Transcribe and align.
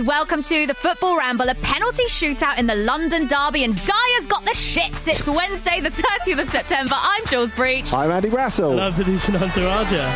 And 0.00 0.06
welcome 0.06 0.42
to 0.44 0.66
the 0.66 0.72
Football 0.72 1.18
Ramble, 1.18 1.50
a 1.50 1.54
penalty 1.56 2.04
shootout 2.04 2.56
in 2.58 2.66
the 2.66 2.74
London 2.74 3.26
Derby, 3.26 3.64
and 3.64 3.74
Dier's 3.74 4.26
got 4.26 4.42
the 4.44 4.52
shits. 4.52 5.06
It's 5.06 5.26
Wednesday, 5.26 5.80
the 5.80 5.90
30th 5.90 6.40
of 6.40 6.48
September. 6.48 6.94
I'm 6.96 7.26
Jules 7.26 7.54
Breach. 7.54 7.92
I'm 7.92 8.10
Andy 8.10 8.30
Brassell. 8.30 8.70
Hello, 8.70 8.92
producer 8.92 9.36
Hunter 9.36 9.62
Raja. 9.62 10.10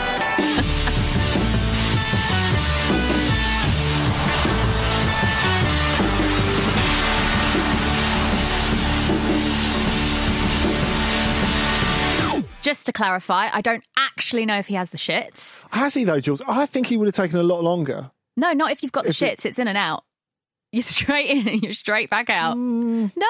Just 12.63 12.87
to 12.87 12.93
clarify, 12.95 13.51
I 13.53 13.61
don't 13.61 13.85
actually 13.99 14.47
know 14.47 14.57
if 14.57 14.69
he 14.69 14.77
has 14.77 14.89
the 14.89 14.97
shits. 14.97 15.67
Has 15.75 15.93
he 15.93 16.05
though, 16.05 16.21
Jules? 16.21 16.41
I 16.49 16.65
think 16.65 16.87
he 16.87 16.97
would 16.97 17.05
have 17.05 17.15
taken 17.15 17.39
a 17.39 17.43
lot 17.43 17.63
longer. 17.63 18.11
No, 18.37 18.53
not 18.53 18.73
if 18.73 18.83
you've 18.83 18.93
got 18.93 19.05
the 19.05 19.11
If 19.11 19.23
it- 19.23 19.39
shits. 19.41 19.47
It's 19.47 19.59
in 19.59 19.69
and 19.69 19.79
out. 19.79 20.05
You're 20.73 20.83
straight 20.83 21.31
in 21.31 21.47
and 21.47 21.63
you're 21.63 21.73
straight 21.73 22.11
back 22.11 22.29
out. 22.29 22.57
Mm. 22.57 23.13
No? 23.17 23.27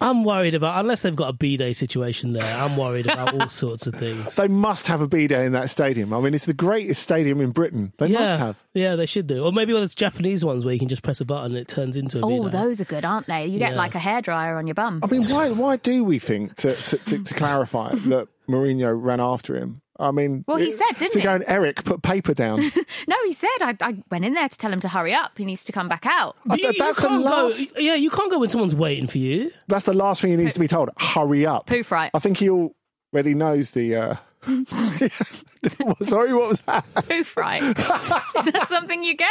I'm 0.00 0.24
worried 0.24 0.54
about, 0.54 0.80
unless 0.80 1.02
they've 1.02 1.14
got 1.14 1.28
a 1.28 1.32
B 1.34 1.56
day 1.56 1.72
situation 1.72 2.32
there, 2.32 2.56
I'm 2.56 2.76
worried 2.76 3.06
about 3.06 3.34
all 3.34 3.48
sorts 3.50 3.86
of 3.86 3.94
things. 3.94 4.34
They 4.36 4.48
must 4.48 4.86
have 4.86 5.00
a 5.02 5.06
B 5.06 5.26
day 5.26 5.44
in 5.44 5.52
that 5.52 5.68
stadium. 5.68 6.12
I 6.14 6.20
mean, 6.20 6.32
it's 6.32 6.46
the 6.46 6.54
greatest 6.54 7.02
stadium 7.02 7.40
in 7.40 7.50
Britain. 7.50 7.92
They 7.98 8.06
yeah, 8.06 8.20
must 8.20 8.38
have. 8.40 8.62
Yeah, 8.72 8.96
they 8.96 9.04
should 9.06 9.26
do. 9.26 9.44
Or 9.44 9.52
maybe 9.52 9.72
one 9.74 9.82
of 9.82 9.88
those 9.88 9.94
Japanese 9.94 10.44
ones 10.44 10.64
where 10.64 10.72
you 10.72 10.80
can 10.80 10.88
just 10.88 11.02
press 11.02 11.20
a 11.20 11.24
button 11.24 11.46
and 11.52 11.56
it 11.56 11.68
turns 11.68 11.96
into 11.96 12.18
a 12.18 12.22
Oh, 12.24 12.48
those 12.48 12.80
are 12.80 12.84
good, 12.86 13.04
aren't 13.04 13.26
they? 13.26 13.46
You 13.46 13.58
get 13.58 13.72
Yeah. 13.72 13.78
like 13.78 13.94
a 13.94 13.98
hairdryer 13.98 14.56
on 14.56 14.66
your 14.66 14.74
bum. 14.74 15.00
I 15.02 15.06
mean, 15.08 15.28
why 15.28 15.50
why 15.50 15.76
do 15.76 16.02
we 16.02 16.18
think 16.18 16.56
to 16.56 16.74
to, 16.74 16.98
to, 16.98 17.18
to 17.22 17.34
clarify 17.34 17.94
that 17.94 18.28
Mourinho 18.48 18.94
ran 19.00 19.20
after 19.20 19.54
him? 19.56 19.81
I 19.98 20.10
mean, 20.10 20.44
Well, 20.48 20.56
he 20.56 20.68
it- 20.68 20.72
said, 20.78 20.98
didn't 20.98 21.12
to 21.12 21.18
he? 21.20 21.22
go 21.24 21.34
and 21.34 21.44
Eric 21.46 21.84
put 21.84 22.02
paper 22.02 22.34
down. 22.34 22.62
No, 23.08 23.16
he 23.24 23.32
said, 23.32 23.48
I, 23.60 23.76
I 23.80 23.96
went 24.12 24.24
in 24.24 24.34
there 24.34 24.48
to 24.48 24.56
tell 24.58 24.72
him 24.72 24.78
to 24.80 24.88
hurry 24.88 25.12
up. 25.12 25.36
He 25.36 25.44
needs 25.44 25.64
to 25.64 25.72
come 25.72 25.88
back 25.88 26.06
out. 26.06 26.36
You- 26.50 26.56
you 26.70 26.72
that's 26.78 26.98
the 27.00 27.08
can't 27.08 27.24
go- 27.24 27.50
yeah, 27.78 27.94
you 27.96 28.10
can't 28.10 28.30
go 28.30 28.38
when 28.38 28.48
someone's 28.48 28.74
waiting 28.76 29.06
for 29.08 29.18
you. 29.18 29.50
That's 29.68 29.84
the 29.84 29.92
last 29.92 30.22
thing 30.22 30.30
he 30.30 30.36
needs 30.36 30.54
to 30.54 30.60
be 30.60 30.68
told. 30.68 30.90
Hurry 30.98 31.44
up. 31.44 31.66
Poof 31.66 31.90
right. 31.90 32.10
I 32.14 32.18
think 32.20 32.36
he 32.38 32.48
already 32.48 33.34
knows 33.34 33.72
the. 33.72 33.96
Uh... 33.96 34.16
Sorry, 36.02 36.32
what 36.34 36.48
was 36.48 36.60
that? 36.62 36.84
Poof 37.08 37.36
right. 37.36 37.62
Is 37.62 37.74
that 37.76 38.66
something 38.68 39.02
you 39.04 39.16
get? 39.16 39.28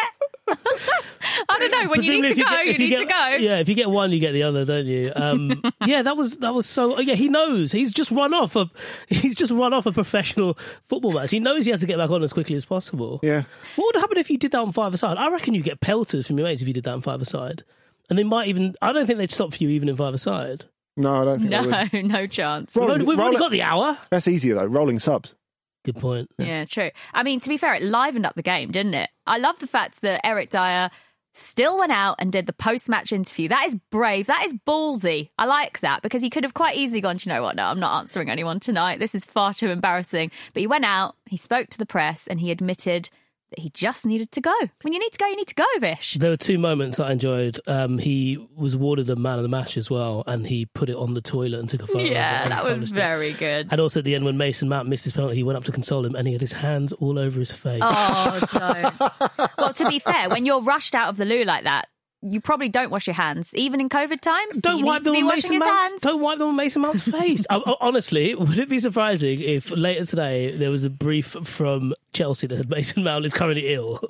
I 1.50 1.60
don't 1.60 1.72
know. 1.72 1.90
When 1.90 2.02
you 2.02 2.22
need 2.22 2.36
to 2.36 2.42
go, 2.42 2.50
get- 2.50 2.66
you 2.66 2.72
if 2.74 2.80
need 2.80 2.90
get- 2.90 3.00
to 3.00 3.06
go. 3.06 3.28
Yeah, 3.40 3.60
if 3.60 3.70
you 3.70 3.76
get 3.76 3.90
one, 3.90 4.12
you 4.12 4.20
get 4.20 4.32
the 4.34 4.44
other, 4.44 4.66
don't 4.66 4.86
you? 4.86 5.12
Um, 5.16 5.62
yeah, 5.86 6.02
that 6.02 6.18
was 6.18 6.38
that 6.38 6.54
was 6.54 6.66
so. 6.66 7.00
Yeah, 7.00 7.16
he 7.16 7.30
knows. 7.30 7.72
He's 7.72 7.92
just 7.92 8.12
run 8.12 8.34
off 8.34 8.56
a. 8.56 8.70
He's 9.08 9.36
just 9.36 9.52
run 9.52 9.74
off 9.74 9.86
a 9.86 9.92
professional 9.92 10.58
football 10.88 11.12
match. 11.14 11.32
He 11.32 11.40
knows 11.40 11.66
he 11.66 11.72
has 11.72 11.80
to 11.82 11.86
get 11.86 11.98
back 11.98 12.10
on 12.10 12.24
as 12.24 12.34
quickly 12.34 12.56
as 12.56 12.66
possible. 12.66 13.20
Yeah. 13.24 13.44
What 13.76 13.94
would 13.96 14.02
happen 14.02 14.18
if 14.18 14.30
you 14.30 14.38
did 14.38 14.52
that 14.52 14.60
on 14.60 14.72
five 14.72 14.94
aside? 14.94 15.18
I 15.18 15.30
reckon 15.32 15.54
you 15.54 15.62
get 15.64 15.80
pelters 15.80 16.28
from 16.28 16.38
your 16.38 16.48
mates 16.48 16.62
if 16.62 16.68
you 16.68 16.74
did 16.74 16.84
that 16.86 16.94
on 16.94 17.02
five 17.02 17.22
aside, 17.22 17.64
and 18.10 18.18
they 18.20 18.24
might 18.24 18.48
even. 18.48 18.76
I 18.82 18.92
don't 18.92 19.06
think 19.06 19.18
they'd 19.20 19.32
stop 19.32 19.54
for 19.54 19.64
you 19.64 19.70
even 19.70 19.90
in 19.90 19.96
five 19.98 20.14
aside. 20.14 20.66
No, 20.98 21.22
I 21.22 21.26
don't 21.26 21.40
think. 21.40 21.52
they 21.52 21.60
would. 22.00 22.10
No, 22.12 22.18
no 22.22 22.28
chance. 22.28 22.76
We've 22.76 22.82
Roll- 22.84 22.92
only, 22.92 23.06
we've 23.06 23.18
roll 23.18 23.28
only 23.28 23.40
got 23.40 23.52
the 23.52 23.62
hour. 23.64 23.98
That's 24.10 24.28
easier 24.28 24.56
though. 24.56 24.66
Rolling 24.66 25.00
subs. 25.00 25.36
Good 25.84 25.96
point. 25.96 26.30
Yeah, 26.38 26.66
true. 26.66 26.92
I 27.14 27.24
mean, 27.24 27.40
to 27.40 27.50
be 27.50 27.58
fair, 27.58 27.74
it 27.74 27.84
livened 27.84 28.26
up 28.26 28.36
the 28.36 28.44
game, 28.44 28.72
didn't 28.72 28.94
it? 28.94 29.10
I 29.26 29.38
love 29.38 29.60
the 29.60 29.68
fact 29.68 30.02
that 30.02 30.26
Eric 30.26 30.52
Dier 30.52 30.92
still 31.34 31.78
went 31.78 31.92
out 31.92 32.16
and 32.20 32.32
did 32.32 32.46
the 32.46 32.54
post 32.54 32.90
match 32.90 33.12
interview. 33.12 33.48
That 33.48 33.66
is 33.68 33.78
brave. 33.90 34.28
That 34.28 34.46
is 34.46 34.54
ballsy. 34.68 35.30
I 35.38 35.46
like 35.46 35.80
that 35.80 36.02
because 36.02 36.22
he 36.22 36.30
could 36.30 36.44
have 36.44 36.54
quite 36.54 36.76
easily 36.78 37.02
gone, 37.02 37.18
"Do 37.18 37.30
you 37.30 37.36
know 37.36 37.42
what? 37.42 37.56
No, 37.56 37.66
I'm 37.66 37.80
not 37.80 38.00
answering 38.00 38.30
anyone 38.30 38.60
tonight. 38.60 39.00
This 39.00 39.16
is 39.16 39.26
far 39.26 39.54
too 39.54 39.70
embarrassing. 39.70 40.30
But 40.54 40.60
he 40.60 40.68
went 40.68 40.86
out, 40.86 41.16
he 41.26 41.38
spoke 41.38 41.70
to 41.70 41.78
the 41.78 41.86
press, 41.86 42.28
and 42.28 42.40
he 42.40 42.52
admitted 42.52 43.10
that 43.52 43.60
he 43.60 43.70
just 43.70 44.06
needed 44.06 44.32
to 44.34 44.42
go. 44.42 44.54
When 44.82 44.94
you 44.94 45.00
need 45.00 45.12
to 45.12 45.18
go, 45.18 45.28
you 45.28 45.36
need 45.36 45.48
to 45.48 45.56
go, 45.56 45.66
Vish. 45.80 46.18
There 46.20 46.30
were 46.30 46.38
two 46.38 46.58
moments 46.58 47.00
I 47.00 47.12
enjoyed. 47.12 47.60
Um, 47.68 47.98
he 47.98 48.38
was 48.56 48.74
awarded 48.74 49.06
the 49.06 49.16
man 49.16 49.38
of 49.38 49.44
the 49.44 49.50
match 49.50 49.78
as 49.78 49.90
well, 49.90 50.24
and 50.26 50.48
he 50.48 50.66
put 50.66 50.90
it 50.90 50.96
on 50.96 51.14
the 51.14 51.22
toilet 51.22 51.60
and 51.60 51.70
took 51.70 51.84
a 51.84 51.88
photo. 51.88 52.00
of 52.00 52.06
it 52.06 52.14
Yeah, 52.14 52.48
that 52.48 52.66
was 52.66 52.92
very 52.92 53.34
good. 53.34 53.68
And 53.72 53.80
also 53.80 54.00
at 54.00 54.06
the 54.06 54.16
end, 54.16 54.26
when 54.26 54.38
Mason 54.38 54.68
Mount 54.70 54.88
missed 54.88 55.04
his 55.04 55.14
penalty, 55.14 55.36
he 55.36 55.44
went 55.44 55.58
up 55.58 55.64
to 55.66 55.72
console 55.72 56.06
him, 56.06 56.16
and 56.16 56.28
he 56.28 56.34
had 56.34 56.42
his 56.42 56.54
hands 56.54 56.94
all 56.94 57.20
over 57.20 57.40
his 57.40 57.52
face. 57.52 57.82
Oh, 57.84 58.40
don't. 58.54 59.52
well, 59.58 59.74
to 59.74 59.86
be 59.88 60.00
fair, 60.00 60.30
when 60.30 60.46
you're 60.46 60.62
rushed 60.62 60.96
out 60.96 61.10
of 61.10 61.18
the 61.18 61.26
loo 61.26 61.44
like 61.44 61.66
that, 61.66 61.88
you 62.22 62.40
probably 62.42 62.70
don't 62.70 62.92
wash 62.92 63.08
your 63.08 63.14
hands, 63.16 63.52
even 63.56 63.82
in 63.82 63.90
COVID 63.90 64.22
times. 64.22 64.62
Don't 64.62 64.84
wipe 64.86 65.04
them 65.04 65.16
on 65.16 65.28
Mason 65.28 65.58
Mount's. 65.60 66.02
Don't 66.04 66.22
wipe 66.22 66.38
them 66.38 66.50
on 66.50 66.56
Mason 66.56 66.82
Mount's 66.82 67.08
face. 67.08 67.46
I- 67.50 67.58
I- 67.58 67.76
honestly, 67.82 68.36
would 68.36 68.58
it 68.60 68.70
be 68.70 68.80
surprising 68.80 69.42
if 69.42 69.72
later 69.72 70.06
today 70.06 70.56
there 70.56 70.70
was 70.72 70.84
a 70.84 70.90
brief 70.90 71.36
from 71.44 71.94
Chelsea 72.14 72.48
that 72.48 72.70
Mason 72.70 73.04
Mount 73.04 73.26
is 73.26 73.34
currently 73.34 73.74
ill? 73.74 74.00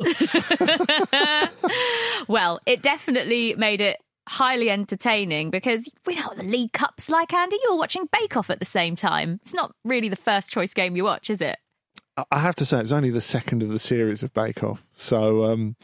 Well, 2.28 2.60
it 2.66 2.82
definitely 2.82 3.56
made 3.56 3.82
it 3.82 3.98
highly 4.30 4.70
entertaining 4.70 5.50
because 5.50 5.90
we 6.06 6.16
know 6.16 6.28
what 6.28 6.38
the 6.38 6.44
League 6.44 6.72
Cup's 6.72 7.10
like, 7.10 7.34
Andy. 7.34 7.58
You're 7.64 7.76
watching 7.78 8.08
Bake 8.20 8.38
Off 8.38 8.50
at 8.50 8.60
the 8.60 8.66
same 8.66 8.96
time. 8.96 9.40
It's 9.42 9.54
not 9.54 9.74
really 9.84 10.08
the 10.08 10.16
first 10.16 10.52
choice 10.52 10.74
game 10.74 10.96
you 10.96 11.04
watch, 11.04 11.30
is 11.30 11.42
it? 11.42 11.58
I- 12.32 12.40
have 12.40 12.56
to 12.56 12.66
say, 12.66 12.80
it 12.80 12.84
was 12.84 12.92
only 12.92 13.10
the 13.10 13.22
second 13.22 13.64
of 13.64 13.70
the 13.70 13.80
series 13.80 14.22
of 14.22 14.34
Bake 14.34 14.64
Off. 14.64 14.84
So, 14.94 15.46
um, 15.46 15.76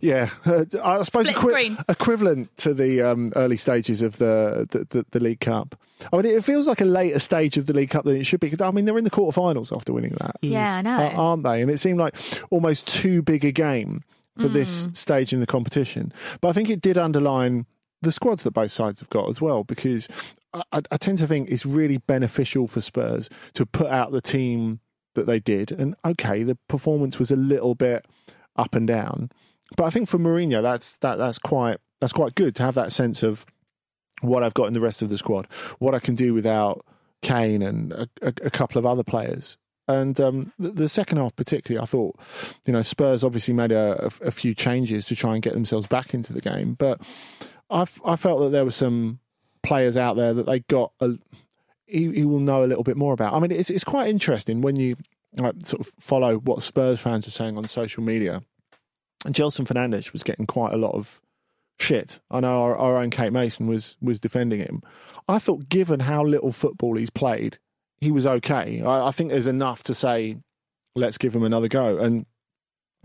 yeah, 0.00 0.30
uh, 0.46 0.64
I 0.82 1.02
suppose 1.02 1.28
equi- 1.28 1.76
equivalent 1.88 2.56
to 2.58 2.72
the 2.72 3.02
um, 3.02 3.32
early 3.36 3.56
stages 3.56 4.00
of 4.02 4.18
the, 4.18 4.66
the, 4.70 4.84
the, 4.90 5.06
the 5.10 5.20
League 5.20 5.40
Cup. 5.40 5.74
I 6.12 6.16
mean, 6.16 6.26
it 6.26 6.44
feels 6.44 6.66
like 6.68 6.80
a 6.80 6.84
later 6.84 7.18
stage 7.18 7.56
of 7.56 7.66
the 7.66 7.72
League 7.72 7.90
Cup 7.90 8.04
than 8.04 8.16
it 8.16 8.24
should 8.24 8.40
be. 8.40 8.52
I 8.60 8.70
mean, 8.70 8.84
they're 8.84 8.98
in 8.98 9.04
the 9.04 9.10
quarterfinals 9.10 9.74
after 9.74 9.92
winning 9.92 10.14
that, 10.20 10.36
Yeah, 10.40 10.76
I 10.76 10.82
know. 10.82 10.96
aren't 11.16 11.42
they? 11.44 11.60
And 11.62 11.70
it 11.70 11.78
seemed 11.78 11.98
like 11.98 12.14
almost 12.50 12.86
too 12.86 13.22
big 13.22 13.44
a 13.44 13.52
game 13.52 14.02
for 14.38 14.48
this 14.48 14.88
stage 14.94 15.32
in 15.32 15.40
the 15.40 15.46
competition. 15.46 16.12
But 16.40 16.48
I 16.48 16.52
think 16.52 16.70
it 16.70 16.80
did 16.80 16.96
underline 16.96 17.66
the 18.00 18.10
squads 18.10 18.42
that 18.44 18.52
both 18.52 18.72
sides 18.72 18.98
have 19.00 19.10
got 19.10 19.28
as 19.28 19.40
well, 19.40 19.62
because 19.62 20.08
I- 20.54 20.62
I 20.90 20.96
tend 20.96 21.18
to 21.18 21.26
think 21.26 21.50
it's 21.50 21.66
really 21.66 21.98
beneficial 21.98 22.66
for 22.66 22.80
Spurs 22.80 23.28
to 23.54 23.66
put 23.66 23.88
out 23.88 24.10
the 24.12 24.20
team 24.22 24.80
that 25.14 25.26
they 25.26 25.38
did. 25.38 25.72
And 25.72 25.94
okay, 26.04 26.42
the 26.42 26.56
performance 26.68 27.18
was 27.18 27.30
a 27.30 27.36
little 27.36 27.74
bit 27.74 28.06
up 28.56 28.74
and 28.74 28.86
down, 28.86 29.30
but 29.76 29.84
I 29.84 29.90
think 29.90 30.08
for 30.08 30.18
Mourinho, 30.18 30.62
that's 30.62 30.98
that 30.98 31.16
that's 31.16 31.38
quite 31.38 31.78
that's 32.00 32.12
quite 32.12 32.34
good 32.34 32.54
to 32.56 32.62
have 32.62 32.74
that 32.74 32.92
sense 32.92 33.22
of 33.22 33.46
what 34.20 34.42
I've 34.42 34.54
got 34.54 34.66
in 34.66 34.72
the 34.72 34.80
rest 34.80 35.02
of 35.02 35.08
the 35.08 35.18
squad, 35.18 35.46
what 35.78 35.94
I 35.94 35.98
can 35.98 36.14
do 36.14 36.34
without 36.34 36.84
Kane 37.22 37.62
and 37.62 37.92
a, 37.92 38.08
a, 38.20 38.28
a 38.44 38.50
couple 38.50 38.78
of 38.78 38.86
other 38.86 39.02
players. 39.02 39.56
And 39.88 40.20
um, 40.20 40.52
the, 40.58 40.70
the 40.70 40.88
second 40.88 41.18
half, 41.18 41.34
particularly, 41.34 41.82
I 41.82 41.86
thought, 41.86 42.18
you 42.64 42.72
know, 42.72 42.82
Spurs 42.82 43.24
obviously 43.24 43.52
made 43.52 43.72
a, 43.72 44.10
a, 44.22 44.30
few 44.30 44.54
changes 44.54 45.06
to 45.06 45.16
try 45.16 45.34
and 45.34 45.42
get 45.42 45.54
themselves 45.54 45.88
back 45.88 46.14
into 46.14 46.32
the 46.32 46.40
game, 46.40 46.74
but 46.74 47.00
I, 47.68 47.84
I 48.04 48.16
felt 48.16 48.40
that 48.40 48.50
there 48.52 48.64
were 48.64 48.70
some 48.70 49.18
players 49.62 49.96
out 49.96 50.16
there 50.16 50.34
that 50.34 50.46
they 50.46 50.60
got 50.60 50.92
a, 51.00 51.10
he, 51.92 52.10
he 52.12 52.24
will 52.24 52.40
know 52.40 52.64
a 52.64 52.66
little 52.66 52.84
bit 52.84 52.96
more 52.96 53.12
about. 53.12 53.34
I 53.34 53.38
mean, 53.38 53.52
it's 53.52 53.70
it's 53.70 53.84
quite 53.84 54.08
interesting 54.08 54.60
when 54.60 54.76
you 54.76 54.96
like, 55.38 55.54
sort 55.60 55.80
of 55.80 55.92
follow 55.98 56.38
what 56.38 56.62
Spurs 56.62 57.00
fans 57.00 57.26
are 57.26 57.32
saying 57.32 57.56
on 57.56 57.66
social 57.68 58.02
media. 58.02 58.42
And 59.24 59.34
Gedson 59.34 59.66
Fernandes 59.66 60.12
was 60.12 60.22
getting 60.22 60.46
quite 60.46 60.72
a 60.72 60.76
lot 60.76 60.94
of 60.94 61.20
shit. 61.78 62.20
I 62.30 62.40
know 62.40 62.62
our, 62.62 62.76
our 62.76 62.96
own 62.96 63.10
Kate 63.10 63.32
Mason 63.32 63.66
was 63.66 63.96
was 64.00 64.18
defending 64.18 64.60
him. 64.60 64.82
I 65.28 65.38
thought, 65.38 65.68
given 65.68 66.00
how 66.00 66.24
little 66.24 66.52
football 66.52 66.96
he's 66.96 67.10
played, 67.10 67.58
he 68.00 68.10
was 68.10 68.26
okay. 68.26 68.82
I, 68.82 69.08
I 69.08 69.10
think 69.10 69.30
there's 69.30 69.46
enough 69.46 69.82
to 69.84 69.94
say, 69.94 70.38
let's 70.96 71.18
give 71.18 71.34
him 71.34 71.44
another 71.44 71.68
go. 71.68 71.98
And 71.98 72.26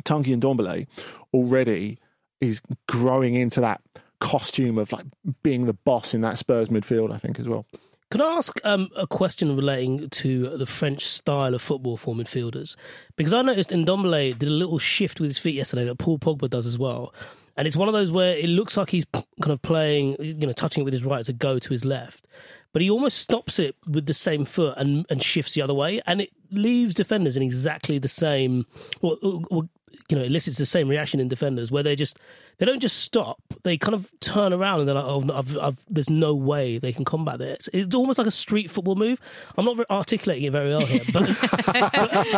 Tanguy 0.04 0.40
Ndombele 0.40 0.88
already 1.34 2.00
is 2.42 2.62
growing 2.88 3.36
into 3.36 3.62
that 3.62 3.82
costume 4.20 4.78
of 4.78 4.92
like 4.92 5.06
being 5.44 5.66
the 5.66 5.74
boss 5.74 6.14
in 6.14 6.22
that 6.22 6.38
Spurs 6.38 6.70
midfield. 6.70 7.14
I 7.14 7.18
think 7.18 7.40
as 7.40 7.48
well. 7.48 7.66
Can 8.10 8.22
I 8.22 8.38
ask 8.38 8.58
um, 8.64 8.88
a 8.96 9.06
question 9.06 9.54
relating 9.58 10.10
to 10.10 10.58
the 10.58 10.66
French 10.66 11.06
style 11.06 11.54
of 11.54 11.62
football 11.62 11.98
for 11.98 12.16
midfielders? 12.16 12.78
Because 13.18 13.34
I 13.34 13.42
noticed 13.42 13.70
Ndombele 13.72 14.40
did 14.40 14.48
a 14.48 14.52
little 14.52 14.80
shift 14.80 15.20
with 15.20 15.30
his 15.30 15.38
feet 15.38 15.56
yesterday 15.56 15.84
that 15.84 15.98
Paul 15.98 16.18
Pogba 16.18 16.50
does 16.50 16.66
as 16.66 16.80
well. 16.80 17.14
And 17.58 17.68
it's 17.68 17.76
one 17.76 17.90
of 17.90 17.94
those 17.94 18.10
where 18.10 18.38
it 18.38 18.48
looks 18.48 18.78
like 18.78 18.92
he's 18.92 19.06
kind 19.14 19.52
of 19.52 19.62
playing, 19.62 20.16
you 20.20 20.48
know, 20.48 20.54
touching 20.54 20.82
it 20.82 20.86
with 20.86 20.94
his 20.94 21.04
right 21.04 21.26
to 21.26 21.34
go 21.34 21.60
to 21.60 21.70
his 21.70 21.84
left. 21.84 22.26
But 22.72 22.82
he 22.82 22.90
almost 22.90 23.18
stops 23.18 23.60
it 23.60 23.76
with 23.86 24.06
the 24.06 24.14
same 24.14 24.46
foot 24.46 24.78
and, 24.78 25.06
and 25.10 25.22
shifts 25.22 25.54
the 25.54 25.62
other 25.62 25.74
way. 25.74 26.02
And 26.06 26.22
it 26.22 26.30
leaves 26.50 26.94
defenders 26.94 27.36
in 27.36 27.44
exactly 27.44 28.00
the 28.00 28.08
same, 28.08 28.68
or, 29.02 29.18
or, 29.22 29.64
you 30.08 30.18
know, 30.18 30.24
elicits 30.24 30.58
the 30.58 30.66
same 30.66 30.88
reaction 30.88 31.20
in 31.20 31.28
defenders 31.28 31.72
where 31.72 31.84
they 31.84 31.96
just, 31.98 32.18
they 32.58 32.66
don't 32.66 32.80
just 32.80 33.00
stop. 33.00 33.47
They 33.68 33.78
kind 33.78 33.94
of 33.94 34.10
turn 34.22 34.54
around 34.54 34.80
and 34.80 34.88
they're 34.88 34.96
like, 34.96 35.04
oh, 35.04 35.20
no, 35.20 35.36
I've, 35.36 35.58
I've, 35.58 35.86
there's 35.90 36.10
no 36.10 36.34
way 36.34 36.78
they 36.78 36.94
can 36.94 37.04
combat 37.04 37.40
this. 37.40 37.68
It's 37.74 37.94
almost 37.94 38.18
like 38.18 38.28
a 38.28 38.32
street 38.32 38.72
football 38.72 38.96
move. 38.96 39.20
I'm 39.58 39.66
not 39.66 39.78
articulating 39.90 40.46
it 40.46 40.52
very 40.52 40.70
well 40.70 40.86
here, 40.86 41.04
but, 41.12 41.24
but 41.52 41.52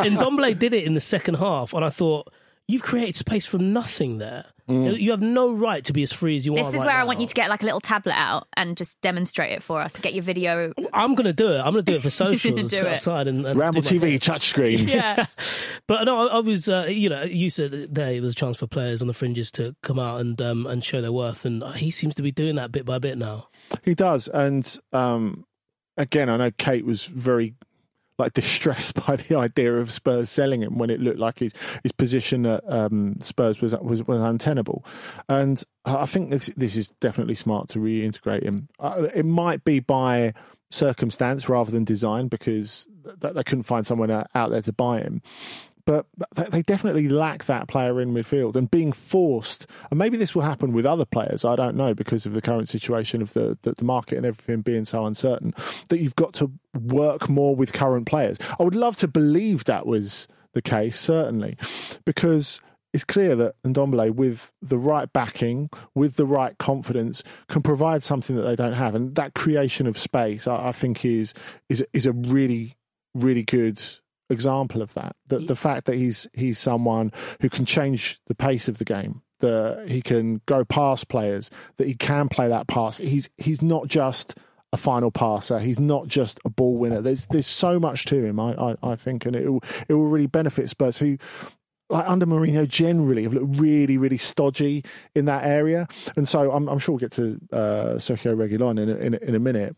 Ndombele 0.08 0.58
did 0.58 0.74
it 0.74 0.86
in 0.86 0.96
the 0.96 1.02
second 1.02 1.36
half, 1.36 1.72
and 1.74 1.86
I 1.86 1.92
thought, 1.92 2.34
you've 2.70 2.84
created 2.84 3.16
space 3.16 3.48
from 3.48 3.74
nothing 3.74 4.20
there. 4.20 4.46
You 4.68 5.10
have 5.10 5.22
no 5.22 5.52
right 5.52 5.84
to 5.86 5.94
be 5.94 6.04
as 6.04 6.14
free 6.14 6.38
as 6.38 6.46
you 6.46 6.54
want. 6.54 6.68
This 6.68 6.76
are. 6.76 6.78
is 6.78 6.84
right 6.86 6.94
where 6.94 7.02
I 7.02 7.04
want 7.04 7.20
you 7.20 7.26
to 7.26 7.34
get 7.34 7.50
like 7.50 7.64
a 7.64 7.66
little 7.66 7.82
tablet 7.82 8.14
out 8.14 8.48
and 8.56 8.78
just 8.78 9.02
demonstrate 9.02 9.52
it 9.52 9.64
for 9.64 9.82
us. 9.82 9.96
Get 9.98 10.14
your 10.14 10.22
video. 10.22 10.74
I'm 10.94 11.16
going 11.16 11.26
to 11.26 11.34
do 11.34 11.52
it. 11.54 11.58
I'm 11.58 11.74
going 11.74 11.84
to 11.84 11.92
do 11.92 11.98
it 11.98 12.04
for 12.04 12.10
socials 12.12 12.70
Do 12.70 12.78
it. 12.78 12.86
outside 12.86 13.28
and, 13.28 13.48
and 13.48 13.60
Ramble 13.60 13.82
do 13.82 14.00
my 14.00 14.06
TV 14.06 14.20
touchscreen. 14.20 14.88
Yeah. 14.88 15.26
But 15.88 16.04
no, 16.04 16.28
I, 16.28 16.36
I 16.36 16.40
was, 16.42 16.70
uh, 16.70 16.86
you 16.88 17.10
know, 17.10 17.24
you 17.24 17.50
said 17.50 17.96
there 17.96 18.12
it 18.12 18.22
was 18.22 18.34
a 18.34 18.36
chance 18.36 18.58
for 18.58 18.68
players 18.68 19.02
on 19.02 19.08
the 19.08 19.14
fringes 19.16 19.50
to 19.54 19.76
come 19.82 19.98
out 19.98 20.22
and 20.22 20.40
um, 20.40 20.68
and 20.68 20.84
show 20.84 21.02
their 21.02 21.12
worth, 21.12 21.46
and 21.46 21.64
he 21.78 21.90
seems 21.90 22.14
to 22.14 22.22
be 22.22 22.32
doing 22.32 22.58
that 22.58 22.72
bit 22.72 22.86
by 22.86 23.00
bit 23.00 23.18
now. 23.18 23.48
He 23.84 23.96
does, 23.96 24.28
and 24.28 24.78
um, 24.94 25.48
again, 25.98 26.30
I 26.30 26.38
know 26.38 26.52
Kate 26.52 26.86
was 26.86 27.06
very 27.06 27.56
like 28.20 28.34
distressed 28.34 29.06
by 29.06 29.16
the 29.16 29.36
idea 29.36 29.74
of 29.76 29.92
Spurs 29.92 30.30
selling 30.30 30.62
him 30.62 30.78
when 30.78 30.90
it 30.90 31.00
looked 31.00 31.20
like 31.20 31.40
his 31.40 31.54
his 31.84 31.92
position 31.92 32.46
at 32.46 32.64
um, 32.72 33.16
Spurs 33.22 33.62
was 33.62 33.76
was 33.78 34.06
was 34.06 34.22
untenable, 34.22 34.86
and 35.28 35.64
I 35.86 36.06
think 36.06 36.30
this 36.30 36.48
this 36.58 36.76
is 36.78 36.90
definitely 37.00 37.36
smart 37.36 37.70
to 37.70 37.80
reintegrate 37.80 38.44
him. 38.44 38.70
Uh, 38.80 39.08
it 39.16 39.26
might 39.26 39.64
be 39.64 39.80
by 39.80 40.34
circumstance 40.72 41.50
rather 41.50 41.72
than 41.72 41.84
design 41.84 42.28
because 42.28 42.88
th- 43.22 43.34
they 43.34 43.44
couldn't 43.44 43.64
find 43.64 43.88
someone 43.88 44.12
out 44.12 44.52
there 44.52 44.62
to 44.62 44.72
buy 44.72 45.00
him 45.00 45.22
but 45.86 46.06
they 46.52 46.62
definitely 46.62 47.10
lack 47.10 47.46
that 47.46 47.68
player 47.68 48.00
in 48.00 48.14
midfield. 48.14 48.56
And 48.56 48.70
being 48.70 48.92
forced 48.92 49.68
and 49.90 49.98
maybe 49.98 50.18
this 50.18 50.36
will 50.36 50.42
happen 50.42 50.74
with 50.74 50.86
other 50.86 51.06
players 51.06 51.46
i 51.46 51.56
don't 51.56 51.76
know 51.76 51.94
because 51.94 52.26
of 52.26 52.34
the 52.34 52.42
current 52.42 52.70
situation 52.70 53.22
of 53.22 53.34
the, 53.34 53.58
the, 53.64 53.74
the 53.74 53.84
market 53.84 54.18
and 54.18 54.26
everything 54.26 54.62
being 54.62 54.86
so 54.86 55.06
uncertain 55.06 55.54
that 55.90 56.00
you've 56.00 56.16
got 56.16 56.34
to 56.34 56.52
work 56.74 57.30
more 57.30 57.56
with 57.56 57.74
current 57.74 58.06
players. 58.06 58.38
I 58.60 58.64
would 58.64 58.76
love 58.76 58.98
to 58.98 59.08
believe 59.08 59.66
that 59.66 59.86
was 59.86 60.28
the 60.54 60.62
case 60.62 61.00
certainly 61.00 61.58
because 62.06 62.62
it's 62.92 63.04
clear 63.04 63.36
that 63.36 63.56
Ndombele, 63.64 64.16
with 64.16 64.52
the 64.64 64.78
right 64.78 65.12
backing, 65.14 65.70
with 65.94 66.16
the 66.16 66.26
right 66.26 66.58
confidence, 66.58 67.24
can 67.48 67.62
provide 67.62 68.04
something 68.04 68.36
that 68.36 68.42
they 68.42 68.56
don't 68.56 68.74
have, 68.74 68.96
and 68.96 69.14
that 69.14 69.36
creation 69.36 69.86
of 69.86 69.96
space, 69.96 70.48
I, 70.48 70.70
I 70.70 70.72
think, 70.72 71.06
is 71.06 71.36
is 71.70 71.86
is 71.94 72.08
a 72.08 72.14
really, 72.14 72.78
really 73.14 73.44
good 73.44 73.80
example 74.30 74.82
of 74.82 74.94
that. 74.94 75.16
The, 75.28 75.40
the 75.40 75.56
fact 75.56 75.86
that 75.86 75.96
he's 75.96 76.28
he's 76.34 76.60
someone 76.60 77.12
who 77.42 77.50
can 77.50 77.66
change 77.66 78.20
the 78.28 78.36
pace 78.36 78.68
of 78.68 78.78
the 78.78 78.86
game, 78.86 79.22
that 79.40 79.90
he 79.90 80.02
can 80.02 80.42
go 80.46 80.64
past 80.64 81.08
players, 81.08 81.52
that 81.78 81.88
he 81.88 81.96
can 81.96 82.30
play 82.30 82.48
that 82.48 82.68
pass. 82.68 82.98
He's 82.98 83.30
he's 83.38 83.62
not 83.62 83.88
just 83.88 84.38
a 84.72 84.78
final 84.78 85.12
passer. 85.12 85.60
He's 85.60 85.80
not 85.80 86.08
just 86.08 86.40
a 86.46 86.50
ball 86.50 86.78
winner. 86.78 87.02
There's 87.02 87.28
there's 87.28 87.48
so 87.48 87.80
much 87.80 88.06
to 88.06 88.24
him. 88.24 88.40
I 88.40 88.54
I, 88.54 88.76
I 88.84 88.96
think, 88.96 89.26
and 89.26 89.36
it 89.36 89.50
will, 89.50 89.64
it 89.88 89.94
will 89.94 90.08
really 90.08 90.28
benefit 90.28 90.70
Spurs 90.70 90.98
who. 90.98 91.18
Like 91.92 92.08
under 92.08 92.28
Mourinho, 92.28 92.68
generally 92.68 93.24
have 93.24 93.34
looked 93.34 93.60
really, 93.60 93.98
really 93.98 94.18
stodgy 94.18 94.86
in 95.16 95.26
that 95.26 95.44
area, 95.44 95.88
and 96.16 96.28
so 96.28 96.52
I'm, 96.52 96.70
I'm 96.70 96.78
sure 96.78 96.94
we'll 96.94 97.00
get 97.00 97.14
to 97.14 97.40
uh, 97.52 97.96
Sergio 97.96 98.36
Reguilon 98.36 98.80
in 98.80 98.90
a, 98.90 98.96
in, 98.98 99.14
a, 99.16 99.18
in 99.18 99.34
a 99.34 99.40
minute. 99.40 99.76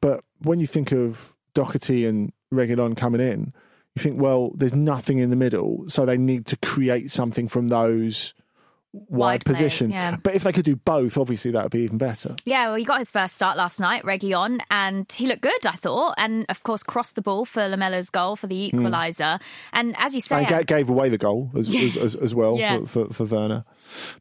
But 0.00 0.24
when 0.42 0.58
you 0.58 0.66
think 0.66 0.90
of 0.90 1.36
Doherty 1.54 2.06
and 2.06 2.32
Reguilon 2.52 2.96
coming 2.96 3.20
in, 3.20 3.52
you 3.96 4.02
think, 4.02 4.20
well, 4.20 4.50
there's 4.54 4.74
nothing 4.74 5.18
in 5.18 5.30
the 5.30 5.36
middle, 5.36 5.84
so 5.88 6.04
they 6.06 6.16
need 6.16 6.46
to 6.46 6.56
create 6.56 7.10
something 7.10 7.48
from 7.48 7.68
those 7.68 8.34
wide, 8.92 9.18
Wide 9.18 9.44
players, 9.44 9.58
positions. 9.58 9.94
yeah. 9.94 10.16
But 10.22 10.36
if 10.36 10.44
they 10.44 10.52
could 10.52 10.64
do 10.64 10.76
both, 10.76 11.18
obviously 11.18 11.50
that 11.50 11.64
would 11.64 11.72
be 11.72 11.80
even 11.80 11.98
better. 11.98 12.36
Yeah, 12.44 12.66
well, 12.68 12.76
he 12.76 12.84
got 12.84 12.98
his 13.00 13.10
first 13.10 13.34
start 13.34 13.56
last 13.56 13.80
night, 13.80 14.04
Reguilon, 14.04 14.60
and 14.70 15.10
he 15.10 15.26
looked 15.26 15.42
good, 15.42 15.66
I 15.66 15.72
thought. 15.72 16.14
And 16.16 16.46
of 16.48 16.62
course, 16.62 16.84
crossed 16.84 17.16
the 17.16 17.22
ball 17.22 17.44
for 17.44 17.62
Lamela's 17.62 18.08
goal 18.10 18.36
for 18.36 18.46
the 18.46 18.70
Hmm. 18.70 18.86
equaliser. 18.86 19.40
And 19.72 19.96
as 19.98 20.14
you 20.14 20.20
say, 20.20 20.38
And 20.38 20.46
ga- 20.46 20.62
gave 20.62 20.88
away 20.90 21.08
the 21.08 21.18
goal 21.18 21.50
as 21.56 21.68
as, 21.74 21.96
as, 21.96 22.14
as 22.14 22.34
well 22.36 22.56
Yeah. 22.56 22.78
for, 22.84 23.06
for, 23.08 23.12
for 23.12 23.24
Werner. 23.24 23.64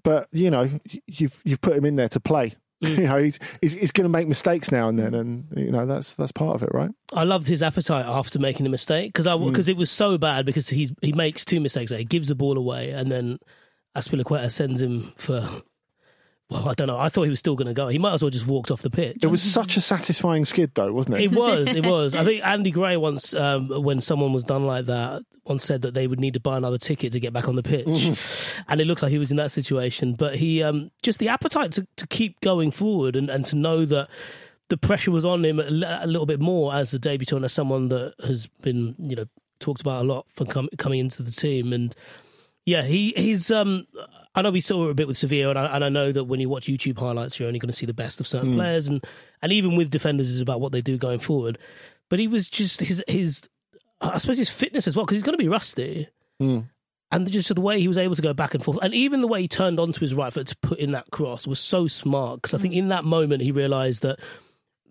But 0.01 0.27
you 0.31 0.49
know, 0.49 0.69
you've 1.05 1.39
you've 1.43 1.61
put 1.61 1.75
him 1.77 1.85
in 1.85 1.95
there 1.95 2.09
to 2.09 2.19
play. 2.19 2.53
Mm. 2.83 2.97
You 2.97 3.07
know, 3.07 3.17
he's 3.17 3.39
he's, 3.61 3.73
he's 3.73 3.91
going 3.91 4.03
to 4.03 4.09
make 4.09 4.27
mistakes 4.27 4.71
now 4.71 4.89
and 4.89 4.99
then, 4.99 5.13
and 5.13 5.45
you 5.55 5.71
know 5.71 5.85
that's 5.85 6.15
that's 6.15 6.31
part 6.31 6.55
of 6.55 6.63
it, 6.63 6.69
right? 6.73 6.91
I 7.13 7.23
loved 7.23 7.47
his 7.47 7.63
appetite 7.63 8.05
after 8.05 8.39
making 8.39 8.65
the 8.65 8.69
mistake 8.69 9.13
because 9.13 9.27
I 9.27 9.37
because 9.37 9.69
it 9.69 9.77
was 9.77 9.89
so 9.89 10.17
bad 10.17 10.45
because 10.45 10.69
he's 10.69 10.91
he 11.01 11.13
makes 11.13 11.45
two 11.45 11.59
mistakes. 11.59 11.91
He 11.91 12.03
gives 12.05 12.27
the 12.27 12.35
ball 12.35 12.57
away 12.57 12.91
and 12.91 13.11
then 13.11 13.39
Azpilicueta 13.97 14.51
sends 14.51 14.81
him 14.81 15.13
for. 15.17 15.47
Well, 16.49 16.69
I 16.69 16.73
don't 16.73 16.87
know. 16.87 16.97
I 16.97 17.09
thought 17.09 17.23
he 17.23 17.29
was 17.29 17.39
still 17.39 17.55
going 17.55 17.67
to 17.67 17.73
go. 17.73 17.87
He 17.87 17.97
might 17.97 18.13
as 18.13 18.21
well 18.21 18.29
just 18.29 18.45
walked 18.45 18.69
off 18.69 18.81
the 18.81 18.89
pitch. 18.89 19.17
It 19.23 19.27
was 19.27 19.41
such 19.41 19.77
a 19.77 19.81
satisfying 19.81 20.45
skid, 20.45 20.71
though, 20.75 20.91
wasn't 20.91 21.17
it? 21.17 21.23
It 21.23 21.31
was. 21.31 21.67
It 21.67 21.85
was. 21.85 22.13
I 22.13 22.23
think 22.23 22.45
Andy 22.45 22.69
Gray 22.69 22.97
once, 22.97 23.33
um, 23.33 23.69
when 23.69 24.01
someone 24.01 24.33
was 24.33 24.43
done 24.43 24.65
like 24.65 24.85
that, 24.85 25.23
once 25.45 25.63
said 25.65 25.81
that 25.81 25.93
they 25.93 26.05
would 26.05 26.19
need 26.19 26.35
to 26.35 26.39
buy 26.39 26.57
another 26.57 26.77
ticket 26.77 27.11
to 27.13 27.19
get 27.19 27.33
back 27.33 27.47
on 27.47 27.55
the 27.55 27.63
pitch, 27.63 28.53
and 28.67 28.79
it 28.79 28.85
looked 28.85 29.01
like 29.01 29.11
he 29.11 29.17
was 29.17 29.31
in 29.31 29.37
that 29.37 29.51
situation. 29.51 30.13
But 30.13 30.35
he 30.35 30.61
um, 30.61 30.91
just 31.01 31.19
the 31.19 31.29
appetite 31.29 31.71
to, 31.73 31.87
to 31.97 32.07
keep 32.07 32.39
going 32.41 32.71
forward 32.71 33.15
and, 33.15 33.29
and 33.29 33.45
to 33.47 33.55
know 33.55 33.85
that 33.85 34.09
the 34.69 34.77
pressure 34.77 35.11
was 35.11 35.25
on 35.25 35.43
him 35.43 35.59
a, 35.59 35.63
little 35.63 36.25
bit 36.25 36.39
more 36.39 36.73
as 36.73 36.91
the 36.91 36.99
debutant, 36.99 37.43
as 37.45 37.53
someone 37.53 37.89
that 37.89 38.13
has 38.25 38.47
been 38.61 38.95
you 38.99 39.15
know 39.15 39.25
talked 39.59 39.81
about 39.81 40.03
a 40.03 40.07
lot 40.07 40.25
for 40.35 40.45
com- 40.45 40.69
coming 40.77 40.99
into 40.99 41.23
the 41.23 41.31
team 41.31 41.73
and. 41.73 41.95
Yeah, 42.65 42.83
he 42.83 43.13
he's. 43.17 43.51
Um, 43.51 43.87
I 44.35 44.41
know 44.41 44.51
we 44.51 44.61
saw 44.61 44.87
it 44.87 44.91
a 44.91 44.93
bit 44.95 45.07
with 45.07 45.17
Sevilla, 45.17 45.51
and 45.51 45.59
I, 45.59 45.65
and 45.75 45.85
I 45.85 45.89
know 45.89 46.11
that 46.11 46.23
when 46.23 46.39
you 46.39 46.49
watch 46.49 46.65
YouTube 46.65 46.97
highlights, 46.97 47.39
you're 47.39 47.47
only 47.47 47.59
going 47.59 47.71
to 47.71 47.77
see 47.77 47.85
the 47.85 47.93
best 47.93 48.19
of 48.19 48.27
certain 48.27 48.51
hmm. 48.51 48.57
players, 48.57 48.87
and 48.87 49.03
and 49.41 49.51
even 49.51 49.75
with 49.75 49.91
defenders, 49.91 50.31
is 50.31 50.41
about 50.41 50.61
what 50.61 50.71
they 50.71 50.81
do 50.81 50.97
going 50.97 51.19
forward. 51.19 51.57
But 52.09 52.19
he 52.19 52.27
was 52.27 52.47
just 52.47 52.79
his 52.79 53.03
his. 53.07 53.43
I 54.01 54.17
suppose 54.17 54.37
his 54.37 54.49
fitness 54.49 54.87
as 54.87 54.95
well, 54.95 55.05
because 55.05 55.15
he's 55.15 55.23
going 55.23 55.37
to 55.37 55.43
be 55.43 55.47
rusty. 55.47 56.09
Hmm. 56.39 56.61
And 57.11 57.31
just 57.31 57.53
the 57.53 57.61
way 57.61 57.79
he 57.79 57.87
was 57.87 57.99
able 57.99 58.15
to 58.15 58.21
go 58.23 58.33
back 58.33 58.55
and 58.55 58.63
forth, 58.63 58.79
and 58.81 58.93
even 58.93 59.21
the 59.21 59.27
way 59.27 59.41
he 59.41 59.47
turned 59.47 59.79
onto 59.79 59.99
his 59.99 60.15
right 60.15 60.33
foot 60.33 60.47
to 60.47 60.57
put 60.57 60.79
in 60.79 60.91
that 60.93 61.11
cross 61.11 61.45
was 61.45 61.59
so 61.59 61.87
smart. 61.87 62.41
Because 62.41 62.55
I 62.55 62.57
think 62.57 62.73
hmm. 62.73 62.79
in 62.79 62.87
that 62.89 63.05
moment 63.05 63.43
he 63.43 63.51
realised 63.51 64.01
that 64.01 64.19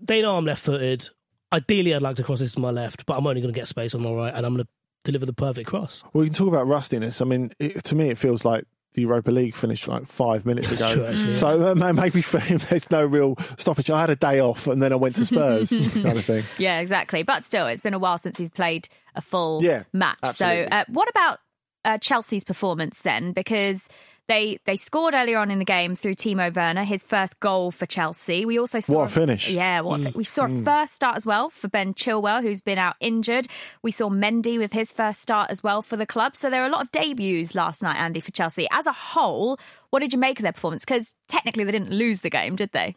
they 0.00 0.22
know 0.22 0.36
I'm 0.36 0.44
left 0.44 0.62
footed. 0.62 1.08
Ideally, 1.52 1.94
I'd 1.94 2.00
like 2.00 2.16
to 2.16 2.22
cross 2.22 2.38
this 2.38 2.54
to 2.54 2.60
my 2.60 2.70
left, 2.70 3.04
but 3.04 3.18
I'm 3.18 3.26
only 3.26 3.40
going 3.40 3.52
to 3.52 3.58
get 3.58 3.68
space 3.68 3.94
on 3.94 4.02
my 4.02 4.12
right, 4.12 4.32
and 4.34 4.46
I'm 4.46 4.54
going 4.54 4.64
to 4.64 4.70
deliver 5.04 5.26
the 5.26 5.34
perfect 5.34 5.68
cross. 5.68 6.02
Well, 6.12 6.22
we 6.22 6.28
can 6.28 6.34
talk 6.34 6.48
about 6.48 6.66
rustiness. 6.66 7.20
I 7.20 7.24
mean, 7.24 7.52
it, 7.58 7.84
to 7.84 7.94
me, 7.94 8.08
it 8.08 8.16
feels 8.16 8.44
like 8.44 8.64
the 8.94 9.02
Europa 9.02 9.30
League 9.30 9.54
finished 9.54 9.88
like 9.88 10.06
five 10.06 10.44
minutes 10.44 10.68
That's 10.68 10.82
ago. 10.82 10.92
true, 10.94 11.04
actually, 11.06 11.34
so 11.34 11.72
uh, 11.72 11.92
maybe 11.92 12.20
for 12.22 12.38
him, 12.38 12.58
there's 12.70 12.90
no 12.90 13.04
real 13.04 13.36
stoppage. 13.58 13.90
I 13.90 14.00
had 14.00 14.10
a 14.10 14.16
day 14.16 14.40
off 14.40 14.66
and 14.66 14.82
then 14.82 14.92
I 14.92 14.96
went 14.96 15.16
to 15.16 15.26
Spurs, 15.26 15.70
kind 15.94 16.18
of 16.18 16.24
thing. 16.24 16.44
Yeah, 16.58 16.80
exactly. 16.80 17.22
But 17.22 17.44
still, 17.44 17.66
it's 17.66 17.80
been 17.80 17.94
a 17.94 17.98
while 17.98 18.18
since 18.18 18.38
he's 18.38 18.50
played 18.50 18.88
a 19.14 19.20
full 19.22 19.62
Yeah, 19.64 19.84
match. 19.92 20.18
absolutely. 20.22 20.64
So, 20.64 20.68
uh, 20.76 20.84
what 20.88 21.08
about 21.08 21.38
uh, 21.84 21.98
Chelsea's 21.98 22.44
performance 22.44 22.98
then? 23.02 23.32
Because 23.32 23.88
they 24.28 24.58
they 24.64 24.76
scored 24.76 25.14
earlier 25.14 25.38
on 25.38 25.50
in 25.50 25.58
the 25.58 25.64
game 25.64 25.96
through 25.96 26.14
Timo 26.14 26.54
Werner, 26.54 26.84
his 26.84 27.02
first 27.02 27.38
goal 27.40 27.70
for 27.70 27.86
Chelsea. 27.86 28.44
We 28.44 28.58
also 28.58 28.80
saw 28.80 28.98
What 28.98 29.10
a 29.10 29.12
finish. 29.12 29.50
Mm. 29.50 29.54
Yeah, 29.54 29.80
what 29.80 30.00
a 30.00 30.12
we 30.14 30.24
saw 30.24 30.46
a 30.46 30.62
first 30.62 30.94
start 30.94 31.16
as 31.16 31.26
well 31.26 31.50
for 31.50 31.68
Ben 31.68 31.94
Chilwell, 31.94 32.42
who's 32.42 32.60
been 32.60 32.78
out 32.78 32.96
injured. 33.00 33.48
We 33.82 33.90
saw 33.90 34.08
Mendy 34.08 34.58
with 34.58 34.72
his 34.72 34.92
first 34.92 35.20
start 35.20 35.50
as 35.50 35.62
well 35.62 35.82
for 35.82 35.96
the 35.96 36.06
club. 36.06 36.36
So 36.36 36.50
there 36.50 36.62
are 36.62 36.66
a 36.66 36.70
lot 36.70 36.82
of 36.82 36.92
debuts 36.92 37.54
last 37.54 37.82
night, 37.82 37.96
Andy, 37.96 38.20
for 38.20 38.30
Chelsea. 38.30 38.66
As 38.70 38.86
a 38.86 38.92
whole, 38.92 39.58
what 39.90 40.00
did 40.00 40.12
you 40.12 40.18
make 40.18 40.38
of 40.38 40.44
their 40.44 40.52
performance? 40.52 40.84
Because 40.84 41.14
technically 41.28 41.64
they 41.64 41.72
didn't 41.72 41.90
lose 41.90 42.20
the 42.20 42.30
game, 42.30 42.56
did 42.56 42.72
they? 42.72 42.96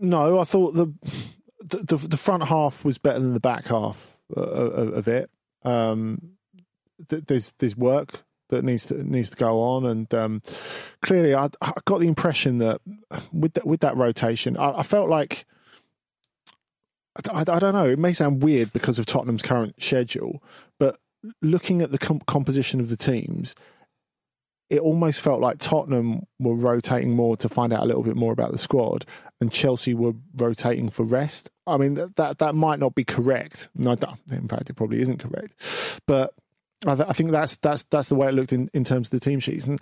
No, 0.00 0.38
I 0.38 0.44
thought 0.44 0.74
the 0.74 0.86
the, 1.60 1.78
the, 1.78 1.96
the 1.96 2.16
front 2.16 2.44
half 2.44 2.84
was 2.84 2.98
better 2.98 3.20
than 3.20 3.34
the 3.34 3.40
back 3.40 3.66
half 3.66 4.20
uh, 4.36 4.40
of, 4.40 4.92
of 4.94 5.08
it. 5.08 5.30
Um, 5.64 6.36
there's 7.08 7.52
there's 7.54 7.76
work 7.76 8.24
that 8.54 8.64
needs 8.64 8.86
to 8.86 9.02
needs 9.02 9.30
to 9.30 9.36
go 9.36 9.60
on, 9.60 9.84
and 9.84 10.12
um, 10.14 10.42
clearly, 11.02 11.34
I, 11.34 11.48
I 11.60 11.72
got 11.84 12.00
the 12.00 12.08
impression 12.08 12.58
that 12.58 12.80
with 13.32 13.54
that, 13.54 13.66
with 13.66 13.80
that 13.80 13.96
rotation, 13.96 14.56
I, 14.56 14.78
I 14.78 14.82
felt 14.82 15.08
like. 15.08 15.44
I, 17.30 17.42
I 17.42 17.58
don't 17.60 17.74
know. 17.74 17.90
It 17.90 17.98
may 17.98 18.12
sound 18.12 18.42
weird 18.42 18.72
because 18.72 18.98
of 18.98 19.06
Tottenham's 19.06 19.42
current 19.42 19.80
schedule, 19.80 20.42
but 20.80 20.98
looking 21.40 21.80
at 21.80 21.92
the 21.92 21.98
com- 21.98 22.20
composition 22.26 22.80
of 22.80 22.88
the 22.88 22.96
teams, 22.96 23.54
it 24.70 24.80
almost 24.80 25.20
felt 25.20 25.40
like 25.40 25.58
Tottenham 25.58 26.26
were 26.40 26.56
rotating 26.56 27.14
more 27.14 27.36
to 27.36 27.48
find 27.48 27.72
out 27.72 27.82
a 27.82 27.86
little 27.86 28.02
bit 28.02 28.16
more 28.16 28.32
about 28.32 28.50
the 28.50 28.58
squad, 28.58 29.04
and 29.40 29.52
Chelsea 29.52 29.94
were 29.94 30.14
rotating 30.36 30.90
for 30.90 31.04
rest. 31.04 31.50
I 31.66 31.76
mean 31.76 31.94
that 31.94 32.16
that, 32.16 32.38
that 32.38 32.54
might 32.54 32.80
not 32.80 32.94
be 32.94 33.04
correct. 33.04 33.68
No, 33.76 33.92
in 34.30 34.48
fact, 34.48 34.70
it 34.70 34.74
probably 34.74 35.00
isn't 35.00 35.18
correct. 35.18 36.00
But 36.06 36.34
I, 36.86 36.94
th- 36.94 37.08
I 37.08 37.12
think 37.12 37.30
that's 37.30 37.56
that's 37.56 37.84
that's 37.84 38.08
the 38.08 38.14
way 38.14 38.28
it 38.28 38.32
looked 38.32 38.52
in, 38.52 38.70
in 38.74 38.84
terms 38.84 39.08
of 39.08 39.10
the 39.12 39.20
team 39.20 39.40
sheets, 39.40 39.66
and 39.66 39.80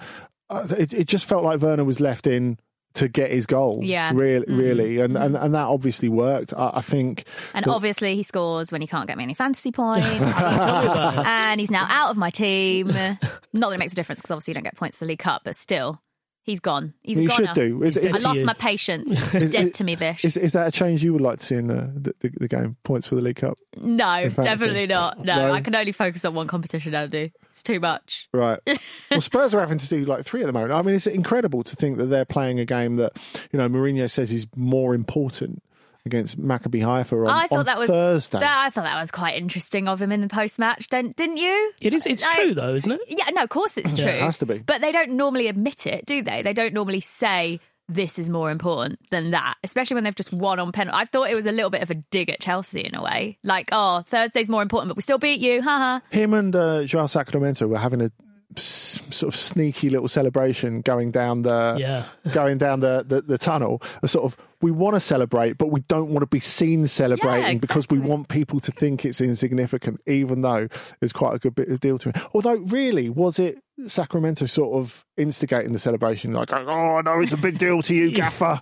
uh, 0.51 0.67
it, 0.79 0.93
it 0.93 1.07
just 1.09 1.25
felt 1.27 1.45
like 1.45 1.61
Werner 1.61 1.85
was 1.85 2.01
left 2.01 2.27
in 2.27 2.59
to 2.95 3.09
get 3.09 3.31
his 3.31 3.47
goal. 3.47 3.79
Yeah. 3.83 4.11
really, 4.15 4.45
really, 4.53 5.01
and, 5.01 5.17
and 5.17 5.35
and 5.35 5.55
that 5.55 5.67
obviously 5.67 6.09
worked. 6.11 6.53
I, 6.55 6.73
I 6.75 6.81
think. 6.83 7.25
And 7.55 7.65
the- 7.65 7.71
obviously, 7.71 8.15
he 8.17 8.23
scores 8.23 8.71
when 8.71 8.81
he 8.83 8.87
can't 8.87 9.07
get 9.07 9.17
me 9.17 9.25
any 9.25 9.35
fantasy 9.35 9.73
points. 9.73 10.07
and 10.11 11.61
he's 11.61 11.71
now 11.71 11.87
out 11.89 12.11
of 12.11 12.17
my 12.17 12.31
team. 12.31 12.89
Not 12.89 13.69
that 13.71 13.73
it 13.73 13.79
makes 13.79 13.93
a 13.93 13.97
difference 13.97 14.21
because 14.21 14.31
obviously 14.31 14.53
you 14.53 14.55
don't 14.55 14.65
get 14.65 14.77
points 14.77 14.97
for 14.97 15.05
the 15.05 15.09
League 15.09 15.19
Cup, 15.21 15.43
but 15.45 15.57
still, 15.57 16.01
he's 16.43 16.61
gone. 16.61 16.95
He's 17.03 17.19
He 17.19 17.27
gone. 17.27 17.37
should 17.37 17.55
do. 17.55 17.83
Is- 17.83 17.97
is- 17.97 18.15
I 18.15 18.19
lost 18.29 18.41
you. 18.41 18.45
my 18.47 18.53
patience. 18.55 19.11
Is- 19.35 19.51
Dead 19.51 19.67
is- 19.69 19.73
to 19.75 19.85
me, 19.85 19.95
Vish. 19.95 20.25
Is, 20.25 20.37
is 20.37 20.53
that 20.53 20.67
a 20.69 20.71
change 20.71 21.03
you 21.05 21.13
would 21.13 21.23
like 21.23 21.39
to 21.39 21.45
see 21.45 21.57
in 21.57 21.67
the 21.69 22.15
the, 22.21 22.31
the 22.39 22.49
game? 22.49 22.77
Points 22.85 23.07
for 23.07 23.15
the 23.15 23.21
League 23.23 23.37
Cup, 23.37 23.59
no, 23.77 24.29
definitely 24.29 24.87
not. 24.87 25.19
No, 25.25 25.35
No? 25.49 25.53
I 25.53 25.61
can 25.61 25.75
only 25.75 25.93
focus 25.93 26.25
on 26.25 26.35
one 26.35 26.47
competition, 26.47 26.95
Andy. 26.95 27.33
It's 27.51 27.63
too 27.63 27.81
much. 27.81 28.29
right? 28.33 28.59
well, 29.11 29.21
Spurs 29.21 29.55
are 29.55 29.61
having 29.61 29.79
to 29.79 29.89
do 29.89 30.05
like 30.07 30.25
three 30.25 30.41
at 30.41 30.47
the 30.47 30.53
moment. 30.55 30.73
I 30.73 30.81
mean, 30.83 30.95
it's 30.95 31.07
incredible 31.07 31.63
to 31.65 31.77
think 31.77 31.99
that 31.99 32.07
they're 32.07 32.25
playing 32.25 32.59
a 32.61 32.65
game 32.65 32.97
that 32.97 33.13
you 33.53 33.59
know 33.59 33.69
Mourinho 33.69 34.11
says 34.11 34.33
is 34.33 34.47
more 34.57 34.95
important 34.95 35.63
against 36.05 36.41
Maccabi 36.41 36.85
Haifa 36.85 37.15
on, 37.17 37.29
I 37.29 37.47
thought 37.47 37.59
on 37.61 37.65
that 37.67 37.79
was 37.79 37.89
Thursday. 37.89 38.41
That, 38.41 38.65
I 38.67 38.71
thought 38.71 38.85
that 38.85 38.99
was 39.01 39.11
quite 39.11 39.37
interesting 39.37 39.87
of 39.89 40.01
him 40.03 40.11
in 40.13 40.21
the 40.21 40.29
post 40.29 40.59
match. 40.59 40.89
Don't 40.89 41.15
didn't 41.17 41.37
you? 41.37 41.73
It 41.81 41.95
is. 41.95 42.07
It's 42.07 42.25
Like- 42.25 42.35
true 42.37 42.55
though, 42.55 42.75
isn't 42.75 42.91
it? 42.91 43.01
Yeah, 43.09 43.31
no, 43.33 43.43
of 43.45 43.49
course 43.51 43.77
it's 43.77 43.95
true. 43.95 44.05
Yeah, 44.07 44.11
it 44.13 44.23
has 44.23 44.39
to 44.39 44.47
be. 44.47 44.59
But 44.59 44.81
they 44.81 44.93
don't 44.93 45.13
normally 45.13 45.47
admit 45.49 45.87
it, 45.87 46.05
do 46.07 46.23
they? 46.23 46.43
They 46.43 46.53
don't 46.53 46.75
normally 46.75 47.01
say 47.01 47.61
this 47.89 48.19
is 48.19 48.29
more 48.31 48.51
important 48.51 48.99
than 49.11 49.33
that, 49.33 49.55
especially 49.65 49.97
when 49.97 50.05
they've 50.05 50.15
just 50.15 50.33
won 50.33 50.59
on 50.59 50.73
penalty. 50.73 50.97
I 50.99 51.05
thought 51.05 51.29
it 51.31 51.35
was 51.35 51.47
a 51.47 51.53
little 51.53 51.69
bit 51.71 51.83
of 51.83 51.91
a 51.91 51.95
dig 51.95 52.31
at 52.31 52.41
Chelsea 52.41 52.81
in 52.81 52.95
a 52.95 53.03
way. 53.03 53.39
Like, 53.45 53.69
oh, 53.73 54.03
Thursday's 54.07 54.49
more 54.49 54.63
important, 54.63 54.89
but 54.89 54.97
we 54.97 55.03
still 55.03 55.19
beat 55.19 55.41
you. 55.41 55.61
Haha. 55.63 56.01
Him 56.11 56.33
and 56.33 56.55
uh, 56.57 56.85
Joao 56.85 57.07
Sacramento 57.07 57.67
were 57.67 57.79
having 57.79 58.01
a 58.01 58.11
s- 58.57 59.01
sort 59.11 59.35
of 59.35 59.39
sneaky 59.39 59.91
little 59.91 60.09
celebration 60.09 60.81
going 60.81 61.11
down 61.11 61.43
the 61.43 61.77
Yeah. 61.79 62.05
going 62.33 62.57
down 62.59 62.81
the, 62.81 63.05
the, 63.07 63.21
the 63.23 63.37
tunnel. 63.37 63.83
A 64.03 64.09
sort 64.09 64.25
of 64.25 64.37
we 64.63 64.71
want 64.71 64.95
to 64.95 65.01
celebrate, 65.01 65.59
but 65.59 65.71
we 65.71 65.81
don't 65.83 66.09
want 66.11 66.23
to 66.23 66.27
be 66.27 66.41
seen 66.41 66.87
celebrating 66.87 67.59
because 67.59 67.89
we 67.91 67.99
want 67.99 68.29
people 68.29 68.61
to 68.61 68.71
think 68.71 69.05
it's 69.05 69.21
insignificant, 69.21 70.01
even 70.07 70.41
though 70.41 70.69
there's 71.01 71.13
quite 71.13 71.35
a 71.35 71.39
good 71.39 71.55
bit 71.55 71.69
of 71.69 71.81
deal 71.81 71.99
to 71.99 72.11
it. 72.11 72.17
Although, 72.33 72.55
really, 72.55 73.11
was 73.11 73.41
it 73.41 73.63
Sacramento 73.87 74.47
sort 74.47 74.79
of 74.79 75.05
instigating 75.17 75.73
the 75.73 75.79
celebration, 75.79 76.33
like, 76.33 76.53
oh, 76.53 77.01
no, 77.01 77.21
it's 77.21 77.33
a 77.33 77.37
big 77.37 77.59
deal 77.59 77.83
to 77.83 77.95
you, 77.95 78.11
Gaffer, 78.15 78.61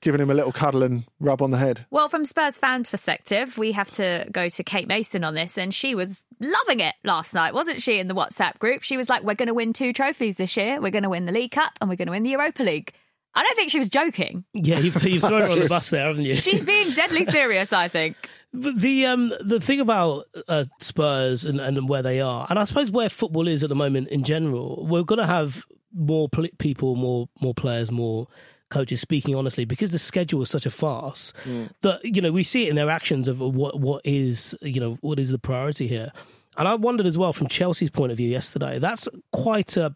giving 0.00 0.20
him 0.20 0.30
a 0.30 0.34
little 0.34 0.52
cuddle 0.52 0.82
and 0.82 1.04
rub 1.20 1.42
on 1.42 1.50
the 1.50 1.58
head? 1.58 1.84
Well, 1.90 2.08
from 2.08 2.24
Spurs 2.24 2.56
fan 2.56 2.84
perspective, 2.84 3.58
we 3.58 3.72
have 3.72 3.90
to 3.92 4.26
go 4.32 4.48
to 4.48 4.64
Kate 4.64 4.88
Mason 4.88 5.22
on 5.22 5.34
this, 5.34 5.58
and 5.58 5.74
she 5.74 5.94
was 5.94 6.26
loving 6.40 6.80
it 6.80 6.94
last 7.04 7.34
night, 7.34 7.52
wasn't 7.52 7.82
she? 7.82 7.98
In 7.98 8.08
the 8.08 8.14
WhatsApp 8.14 8.58
group, 8.58 8.82
she 8.82 8.96
was 8.96 9.10
like, 9.10 9.22
"We're 9.22 9.34
going 9.34 9.48
to 9.48 9.54
win 9.54 9.74
two 9.74 9.92
trophies 9.92 10.36
this 10.36 10.56
year. 10.56 10.80
We're 10.80 10.90
going 10.90 11.02
to 11.02 11.10
win 11.10 11.26
the 11.26 11.32
League 11.32 11.52
Cup, 11.52 11.72
and 11.80 11.90
we're 11.90 11.96
going 11.96 12.06
to 12.06 12.12
win 12.12 12.22
the 12.22 12.30
Europa 12.30 12.62
League." 12.62 12.94
I 13.34 13.42
don't 13.42 13.56
think 13.56 13.70
she 13.70 13.78
was 13.78 13.88
joking. 13.88 14.44
Yeah, 14.52 14.78
you've, 14.78 15.02
you've 15.02 15.22
thrown 15.22 15.42
her 15.42 15.48
on 15.48 15.58
the 15.58 15.68
bus 15.68 15.90
there, 15.90 16.06
haven't 16.06 16.22
you? 16.24 16.36
She's 16.36 16.62
being 16.62 16.90
deadly 16.90 17.24
serious. 17.30 17.72
I 17.72 17.88
think. 17.88 18.16
But 18.52 18.76
the 18.76 19.06
um 19.06 19.32
the 19.40 19.60
thing 19.60 19.80
about 19.80 20.26
uh, 20.48 20.64
Spurs 20.80 21.44
and, 21.44 21.60
and 21.60 21.88
where 21.88 22.02
they 22.02 22.20
are, 22.20 22.46
and 22.50 22.58
I 22.58 22.64
suppose 22.64 22.90
where 22.90 23.08
football 23.08 23.48
is 23.48 23.62
at 23.62 23.70
the 23.70 23.74
moment 23.74 24.08
in 24.08 24.24
general, 24.24 24.86
we're 24.86 25.04
going 25.04 25.20
to 25.20 25.26
have 25.26 25.64
more 25.94 26.28
pl- 26.28 26.48
people, 26.58 26.94
more 26.96 27.28
more 27.40 27.54
players, 27.54 27.90
more 27.90 28.28
coaches 28.68 29.02
speaking 29.02 29.34
honestly 29.34 29.66
because 29.66 29.90
the 29.90 29.98
schedule 29.98 30.40
is 30.40 30.48
such 30.48 30.64
a 30.64 30.70
farce 30.70 31.34
that 31.82 32.00
you 32.02 32.22
know 32.22 32.32
we 32.32 32.42
see 32.42 32.64
it 32.64 32.70
in 32.70 32.76
their 32.76 32.88
actions 32.88 33.28
of 33.28 33.38
what 33.38 33.78
what 33.78 34.00
is 34.02 34.54
you 34.62 34.80
know 34.80 34.96
what 35.02 35.18
is 35.18 35.30
the 35.30 35.38
priority 35.38 35.86
here. 35.88 36.10
And 36.56 36.68
I 36.68 36.74
wondered 36.74 37.06
as 37.06 37.16
well 37.16 37.32
from 37.32 37.48
Chelsea's 37.48 37.90
point 37.90 38.12
of 38.12 38.18
view 38.18 38.28
yesterday. 38.28 38.78
That's 38.78 39.08
quite 39.32 39.76
a 39.78 39.94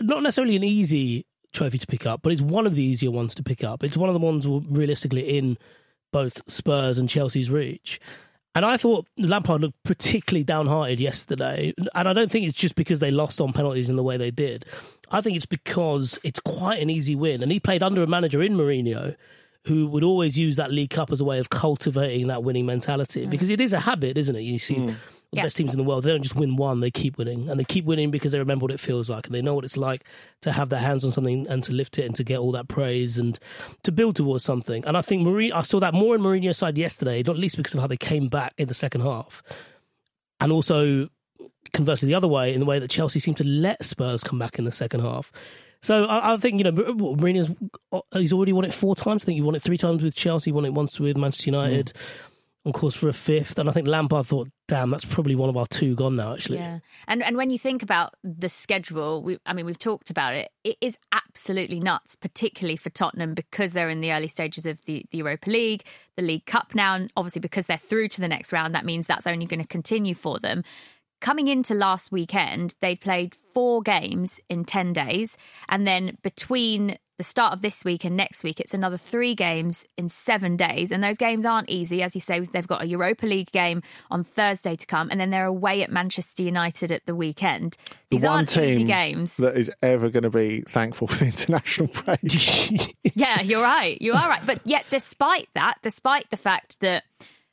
not 0.00 0.22
necessarily 0.22 0.56
an 0.56 0.64
easy 0.64 1.26
trophy 1.52 1.78
to 1.78 1.86
pick 1.86 2.06
up, 2.06 2.22
but 2.22 2.32
it's 2.32 2.42
one 2.42 2.66
of 2.66 2.74
the 2.74 2.82
easier 2.82 3.10
ones 3.10 3.34
to 3.36 3.42
pick 3.42 3.62
up. 3.62 3.84
It's 3.84 3.96
one 3.96 4.08
of 4.08 4.14
the 4.14 4.20
ones 4.20 4.46
realistically 4.46 5.38
in 5.38 5.58
both 6.12 6.48
Spurs 6.50 6.98
and 6.98 7.08
Chelsea's 7.08 7.50
reach. 7.50 8.00
And 8.54 8.66
I 8.66 8.76
thought 8.76 9.06
Lampard 9.16 9.62
looked 9.62 9.82
particularly 9.82 10.44
downhearted 10.44 11.00
yesterday. 11.00 11.72
And 11.94 12.08
I 12.08 12.12
don't 12.12 12.30
think 12.30 12.46
it's 12.46 12.58
just 12.58 12.74
because 12.74 13.00
they 13.00 13.10
lost 13.10 13.40
on 13.40 13.52
penalties 13.52 13.88
in 13.88 13.96
the 13.96 14.02
way 14.02 14.18
they 14.18 14.30
did. 14.30 14.66
I 15.10 15.20
think 15.20 15.36
it's 15.36 15.46
because 15.46 16.18
it's 16.22 16.40
quite 16.40 16.82
an 16.82 16.90
easy 16.90 17.14
win. 17.14 17.42
And 17.42 17.50
he 17.50 17.60
played 17.60 17.82
under 17.82 18.02
a 18.02 18.06
manager 18.06 18.42
in 18.42 18.54
Mourinho 18.54 19.16
who 19.66 19.86
would 19.88 20.02
always 20.02 20.38
use 20.38 20.56
that 20.56 20.72
League 20.72 20.90
Cup 20.90 21.12
as 21.12 21.20
a 21.20 21.24
way 21.24 21.38
of 21.38 21.48
cultivating 21.48 22.26
that 22.26 22.42
winning 22.42 22.66
mentality 22.66 23.26
mm. 23.26 23.30
because 23.30 23.48
it 23.48 23.60
is 23.60 23.72
a 23.72 23.80
habit, 23.80 24.18
isn't 24.18 24.36
it? 24.36 24.40
You 24.40 24.58
see 24.58 24.74
mm. 24.74 24.96
The 25.32 25.38
Yeah. 25.38 25.42
best 25.44 25.56
teams 25.56 25.72
in 25.72 25.78
the 25.78 25.84
world, 25.84 26.04
they 26.04 26.10
don't 26.10 26.22
just 26.22 26.36
win 26.36 26.56
one, 26.56 26.80
they 26.80 26.90
keep 26.90 27.18
winning. 27.18 27.48
And 27.48 27.58
they 27.58 27.64
keep 27.64 27.84
winning 27.84 28.10
because 28.10 28.32
they 28.32 28.38
remember 28.38 28.64
what 28.64 28.70
it 28.70 28.80
feels 28.80 29.08
like 29.10 29.26
and 29.26 29.34
they 29.34 29.42
know 29.42 29.54
what 29.54 29.64
it's 29.64 29.76
like 29.76 30.04
to 30.42 30.52
have 30.52 30.68
their 30.68 30.80
hands 30.80 31.04
on 31.04 31.12
something 31.12 31.46
and 31.48 31.64
to 31.64 31.72
lift 31.72 31.98
it 31.98 32.04
and 32.04 32.14
to 32.16 32.22
get 32.24 32.38
all 32.38 32.52
that 32.52 32.68
praise 32.68 33.18
and 33.18 33.38
to 33.82 33.90
build 33.92 34.16
towards 34.16 34.44
something. 34.44 34.84
And 34.86 34.96
I 34.96 35.00
think 35.02 35.26
Mourinho, 35.26 35.52
I 35.54 35.62
saw 35.62 35.80
that 35.80 35.94
more 35.94 36.14
in 36.14 36.20
Mourinho's 36.20 36.58
side 36.58 36.76
yesterday, 36.78 37.22
not 37.26 37.36
least 37.38 37.56
because 37.56 37.74
of 37.74 37.80
how 37.80 37.86
they 37.86 37.96
came 37.96 38.28
back 38.28 38.52
in 38.58 38.68
the 38.68 38.74
second 38.74 39.00
half. 39.00 39.42
And 40.40 40.52
also, 40.52 41.08
conversely, 41.72 42.08
the 42.08 42.14
other 42.14 42.28
way, 42.28 42.52
in 42.52 42.60
the 42.60 42.66
way 42.66 42.78
that 42.78 42.90
Chelsea 42.90 43.18
seemed 43.20 43.38
to 43.38 43.44
let 43.44 43.84
Spurs 43.84 44.22
come 44.22 44.38
back 44.38 44.58
in 44.58 44.64
the 44.64 44.72
second 44.72 45.00
half. 45.00 45.32
So 45.80 46.04
I, 46.04 46.34
I 46.34 46.36
think 46.36 46.58
you 46.58 46.64
know 46.64 46.72
Mourinho's 46.72 47.52
uh, 47.92 48.00
he's 48.12 48.32
already 48.32 48.52
won 48.52 48.64
it 48.64 48.72
four 48.72 48.94
times. 48.94 49.24
I 49.24 49.26
think 49.26 49.36
he 49.36 49.42
won 49.42 49.54
it 49.56 49.62
three 49.62 49.78
times 49.78 50.02
with 50.02 50.14
Chelsea, 50.14 50.52
won 50.52 50.64
it 50.64 50.74
once 50.74 51.00
with 51.00 51.16
Manchester 51.16 51.50
United, 51.50 51.86
mm. 51.86 52.20
On 52.64 52.72
course 52.72 52.94
for 52.94 53.08
a 53.08 53.12
fifth. 53.12 53.58
And 53.58 53.68
I 53.68 53.72
think 53.72 53.88
Lampard 53.88 54.26
thought, 54.26 54.48
"Damn, 54.68 54.90
that's 54.90 55.04
probably 55.04 55.34
one 55.34 55.48
of 55.48 55.56
our 55.56 55.66
two 55.66 55.94
gone 55.94 56.16
now." 56.16 56.34
Actually, 56.34 56.58
Yeah, 56.58 56.78
and 57.08 57.22
and 57.22 57.36
when 57.36 57.50
you 57.50 57.58
think 57.58 57.82
about 57.82 58.14
the 58.22 58.48
schedule, 58.48 59.22
we, 59.22 59.38
I 59.46 59.52
mean, 59.52 59.66
we've 59.66 59.78
talked 59.78 60.10
about 60.10 60.34
it. 60.34 60.50
It 60.64 60.76
is 60.80 60.98
absolutely 61.10 61.80
nuts, 61.80 62.14
particularly 62.14 62.76
for 62.76 62.90
Tottenham 62.90 63.34
because 63.34 63.72
they're 63.72 63.90
in 63.90 64.00
the 64.00 64.12
early 64.12 64.28
stages 64.28 64.66
of 64.66 64.84
the, 64.84 65.04
the 65.10 65.18
Europa 65.18 65.50
League, 65.50 65.84
the 66.16 66.22
League 66.22 66.46
Cup 66.46 66.74
now, 66.74 66.94
and 66.94 67.12
obviously 67.16 67.40
because 67.40 67.66
they're 67.66 67.78
through 67.78 68.08
to 68.08 68.20
the 68.20 68.28
next 68.28 68.52
round, 68.52 68.74
that 68.74 68.84
means 68.84 69.06
that's 69.06 69.26
only 69.26 69.46
going 69.46 69.60
to 69.60 69.66
continue 69.66 70.14
for 70.14 70.38
them. 70.38 70.62
Coming 71.20 71.46
into 71.46 71.74
last 71.74 72.10
weekend, 72.10 72.74
they'd 72.80 73.00
played 73.00 73.36
four 73.54 73.80
games 73.80 74.40
in 74.48 74.64
ten 74.64 74.92
days, 74.92 75.36
and 75.68 75.86
then 75.86 76.18
between 76.22 76.98
the 77.22 77.26
the 77.26 77.28
start 77.28 77.52
of 77.52 77.62
this 77.62 77.84
week 77.84 78.04
and 78.04 78.16
next 78.16 78.42
week, 78.42 78.58
it's 78.58 78.74
another 78.74 78.96
three 78.96 79.36
games 79.36 79.86
in 79.96 80.08
seven 80.08 80.56
days. 80.56 80.90
And 80.90 81.04
those 81.04 81.18
games 81.18 81.44
aren't 81.44 81.70
easy. 81.70 82.02
As 82.02 82.16
you 82.16 82.20
say, 82.20 82.40
they've 82.40 82.66
got 82.66 82.82
a 82.82 82.86
Europa 82.88 83.26
League 83.26 83.52
game 83.52 83.80
on 84.10 84.24
Thursday 84.24 84.74
to 84.74 84.86
come, 84.86 85.08
and 85.08 85.20
then 85.20 85.30
they're 85.30 85.46
away 85.46 85.84
at 85.84 85.90
Manchester 85.92 86.42
United 86.42 86.90
at 86.90 87.06
the 87.06 87.14
weekend. 87.14 87.76
The 88.10 88.16
These 88.16 88.22
one 88.22 88.32
aren't 88.32 88.56
easy 88.56 88.82
games. 88.82 89.36
that 89.36 89.56
is 89.56 89.70
ever 89.82 90.10
going 90.10 90.24
to 90.24 90.30
be 90.30 90.62
thankful 90.62 91.06
for 91.06 91.18
the 91.18 91.24
international 91.26 91.86
break. 91.86 92.96
yeah, 93.14 93.40
you're 93.40 93.62
right. 93.62 94.02
You 94.02 94.14
are 94.14 94.28
right. 94.28 94.44
But 94.44 94.60
yet, 94.64 94.84
despite 94.90 95.48
that, 95.54 95.78
despite 95.80 96.28
the 96.30 96.36
fact 96.36 96.80
that 96.80 97.04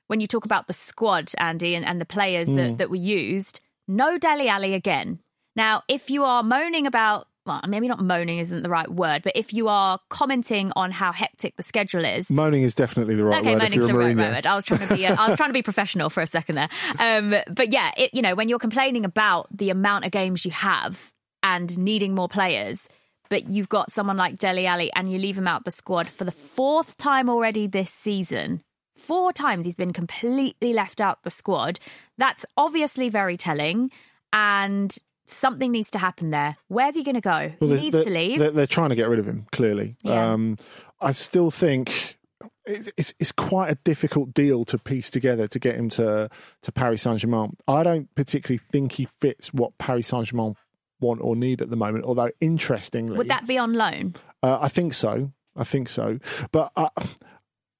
when 0.08 0.20
you 0.20 0.26
talk 0.26 0.46
about 0.46 0.66
the 0.66 0.74
squad, 0.74 1.32
Andy, 1.38 1.76
and, 1.76 1.86
and 1.86 2.02
the 2.02 2.06
players 2.06 2.48
that, 2.48 2.56
mm. 2.56 2.78
that 2.80 2.90
were 2.90 2.96
used, 2.96 3.60
no 3.88 4.18
Dele 4.18 4.50
Alli 4.50 4.74
again. 4.74 5.20
Now, 5.56 5.84
if 5.88 6.10
you 6.10 6.24
are 6.24 6.42
moaning 6.42 6.88
about, 6.88 7.28
well, 7.50 7.62
maybe 7.68 7.88
not 7.88 8.00
moaning 8.00 8.40
isn't 8.40 8.64
the 8.64 8.70
right 8.70 8.90
word, 8.90 9.24
but 9.24 9.34
if 9.36 9.54
you 9.54 9.68
are 9.68 10.00
commenting 10.10 10.72
on 10.76 10.92
how 10.92 11.12
hectic 11.12 11.56
the 11.58 11.64
schedule 11.64 12.06
is, 12.06 12.30
Moaning 12.30 12.64
is 12.64 12.76
definitely 12.76 13.16
the 13.16 13.26
right 13.26 13.40
okay, 13.42 13.56
word 13.56 13.64
if 13.64 13.64
moaning's 13.64 13.76
you're 13.76 13.90
a 13.90 13.94
the 13.94 14.00
right 14.00 14.34
word. 14.36 14.46
I 14.46 14.56
was 14.56 14.66
trying 14.66 14.88
to 14.88 14.96
be, 14.96 15.06
I 15.08 15.28
was 15.28 15.36
trying 15.36 15.50
to 15.50 15.54
be 15.54 15.64
professional 15.64 16.10
for 16.10 16.22
a 16.22 16.28
second 16.28 16.56
there. 16.56 16.70
Um, 17.00 17.36
but 17.50 17.74
yeah, 17.74 17.92
it, 17.98 18.14
you 18.14 18.22
know, 18.22 18.36
when 18.36 18.50
you're 18.50 18.60
complaining 18.60 19.04
about 19.04 19.48
the 19.56 19.70
amount 19.70 20.06
of 20.06 20.12
games 20.12 20.46
you 20.46 20.52
have 20.52 21.12
and 21.44 21.78
needing 21.78 22.16
more 22.16 22.30
players, 22.30 22.88
but 23.30 23.50
you've 23.50 23.70
got 23.70 23.92
someone 23.92 24.18
like 24.18 24.38
Dele 24.38 24.66
Alli 24.66 24.92
and 24.94 25.12
you 25.12 25.18
leave 25.18 25.38
him 25.38 25.48
out 25.48 25.66
the 25.66 25.72
squad 25.72 26.08
for 26.08 26.24
the 26.24 26.32
fourth 26.32 26.98
time 26.98 27.30
already 27.30 27.68
this 27.68 27.92
season. 27.92 28.62
Four 28.96 29.32
times 29.32 29.66
he's 29.66 29.76
been 29.76 29.94
completely 29.94 30.74
left 30.74 31.00
out 31.00 31.24
the 31.24 31.32
squad. 31.32 31.80
That's 32.18 32.46
obviously 32.58 33.10
very 33.10 33.38
telling, 33.38 33.92
and 34.34 34.96
something 35.30 35.72
needs 35.72 35.92
to 35.92 36.00
happen 36.00 36.32
there. 36.32 36.58
Where's 36.68 36.96
he 36.96 37.04
going 37.04 37.16
to 37.16 37.22
go? 37.22 37.52
Well, 37.60 37.70
he 37.72 37.76
needs 37.76 37.94
they're, 37.94 38.04
to 38.04 38.10
leave. 38.10 38.40
They're, 38.40 38.52
they're 38.52 38.68
trying 38.68 38.90
to 38.90 38.96
get 38.96 39.10
rid 39.10 39.20
of 39.20 39.26
him. 39.28 39.46
Clearly, 39.52 39.96
Yeah. 40.04 40.34
um, 40.34 40.58
I 41.02 41.12
still 41.12 41.52
think 41.52 42.18
it's, 42.66 42.92
it's 42.98 43.14
it's 43.20 43.32
quite 43.32 43.72
a 43.72 43.76
difficult 43.84 44.34
deal 44.34 44.64
to 44.66 44.78
piece 44.78 45.10
together 45.10 45.48
to 45.48 45.60
get 45.60 45.76
him 45.76 45.90
to 45.92 46.30
to 46.62 46.72
Paris 46.72 47.02
Saint 47.04 47.20
Germain. 47.20 47.56
I 47.68 47.84
don't 47.84 48.14
particularly 48.16 48.58
think 48.72 48.94
he 48.94 49.06
fits 49.22 49.54
what 49.54 49.78
Paris 49.78 50.08
Saint 50.10 50.28
Germain 50.28 50.56
want 51.00 51.22
or 51.22 51.36
need 51.36 51.62
at 51.62 51.70
the 51.70 51.76
moment. 51.78 52.06
Although 52.06 52.32
interestingly, 52.42 53.18
Would 53.18 53.30
that 53.30 53.48
be 53.48 53.58
on 53.58 53.74
loan? 53.74 54.16
uh, 54.44 54.58
I 54.62 54.68
think 54.70 54.94
so. 54.94 55.32
I 55.56 55.64
think 55.64 55.90
so. 55.90 56.20
But 56.52 56.72
I, 56.76 56.90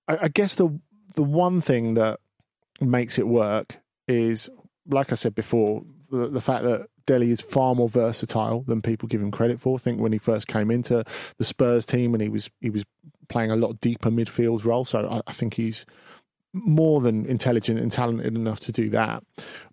I, 0.08 0.18
I 0.24 0.28
guess 0.30 0.56
the 0.56 0.80
the 1.16 1.24
one 1.24 1.60
thing 1.62 1.96
that 1.96 2.20
makes 2.82 3.20
it 3.20 3.28
work 3.28 3.80
is, 4.08 4.50
like 4.88 5.12
I 5.12 5.16
said 5.16 5.36
before, 5.36 5.84
the, 6.12 6.28
the 6.28 6.42
fact 6.42 6.64
that 6.64 6.88
Dele 7.06 7.32
is 7.32 7.42
far 7.42 7.76
more 7.76 7.90
versatile 7.90 8.62
than 8.62 8.82
people 8.82 9.08
give 9.08 9.22
him 9.22 9.32
credit 9.32 9.60
for. 9.60 9.76
I 9.76 9.80
think 9.80 10.00
when 10.00 10.12
he 10.12 10.20
first 10.20 10.48
came 10.48 10.70
into 10.70 11.04
the 11.38 11.44
Spurs 11.44 11.86
team 11.86 12.14
and 12.14 12.22
he 12.22 12.30
was 12.30 12.50
he 12.62 12.70
was 12.70 12.86
playing 13.28 13.52
a 13.52 13.56
lot 13.56 13.80
deeper 13.80 14.10
midfield 14.10 14.66
role, 14.66 14.86
so 14.86 15.08
I, 15.08 15.22
I 15.30 15.34
think 15.34 15.56
he's 15.56 15.86
more 16.54 17.00
than 17.02 17.26
intelligent 17.26 17.80
and 17.80 17.92
talented 17.92 18.36
enough 18.36 18.60
to 18.62 18.72
do 18.72 18.90
that. 18.90 19.24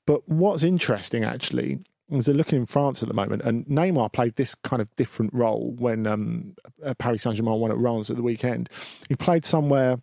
But 0.06 0.28
what's 0.28 0.62
interesting 0.62 1.24
actually 1.24 1.80
is 2.10 2.26
they're 2.26 2.34
looking 2.34 2.60
in 2.60 2.66
France 2.66 3.02
at 3.02 3.08
the 3.08 3.14
moment, 3.14 3.42
and 3.42 3.66
Neymar 3.66 4.12
played 4.12 4.36
this 4.36 4.54
kind 4.54 4.80
of 4.80 4.94
different 4.96 5.32
role 5.34 5.74
when 5.78 6.06
um, 6.06 6.54
uh, 6.84 6.94
Paris 6.94 7.22
Saint 7.22 7.36
Germain 7.36 7.58
won 7.58 7.70
at 7.70 7.78
Reims 7.78 8.10
at 8.10 8.16
the 8.16 8.22
weekend. 8.22 8.70
He 9.08 9.16
played 9.16 9.44
somewhere 9.44 10.00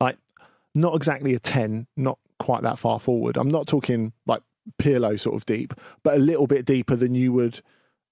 like 0.00 0.18
not 0.74 0.94
exactly 0.94 1.34
a 1.34 1.38
10, 1.38 1.86
not 1.96 2.18
quite 2.38 2.62
that 2.62 2.78
far 2.78 2.98
forward. 2.98 3.36
I'm 3.36 3.48
not 3.48 3.66
talking 3.66 4.12
like 4.26 4.42
Pirlo 4.78 5.18
sort 5.18 5.36
of 5.36 5.46
deep, 5.46 5.74
but 6.02 6.14
a 6.14 6.18
little 6.18 6.46
bit 6.46 6.64
deeper 6.64 6.96
than 6.96 7.14
you 7.14 7.32
would 7.32 7.60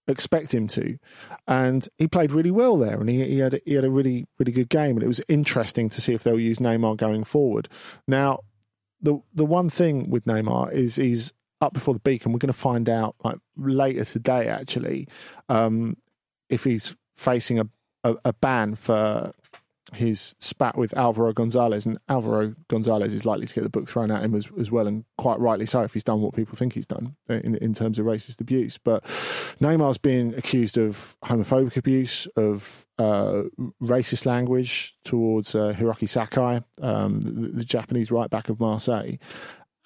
expect 0.09 0.55
him 0.55 0.67
to. 0.69 0.99
And 1.47 1.89
he 1.99 2.09
played 2.09 2.33
really 2.33 2.51
well 2.51 2.77
there, 2.77 3.01
and 3.01 3.09
he, 3.09 3.25
he 3.25 3.39
had 3.39 3.55
a, 3.55 3.61
he 3.65 3.75
had 3.75 3.85
a 3.85 3.91
really 3.91 4.27
really 4.39 4.53
good 4.53 4.69
game. 4.69 4.97
And 4.97 5.03
it 5.03 5.09
was 5.09 5.21
interesting 5.29 5.89
to 5.91 6.01
see 6.01 6.15
if 6.15 6.23
they'll 6.23 6.39
use 6.39 6.59
Neymar 6.59 6.97
going 6.97 7.25
forward. 7.25 7.69
Now, 8.07 8.41
the 9.01 9.21
the 9.35 9.45
one 9.45 9.71
thing 9.71 10.11
with 10.11 10.25
Neymar 10.25 10.73
is 10.73 10.97
he's 10.97 11.33
up 11.61 11.73
before 11.73 11.95
the 11.95 12.01
beacon. 12.01 12.33
We're 12.33 12.39
going 12.39 12.53
to 12.53 12.59
find 12.59 12.89
out 12.89 13.17
like 13.23 13.39
later 13.57 14.05
today, 14.05 14.49
actually, 14.49 15.09
um, 15.49 15.97
if 16.49 16.65
he's 16.65 16.97
facing 17.17 17.61
a, 17.61 17.69
a, 18.03 18.15
a 18.27 18.33
ban 18.33 18.75
for 18.75 19.33
his 19.93 20.35
spat 20.41 20.77
with 20.77 20.97
Alvaro 20.97 21.33
Gonzalez, 21.33 21.87
and 21.87 21.99
Alvaro 22.09 22.55
Gonzalez 22.69 23.13
is 23.13 23.25
likely 23.25 23.47
to 23.47 23.55
get 23.55 23.63
the 23.63 23.71
book 23.71 23.89
thrown 23.89 24.11
at 24.11 24.23
him 24.23 24.35
as, 24.35 24.49
as 24.59 24.71
well, 24.71 24.87
and 24.87 25.05
quite 25.19 25.39
rightly 25.39 25.67
so 25.67 25.83
if 25.83 25.95
he's 25.95 26.05
done 26.05 26.21
what 26.21 26.35
people 26.35 26.57
think 26.57 26.75
he's 26.75 26.87
done 26.87 27.17
in, 27.29 27.57
in 27.57 27.75
terms 27.75 27.99
of 27.99 28.07
racist 28.07 28.41
abuse. 28.41 28.79
But 28.79 29.05
Neymar's 29.61 29.99
been 29.99 30.35
accused 30.35 30.79
of 30.79 31.17
homophobic 31.25 31.77
abuse, 31.77 32.27
of 32.37 32.87
uh, 32.99 33.43
racist 33.83 34.27
language 34.27 34.97
towards 35.05 35.55
uh, 35.55 35.75
Hiroki 35.77 36.09
Sakai, 36.09 36.63
um, 36.81 37.21
the, 37.21 37.49
the 37.49 37.65
Japanese 37.65 38.11
right 38.11 38.31
back 38.31 38.49
of 38.49 38.61
Marseille, 38.61 39.17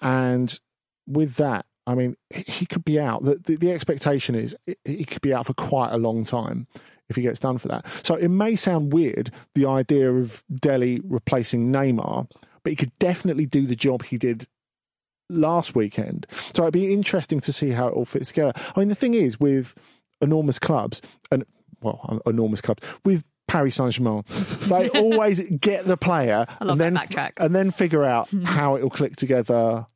and 0.01 0.59
with 1.07 1.35
that. 1.35 1.65
I 1.87 1.93
mean, 1.93 2.15
he 2.33 2.65
could 2.65 2.83
be 2.83 2.99
out. 2.99 3.23
The, 3.23 3.35
the, 3.35 3.57
the 3.57 3.71
expectation 3.71 4.33
is 4.33 4.55
he 4.85 5.05
could 5.05 5.21
be 5.21 5.35
out 5.35 5.45
for 5.45 5.53
quite 5.53 5.91
a 5.91 5.99
long 5.99 6.23
time 6.23 6.65
if 7.09 7.15
he 7.15 7.21
gets 7.21 7.39
done 7.39 7.57
for 7.57 7.67
that. 7.67 7.85
So 8.03 8.15
it 8.15 8.29
may 8.29 8.55
sound 8.55 8.93
weird, 8.93 9.31
the 9.53 9.65
idea 9.65 10.11
of 10.11 10.43
Dele 10.53 11.01
replacing 11.03 11.71
Neymar, 11.71 12.29
but 12.63 12.71
he 12.71 12.75
could 12.75 12.97
definitely 12.99 13.45
do 13.45 13.67
the 13.67 13.75
job 13.75 14.03
he 14.03 14.17
did 14.17 14.47
last 15.29 15.75
weekend. 15.75 16.27
So 16.53 16.63
it'd 16.63 16.73
be 16.73 16.93
interesting 16.93 17.39
to 17.41 17.53
see 17.53 17.71
how 17.71 17.87
it 17.87 17.93
all 17.93 18.05
fits 18.05 18.29
together. 18.29 18.53
I 18.75 18.79
mean, 18.79 18.89
the 18.89 18.95
thing 18.95 19.13
is, 19.13 19.39
with 19.39 19.75
enormous 20.21 20.59
clubs, 20.59 21.01
and 21.31 21.45
well, 21.81 22.21
enormous 22.25 22.61
clubs, 22.61 22.83
with 23.03 23.23
Paris 23.47 23.75
Saint 23.75 23.93
Germain, 23.93 24.23
they 24.61 24.89
always 24.95 25.39
get 25.39 25.85
the 25.85 25.97
player 25.97 26.45
and 26.59 26.79
then 26.79 26.99
and 27.37 27.55
then 27.55 27.71
figure 27.71 28.03
out 28.03 28.29
how 28.45 28.75
it 28.75 28.83
will 28.83 28.89
click 28.89 29.15
together 29.15 29.87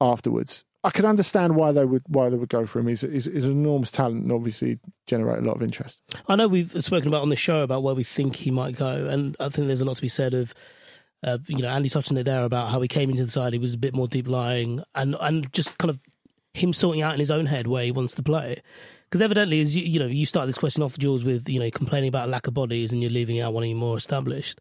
afterwards. 0.00 0.64
I 0.84 0.90
could 0.90 1.04
understand 1.04 1.54
why 1.54 1.72
they 1.72 1.84
would 1.84 2.02
why 2.08 2.28
they 2.28 2.36
would 2.36 2.48
go 2.48 2.66
for 2.66 2.80
him. 2.80 2.88
He's, 2.88 3.02
he's, 3.02 3.26
he's 3.26 3.44
an 3.44 3.52
enormous 3.52 3.90
talent 3.90 4.22
and 4.22 4.32
obviously 4.32 4.80
generate 5.06 5.38
a 5.38 5.46
lot 5.46 5.54
of 5.54 5.62
interest. 5.62 5.98
I 6.28 6.34
know 6.34 6.48
we've 6.48 6.70
spoken 6.84 7.08
about 7.08 7.22
on 7.22 7.28
the 7.28 7.36
show 7.36 7.60
about 7.60 7.82
where 7.82 7.94
we 7.94 8.02
think 8.04 8.36
he 8.36 8.50
might 8.50 8.76
go, 8.76 9.06
and 9.06 9.36
I 9.38 9.48
think 9.48 9.68
there's 9.68 9.80
a 9.80 9.84
lot 9.84 9.96
to 9.96 10.02
be 10.02 10.08
said 10.08 10.34
of. 10.34 10.54
Uh, 11.24 11.38
you 11.46 11.58
know, 11.58 11.68
Andy 11.68 11.88
touched 11.88 12.10
on 12.10 12.18
it 12.18 12.24
there 12.24 12.42
about 12.42 12.70
how 12.70 12.80
he 12.80 12.88
came 12.88 13.08
into 13.08 13.24
the 13.24 13.30
side. 13.30 13.52
He 13.52 13.58
was 13.60 13.74
a 13.74 13.78
bit 13.78 13.94
more 13.94 14.08
deep 14.08 14.26
lying, 14.26 14.82
and 14.96 15.14
and 15.20 15.52
just 15.52 15.78
kind 15.78 15.90
of 15.90 16.00
him 16.54 16.72
sorting 16.72 17.00
out 17.00 17.14
in 17.14 17.20
his 17.20 17.30
own 17.30 17.46
head 17.46 17.68
where 17.68 17.84
he 17.84 17.92
wants 17.92 18.14
to 18.14 18.22
play. 18.24 18.60
Because 19.04 19.22
evidently, 19.22 19.60
as 19.60 19.76
you, 19.76 19.84
you 19.84 20.00
know, 20.00 20.06
you 20.06 20.26
start 20.26 20.46
this 20.46 20.58
question 20.58 20.82
off, 20.82 20.98
Jules, 20.98 21.22
with 21.22 21.48
you 21.48 21.60
know 21.60 21.70
complaining 21.70 22.08
about 22.08 22.28
lack 22.28 22.48
of 22.48 22.54
bodies, 22.54 22.90
and 22.90 23.00
you're 23.00 23.10
leaving 23.10 23.40
out 23.40 23.52
one 23.52 23.62
of 23.62 23.68
your 23.68 23.78
more 23.78 23.96
established. 23.96 24.60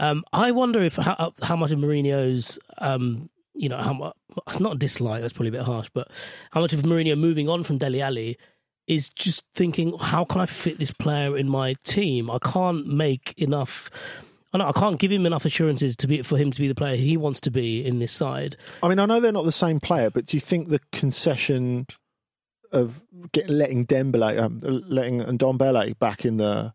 Um, 0.00 0.24
I 0.32 0.50
wonder 0.50 0.82
if 0.82 0.96
how, 0.96 1.32
how 1.40 1.54
much 1.54 1.70
of 1.70 1.78
Mourinho's 1.78 2.58
um, 2.78 3.30
you 3.54 3.68
know, 3.68 3.78
how 3.78 3.92
much, 3.92 4.14
not 4.60 4.74
a 4.74 4.78
dislike, 4.78 5.20
that's 5.20 5.32
probably 5.32 5.48
a 5.48 5.52
bit 5.52 5.62
harsh, 5.62 5.90
but 5.92 6.08
how 6.50 6.60
much 6.60 6.72
of 6.72 6.80
Mourinho 6.82 7.18
moving 7.18 7.48
on 7.48 7.62
from 7.62 7.78
Dele 7.78 8.00
Alli 8.00 8.38
is 8.86 9.08
just 9.10 9.44
thinking, 9.54 9.96
how 9.98 10.24
can 10.24 10.40
I 10.40 10.46
fit 10.46 10.78
this 10.78 10.90
player 10.90 11.36
in 11.36 11.48
my 11.48 11.74
team? 11.84 12.30
I 12.30 12.38
can't 12.38 12.86
make 12.86 13.34
enough. 13.36 13.90
I 14.52 14.58
know 14.58 14.68
I 14.68 14.72
can't 14.72 14.98
give 14.98 15.12
him 15.12 15.24
enough 15.24 15.44
assurances 15.44 15.96
to 15.96 16.06
be 16.06 16.22
for 16.22 16.36
him 16.36 16.50
to 16.50 16.60
be 16.60 16.68
the 16.68 16.74
player 16.74 16.96
he 16.96 17.16
wants 17.16 17.40
to 17.40 17.50
be 17.50 17.84
in 17.84 18.00
this 18.00 18.12
side. 18.12 18.56
I 18.82 18.88
mean, 18.88 18.98
I 18.98 19.06
know 19.06 19.20
they're 19.20 19.32
not 19.32 19.44
the 19.44 19.52
same 19.52 19.80
player, 19.80 20.10
but 20.10 20.26
do 20.26 20.36
you 20.36 20.40
think 20.40 20.68
the 20.68 20.80
concession 20.90 21.86
of 22.70 23.06
getting 23.32 23.56
letting 23.56 23.86
Dembele, 23.86 24.38
um, 24.38 24.58
letting 24.62 25.20
Ndombele 25.20 25.98
back 25.98 26.24
in 26.24 26.38
the 26.38 26.74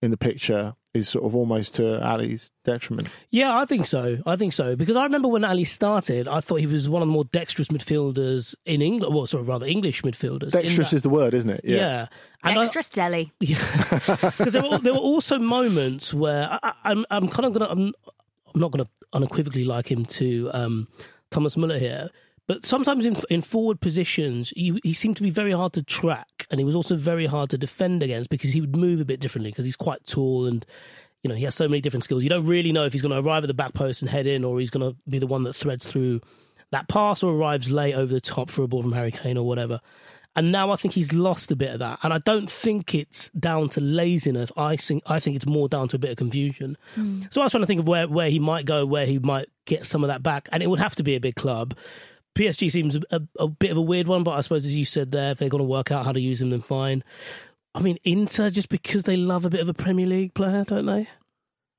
in 0.00 0.10
the 0.10 0.16
picture 0.16 0.74
is 0.94 1.08
sort 1.08 1.24
of 1.24 1.34
almost 1.34 1.74
to 1.76 1.98
Alli's 2.02 2.50
detriment? 2.64 3.08
Yeah, 3.30 3.56
I 3.56 3.64
think 3.64 3.86
so. 3.86 4.18
I 4.26 4.36
think 4.36 4.52
so 4.52 4.76
because 4.76 4.94
I 4.96 5.04
remember 5.04 5.28
when 5.28 5.44
Ali 5.44 5.64
started, 5.64 6.28
I 6.28 6.40
thought 6.40 6.56
he 6.56 6.66
was 6.66 6.88
one 6.88 7.00
of 7.02 7.08
the 7.08 7.12
more 7.12 7.24
dexterous 7.24 7.68
midfielders 7.68 8.54
in 8.66 8.82
England. 8.82 9.14
Well, 9.14 9.26
sort 9.26 9.40
of 9.40 9.48
rather 9.48 9.66
English 9.66 10.02
midfielders. 10.02 10.44
in 10.54 10.62
Dexterous 10.62 10.90
that- 10.90 10.96
is 10.96 11.02
the 11.02 11.08
word, 11.08 11.32
isn't 11.34 11.48
it? 11.50 11.60
yeah. 11.64 12.08
And 12.44 12.58
I- 12.58 12.64
Extra 12.66 12.82
Dele. 12.92 13.32
because 13.40 14.52
there 14.52 14.62
were 14.62 14.78
there 14.78 14.92
were 14.92 14.98
also 15.00 15.38
moments 15.38 16.12
where 16.12 16.48
I, 16.50 16.58
I- 16.62 16.74
I'm 16.90 17.06
I'm 17.10 17.28
kind 17.28 17.46
of 17.46 17.52
gonna 17.52 17.66
I'm, 17.70 17.92
I'm 18.54 18.60
not 18.60 18.70
gonna 18.70 18.88
unequivocally 19.12 19.64
like 19.64 19.90
him 19.90 20.04
to 20.06 20.50
um, 20.52 20.88
Thomas 21.30 21.56
Muller 21.56 21.78
here, 21.78 22.10
but 22.46 22.66
sometimes 22.66 23.06
in 23.06 23.16
in 23.30 23.42
forward 23.42 23.80
positions 23.80 24.52
he 24.56 24.78
he 24.82 24.92
seemed 24.92 25.16
to 25.16 25.22
be 25.22 25.30
very 25.30 25.52
hard 25.52 25.72
to 25.74 25.82
track, 25.82 26.46
and 26.50 26.60
he 26.60 26.64
was 26.64 26.76
also 26.76 26.96
very 26.96 27.26
hard 27.26 27.50
to 27.50 27.58
defend 27.58 28.02
against 28.02 28.30
because 28.30 28.52
he 28.52 28.60
would 28.60 28.76
move 28.76 29.00
a 29.00 29.04
bit 29.04 29.20
differently 29.20 29.50
because 29.50 29.64
he's 29.64 29.76
quite 29.76 30.06
tall 30.06 30.46
and. 30.46 30.64
You 31.24 31.28
know, 31.28 31.36
he 31.36 31.44
has 31.44 31.54
so 31.54 31.68
many 31.68 31.80
different 31.80 32.02
skills. 32.02 32.24
You 32.24 32.30
don't 32.30 32.46
really 32.46 32.72
know 32.72 32.84
if 32.84 32.92
he's 32.92 33.00
going 33.00 33.12
to 33.12 33.20
arrive 33.24 33.44
at 33.44 33.46
the 33.46 33.54
back 33.54 33.74
post 33.74 34.02
and 34.02 34.10
head 34.10 34.26
in, 34.26 34.42
or 34.42 34.58
he's 34.58 34.70
going 34.70 34.90
to 34.90 34.98
be 35.08 35.20
the 35.20 35.26
one 35.28 35.44
that 35.44 35.54
threads 35.54 35.86
through 35.86 36.20
that 36.72 36.88
pass 36.88 37.22
or 37.22 37.32
arrives 37.32 37.70
late 37.70 37.94
over 37.94 38.12
the 38.12 38.20
top 38.20 38.50
for 38.50 38.62
a 38.62 38.66
ball 38.66 38.82
from 38.82 38.92
Harry 38.92 39.12
Kane 39.12 39.36
or 39.36 39.46
whatever. 39.46 39.80
And 40.34 40.50
now 40.50 40.70
I 40.72 40.76
think 40.76 40.94
he's 40.94 41.12
lost 41.12 41.52
a 41.52 41.56
bit 41.56 41.70
of 41.70 41.78
that. 41.80 41.98
And 42.02 42.12
I 42.12 42.18
don't 42.18 42.50
think 42.50 42.94
it's 42.94 43.28
down 43.30 43.68
to 43.70 43.80
laziness. 43.80 44.50
I 44.56 44.76
think 44.76 45.02
I 45.06 45.20
think 45.20 45.36
it's 45.36 45.46
more 45.46 45.68
down 45.68 45.88
to 45.88 45.96
a 45.96 45.98
bit 45.98 46.10
of 46.10 46.16
confusion. 46.16 46.78
Hmm. 46.94 47.22
So 47.30 47.42
I 47.42 47.44
was 47.44 47.52
trying 47.52 47.62
to 47.62 47.66
think 47.66 47.80
of 47.80 47.86
where, 47.86 48.08
where 48.08 48.30
he 48.30 48.38
might 48.38 48.64
go, 48.64 48.86
where 48.86 49.04
he 49.04 49.18
might 49.18 49.48
get 49.66 49.86
some 49.86 50.02
of 50.02 50.08
that 50.08 50.22
back. 50.22 50.48
And 50.50 50.62
it 50.62 50.68
would 50.68 50.78
have 50.78 50.96
to 50.96 51.02
be 51.02 51.14
a 51.14 51.20
big 51.20 51.36
club. 51.36 51.76
PSG 52.34 52.70
seems 52.70 52.96
a, 52.96 53.20
a, 53.38 53.48
bit 53.48 53.70
of 53.70 53.76
a 53.76 53.82
weird 53.82 54.08
one, 54.08 54.22
but 54.22 54.32
I 54.32 54.40
suppose 54.40 54.64
as 54.64 54.76
you 54.76 54.84
said 54.84 55.12
there, 55.12 55.32
if 55.32 55.38
they're 55.38 55.48
going 55.48 55.62
to 55.62 55.68
work 55.68 55.90
out 55.90 56.04
how 56.04 56.12
to 56.12 56.20
use 56.20 56.40
him, 56.40 56.50
then 56.50 56.62
fine. 56.62 57.04
I 57.74 57.80
mean, 57.80 57.98
Inter 58.04 58.50
just 58.50 58.68
because 58.68 59.04
they 59.04 59.16
love 59.16 59.44
a 59.44 59.50
bit 59.50 59.60
of 59.60 59.68
a 59.68 59.74
Premier 59.74 60.06
League 60.06 60.34
player, 60.34 60.64
don't 60.64 60.86
they? 60.86 61.08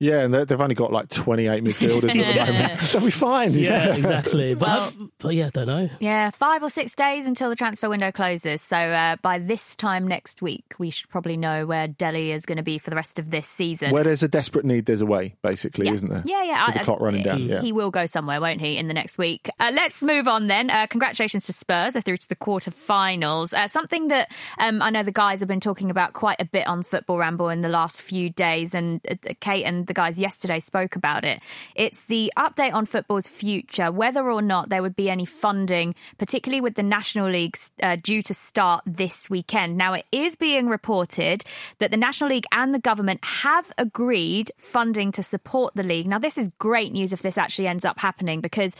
Yeah, 0.04 0.20
and 0.20 0.34
they- 0.34 0.44
they've 0.44 0.60
only 0.60 0.74
got 0.74 0.92
like 0.92 1.08
28 1.08 1.62
midfielders 1.64 2.10
at 2.10 2.34
the 2.34 2.52
moment. 2.52 2.80
They'll 2.92 3.04
be 3.04 3.10
fine. 3.10 3.52
Yeah, 3.52 3.94
exactly. 3.94 4.54
But, 4.54 4.68
Well- 4.68 4.92
but 5.18 5.34
yeah, 5.34 5.50
don't 5.52 5.66
know. 5.66 5.88
Yeah, 6.00 6.30
five 6.30 6.62
or 6.62 6.68
six 6.70 6.94
days 6.94 7.26
until 7.26 7.48
the 7.48 7.56
transfer 7.56 7.88
window 7.88 8.12
closes. 8.12 8.60
So 8.60 8.76
uh, 8.76 9.16
by 9.22 9.38
this 9.38 9.74
time 9.76 10.06
next 10.06 10.42
week, 10.42 10.74
we 10.78 10.90
should 10.90 11.08
probably 11.08 11.36
know 11.36 11.64
where 11.66 11.88
Dele 11.88 12.32
is 12.32 12.44
going 12.44 12.56
to 12.58 12.62
be 12.62 12.78
for 12.78 12.90
the 12.90 12.96
rest 12.96 13.18
of 13.18 13.30
this 13.30 13.46
season. 13.48 13.90
Where 13.92 14.04
there's 14.04 14.22
a 14.22 14.28
desperate 14.28 14.64
need, 14.64 14.86
there's 14.86 15.00
a 15.00 15.06
way, 15.06 15.34
basically, 15.42 15.86
yeah. 15.86 15.92
isn't 15.92 16.08
there? 16.10 16.22
Yeah, 16.26 16.44
yeah. 16.44 16.66
With 16.66 16.74
the 16.76 16.84
clock 16.84 17.00
running 17.00 17.22
down. 17.22 17.38
He, 17.38 17.48
Yeah. 17.48 17.60
he 17.62 17.72
will 17.72 17.90
go 17.90 18.06
somewhere, 18.06 18.40
won't 18.40 18.60
he, 18.60 18.76
in 18.76 18.88
the 18.88 18.94
next 18.94 19.16
week? 19.18 19.48
Uh, 19.58 19.70
let's 19.74 20.02
move 20.02 20.28
on 20.28 20.46
then. 20.48 20.68
Uh, 20.70 20.86
congratulations 20.86 21.46
to 21.46 21.52
Spurs. 21.52 21.94
They're 21.94 22.02
through 22.02 22.18
to 22.18 22.28
the 22.28 22.36
quarterfinals. 22.36 23.54
Uh, 23.54 23.68
something 23.68 24.08
that 24.08 24.30
um, 24.58 24.82
I 24.82 24.90
know 24.90 25.02
the 25.02 25.12
guys 25.12 25.40
have 25.40 25.48
been 25.48 25.60
talking 25.60 25.90
about 25.90 26.12
quite 26.12 26.40
a 26.40 26.44
bit 26.44 26.66
on 26.66 26.82
Football 26.82 27.18
Ramble 27.18 27.48
in 27.48 27.62
the 27.62 27.68
last 27.68 28.02
few 28.02 28.28
days, 28.30 28.74
and 28.74 29.00
uh, 29.10 29.14
Kate 29.40 29.64
and 29.64 29.86
the 29.86 29.93
guys 29.94 30.18
yesterday 30.18 30.60
spoke 30.60 30.96
about 30.96 31.24
it. 31.24 31.40
It's 31.74 32.02
the 32.04 32.32
update 32.36 32.74
on 32.74 32.86
football's 32.86 33.28
future, 33.28 33.90
whether 33.90 34.30
or 34.30 34.42
not 34.42 34.68
there 34.68 34.82
would 34.82 34.96
be 34.96 35.08
any 35.08 35.24
funding, 35.24 35.94
particularly 36.18 36.60
with 36.60 36.74
the 36.74 36.82
National 36.82 37.30
Leagues 37.30 37.72
uh, 37.82 37.96
due 37.96 38.22
to 38.22 38.34
start 38.34 38.82
this 38.86 39.30
weekend. 39.30 39.76
Now, 39.76 39.94
it 39.94 40.04
is 40.12 40.36
being 40.36 40.68
reported 40.68 41.44
that 41.78 41.90
the 41.90 41.96
National 41.96 42.30
League 42.30 42.46
and 42.52 42.74
the 42.74 42.78
government 42.78 43.24
have 43.24 43.72
agreed 43.78 44.52
funding 44.58 45.12
to 45.12 45.22
support 45.22 45.74
the 45.74 45.82
league. 45.82 46.06
Now, 46.06 46.18
this 46.18 46.36
is 46.36 46.50
great 46.58 46.92
news 46.92 47.12
if 47.12 47.22
this 47.22 47.38
actually 47.38 47.68
ends 47.68 47.84
up 47.84 47.98
happening 47.98 48.40
because 48.40 48.76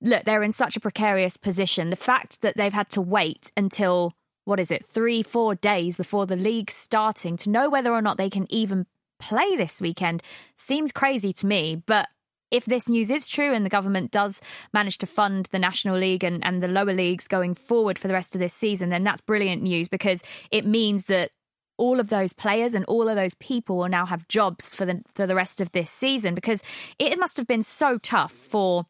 look, 0.00 0.24
they're 0.24 0.42
in 0.42 0.52
such 0.52 0.76
a 0.76 0.80
precarious 0.80 1.36
position. 1.36 1.90
The 1.90 1.96
fact 1.96 2.42
that 2.42 2.56
they've 2.56 2.72
had 2.72 2.90
to 2.90 3.00
wait 3.00 3.50
until 3.56 4.12
what 4.44 4.60
is 4.60 4.70
it, 4.70 4.86
three, 4.86 5.22
four 5.22 5.54
days 5.54 5.96
before 5.96 6.26
the 6.26 6.36
league 6.36 6.70
starting 6.70 7.36
to 7.38 7.50
know 7.50 7.70
whether 7.70 7.92
or 7.92 8.02
not 8.02 8.18
they 8.18 8.30
can 8.30 8.46
even 8.52 8.86
play 9.18 9.56
this 9.56 9.80
weekend 9.80 10.22
seems 10.56 10.92
crazy 10.92 11.32
to 11.34 11.46
me. 11.46 11.82
But 11.86 12.08
if 12.50 12.64
this 12.66 12.88
news 12.88 13.10
is 13.10 13.26
true 13.26 13.52
and 13.52 13.64
the 13.64 13.70
government 13.70 14.10
does 14.10 14.40
manage 14.72 14.98
to 14.98 15.06
fund 15.06 15.48
the 15.50 15.58
National 15.58 15.98
League 15.98 16.22
and, 16.22 16.44
and 16.44 16.62
the 16.62 16.68
lower 16.68 16.94
leagues 16.94 17.26
going 17.26 17.54
forward 17.54 17.98
for 17.98 18.06
the 18.06 18.14
rest 18.14 18.34
of 18.34 18.38
this 18.38 18.54
season, 18.54 18.90
then 18.90 19.04
that's 19.04 19.20
brilliant 19.20 19.62
news 19.62 19.88
because 19.88 20.22
it 20.50 20.64
means 20.64 21.06
that 21.06 21.30
all 21.76 21.98
of 21.98 22.08
those 22.08 22.32
players 22.32 22.74
and 22.74 22.84
all 22.84 23.08
of 23.08 23.16
those 23.16 23.34
people 23.34 23.76
will 23.76 23.88
now 23.88 24.06
have 24.06 24.28
jobs 24.28 24.72
for 24.72 24.84
the 24.84 25.02
for 25.12 25.26
the 25.26 25.34
rest 25.34 25.60
of 25.60 25.72
this 25.72 25.90
season 25.90 26.32
because 26.34 26.62
it 27.00 27.18
must 27.18 27.36
have 27.36 27.48
been 27.48 27.64
so 27.64 27.98
tough 27.98 28.30
for 28.30 28.86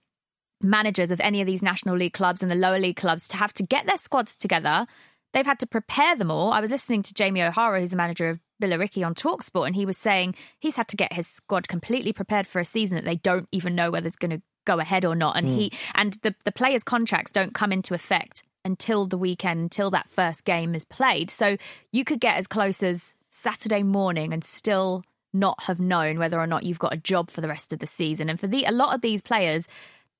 managers 0.61 1.11
of 1.11 1.21
any 1.21 1.41
of 1.41 1.47
these 1.47 1.63
national 1.63 1.97
league 1.97 2.13
clubs 2.13 2.43
and 2.43 2.51
the 2.51 2.55
lower 2.55 2.79
league 2.79 2.97
clubs 2.97 3.29
to 3.29 3.37
have 3.37 3.53
to 3.55 3.63
get 3.63 3.87
their 3.87 3.97
squads 3.97 4.37
together. 4.37 4.87
They've 5.33 5.47
had 5.47 5.59
to 5.61 5.67
prepare 5.67 6.15
them 6.15 6.31
all. 6.31 6.53
I 6.53 6.61
was 6.61 6.71
listening 6.71 7.03
to 7.05 7.15
Jamie 7.15 7.43
O'Hara, 7.43 7.81
who's 7.81 7.91
the 7.91 7.97
manager 7.97 8.29
of 8.29 8.41
Billericay 8.63 9.05
on 9.05 9.15
Talksport, 9.15 9.67
and 9.67 9.77
he 9.77 9.87
was 9.87 9.97
saying 9.97 10.35
he's 10.59 10.77
had 10.77 10.89
to 10.89 10.97
get 10.97 11.13
his 11.13 11.27
squad 11.27 11.69
completely 11.69 12.13
prepared 12.13 12.47
for 12.47 12.61
a 12.61 12.65
season 12.65 12.97
that 12.97 13.05
they 13.05 13.17
don't 13.17 13.49
even 13.53 13.75
know 13.75 13.91
whether 13.91 14.07
it's 14.07 14.17
going 14.17 14.31
to 14.31 14.43
go 14.65 14.79
ahead 14.79 15.05
or 15.05 15.15
not. 15.15 15.37
And 15.37 15.47
he 15.49 15.71
mm. 15.71 15.79
and 15.95 16.15
the 16.23 16.35
the 16.45 16.53
players' 16.53 16.85
contracts 16.85 17.33
don't 17.33 17.55
come 17.55 17.73
into 17.73 17.95
effect 17.95 18.43
until 18.65 19.07
the 19.07 19.19
weekend, 19.19 19.61
until 19.61 19.91
that 19.91 20.09
first 20.09 20.45
game 20.45 20.75
is 20.75 20.85
played. 20.85 21.31
So 21.31 21.57
you 21.93 22.05
could 22.05 22.21
get 22.21 22.37
as 22.37 22.47
close 22.47 22.83
as 22.83 23.15
Saturday 23.31 23.83
morning 23.83 24.33
and 24.33 24.43
still 24.43 25.05
not 25.33 25.65
have 25.65 25.81
known 25.81 26.19
whether 26.19 26.39
or 26.39 26.47
not 26.47 26.63
you've 26.63 26.79
got 26.79 26.95
a 26.95 26.99
job 26.99 27.31
for 27.31 27.41
the 27.41 27.49
rest 27.49 27.73
of 27.73 27.81
the 27.81 27.87
season. 27.87 28.29
And 28.29 28.39
for 28.39 28.47
the 28.47 28.65
a 28.65 28.73
lot 28.73 28.95
of 28.95 29.01
these 29.01 29.21
players, 29.21 29.69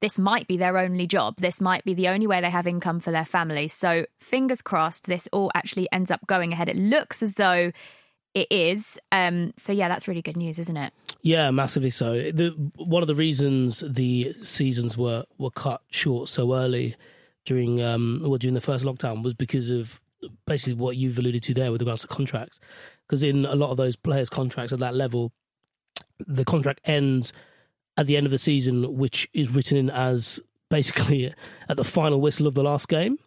this 0.01 0.19
might 0.19 0.47
be 0.47 0.57
their 0.57 0.77
only 0.77 1.07
job. 1.07 1.37
This 1.39 1.61
might 1.61 1.85
be 1.85 1.95
the 1.95 2.09
only 2.09 2.27
way 2.27 2.41
they 2.41 2.51
have 2.51 2.67
income 2.67 3.01
for 3.01 3.11
their 3.11 3.25
families. 3.25 3.73
So 3.73 4.07
fingers 4.21 4.61
crossed 4.61 5.07
this 5.07 5.29
all 5.33 5.51
actually 5.55 5.89
ends 5.93 6.11
up 6.11 6.27
going 6.27 6.53
ahead. 6.53 6.69
It 6.69 6.77
looks 6.77 7.23
as 7.23 7.35
though 7.35 7.73
it 8.35 8.49
is. 8.51 8.99
Um, 9.13 9.55
so 9.57 9.73
yeah, 9.73 9.89
that's 9.89 10.09
really 10.09 10.23
good 10.23 10.37
news, 10.37 10.59
isn't 10.59 10.77
it? 10.77 10.93
Yeah, 11.23 11.51
massively 11.51 11.91
so. 11.91 12.15
The, 12.31 12.51
one 12.77 13.03
of 13.03 13.07
the 13.07 13.15
reasons 13.15 13.83
the 13.87 14.35
seasons 14.41 14.97
were, 14.97 15.25
were 15.39 15.51
cut 15.51 15.81
short 15.91 16.29
so 16.29 16.55
early 16.55 16.97
during 17.45 17.81
um, 17.81 18.21
well, 18.23 18.37
during 18.37 18.55
the 18.55 18.61
first 18.61 18.85
lockdown 18.85 19.23
was 19.23 19.35
because 19.35 19.71
of 19.71 20.01
basically 20.47 20.75
what 20.75 20.97
you've 20.97 21.19
alluded 21.19 21.43
to 21.45 21.55
there 21.55 21.71
with 21.71 21.81
regards 21.81 22.03
to 22.03 22.09
contracts. 22.09 22.59
Because 23.07 23.23
in 23.23 23.45
a 23.45 23.55
lot 23.55 23.71
of 23.71 23.77
those 23.77 23.97
players' 23.97 24.31
contracts 24.31 24.73
at 24.73 24.79
that 24.81 24.95
level, 24.95 25.33
the 26.27 26.45
contract 26.45 26.81
ends 26.85 27.33
at 27.97 28.07
the 28.07 28.17
end 28.17 28.27
of 28.27 28.33
the 28.33 28.39
season, 28.39 28.97
which 28.97 29.29
is 29.33 29.55
written 29.55 29.77
in 29.77 29.91
as 29.91 30.41
basically 30.71 31.33
at 31.69 31.77
the 31.77 31.85
final 31.85 32.21
whistle 32.21 32.47
of 32.47 32.55
the 32.55 32.63
last 32.63 32.89
game. 32.89 33.19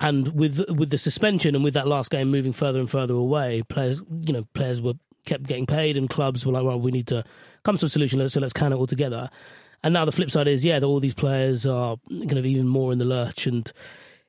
And 0.00 0.28
with 0.34 0.60
with 0.70 0.90
the 0.90 0.98
suspension 0.98 1.54
and 1.54 1.62
with 1.62 1.74
that 1.74 1.86
last 1.86 2.10
game 2.10 2.30
moving 2.30 2.52
further 2.52 2.80
and 2.80 2.90
further 2.90 3.14
away, 3.14 3.62
players 3.68 4.02
you 4.20 4.32
know 4.32 4.44
players 4.54 4.80
were 4.80 4.94
kept 5.24 5.44
getting 5.44 5.66
paid, 5.66 5.96
and 5.96 6.10
clubs 6.10 6.44
were 6.44 6.52
like, 6.52 6.64
well, 6.64 6.80
we 6.80 6.90
need 6.90 7.06
to 7.08 7.24
come 7.64 7.78
to 7.78 7.86
a 7.86 7.88
solution, 7.88 8.28
so 8.28 8.40
let's 8.40 8.52
can 8.52 8.72
it 8.72 8.76
all 8.76 8.86
together. 8.86 9.30
And 9.82 9.94
now 9.94 10.04
the 10.04 10.12
flip 10.12 10.30
side 10.30 10.48
is, 10.48 10.64
yeah, 10.64 10.78
that 10.78 10.86
all 10.86 11.00
these 11.00 11.14
players 11.14 11.66
are 11.66 11.96
going 12.08 12.28
to 12.28 12.42
be 12.42 12.52
even 12.52 12.68
more 12.68 12.92
in 12.92 12.98
the 12.98 13.04
lurch, 13.04 13.46
and 13.46 13.70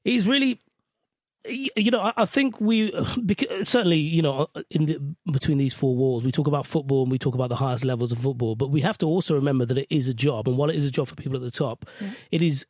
it's 0.04 0.26
really 0.26 0.62
you 1.48 1.92
know, 1.92 2.12
I- 2.18 2.26
think 2.26 2.60
we 2.60 2.92
because 3.26 3.68
certainly, 3.68 3.98
you 3.98 4.22
know, 4.22 4.48
in 4.70 4.86
the, 4.86 5.16
between 5.32 5.58
these 5.58 5.74
four 5.74 5.96
walls, 5.96 6.24
we 6.24 6.32
talk 6.32 6.48
about 6.48 6.66
football 6.66 7.04
and 7.04 7.12
we 7.12 7.20
talk 7.20 7.36
about 7.36 7.50
the 7.50 7.56
highest 7.56 7.86
levels 7.86 8.12
of 8.12 8.20
football, 8.20 8.56
but 8.56 8.70
we 8.70 8.82
have 8.82 8.98
to 9.00 9.06
also 9.06 9.36
remember 9.36 9.66
that 9.66 9.78
it 9.78 9.88
is 9.90 10.08
a 10.08 10.14
job, 10.14 10.48
and 10.48 10.58
while 10.58 10.70
it 10.70 10.76
is 10.76 10.86
a 10.86 10.92
job 10.92 11.08
for 11.08 11.16
people 11.16 11.36
at 11.36 11.42
the 11.42 11.52
top, 11.52 11.86
it 12.32 12.42
is 12.42 12.66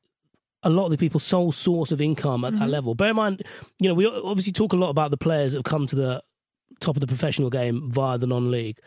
a 0.65 0.69
lot 0.69 0.85
of 0.85 0.91
the 0.91 0.97
people's 0.97 1.23
sole 1.23 1.51
source 1.51 1.91
of 1.91 2.01
income 2.01 2.43
at 2.43 2.57
that 2.59 2.67
level. 2.67 2.95
Bear 2.95 3.11
in 3.11 3.15
mind, 3.15 3.43
you 3.79 3.87
know, 3.87 3.93
we 3.93 4.05
obviously 4.05 4.51
talk 4.51 4.73
a 4.73 4.75
lot 4.75 4.89
about 4.89 5.11
the 5.11 5.17
players 5.17 5.53
that 5.53 5.59
have 5.59 5.65
come 5.65 5.87
to 5.87 5.95
the 5.95 6.23
top 6.81 6.97
of 6.97 6.99
the 6.99 7.07
professional 7.07 7.49
game 7.49 7.89
via 7.91 8.17
the 8.17 8.27
non-league, 8.27 8.79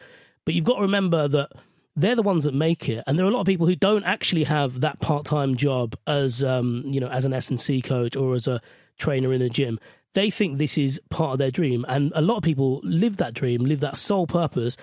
but 0.44 0.54
you've 0.54 0.64
got 0.64 0.76
to 0.76 0.82
remember 0.82 1.28
that 1.28 1.50
they're 1.94 2.16
the 2.16 2.22
ones 2.22 2.44
that 2.44 2.54
make 2.54 2.88
it, 2.88 3.02
and 3.06 3.18
there 3.18 3.24
are 3.24 3.28
a 3.28 3.32
lot 3.32 3.40
of 3.40 3.46
people 3.46 3.66
who 3.66 3.76
don't 3.76 4.04
actually 4.04 4.44
have 4.44 4.80
that 4.80 5.00
part-time 5.00 5.56
job 5.56 5.96
as, 6.06 6.42
um, 6.42 6.82
you 6.86 7.00
know, 7.00 7.08
as 7.08 7.24
an 7.24 7.32
S 7.32 7.50
and 7.50 7.60
C 7.60 7.80
coach 7.80 8.14
or 8.14 8.34
as 8.34 8.46
a 8.46 8.60
trainer 8.98 9.32
in 9.32 9.42
a 9.42 9.48
gym. 9.48 9.80
They 10.14 10.30
think 10.30 10.58
this 10.58 10.78
is 10.78 11.00
part 11.10 11.32
of 11.32 11.38
their 11.38 11.50
dream, 11.50 11.84
and 11.88 12.12
a 12.14 12.22
lot 12.22 12.36
of 12.36 12.42
people 12.42 12.80
live 12.82 13.16
that 13.16 13.34
dream, 13.34 13.64
live 13.64 13.80
that 13.80 13.98
sole 13.98 14.26
purpose 14.26 14.76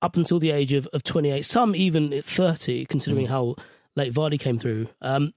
up 0.00 0.16
until 0.16 0.38
the 0.38 0.50
age 0.50 0.72
of, 0.72 0.86
of 0.88 1.02
28, 1.02 1.44
some 1.44 1.74
even 1.76 2.12
at 2.12 2.24
30, 2.24 2.86
considering 2.86 3.26
how 3.26 3.54
late 3.94 4.12
Vardy 4.12 4.38
came 4.38 4.58
through. 4.58 4.88
Um, 5.00 5.32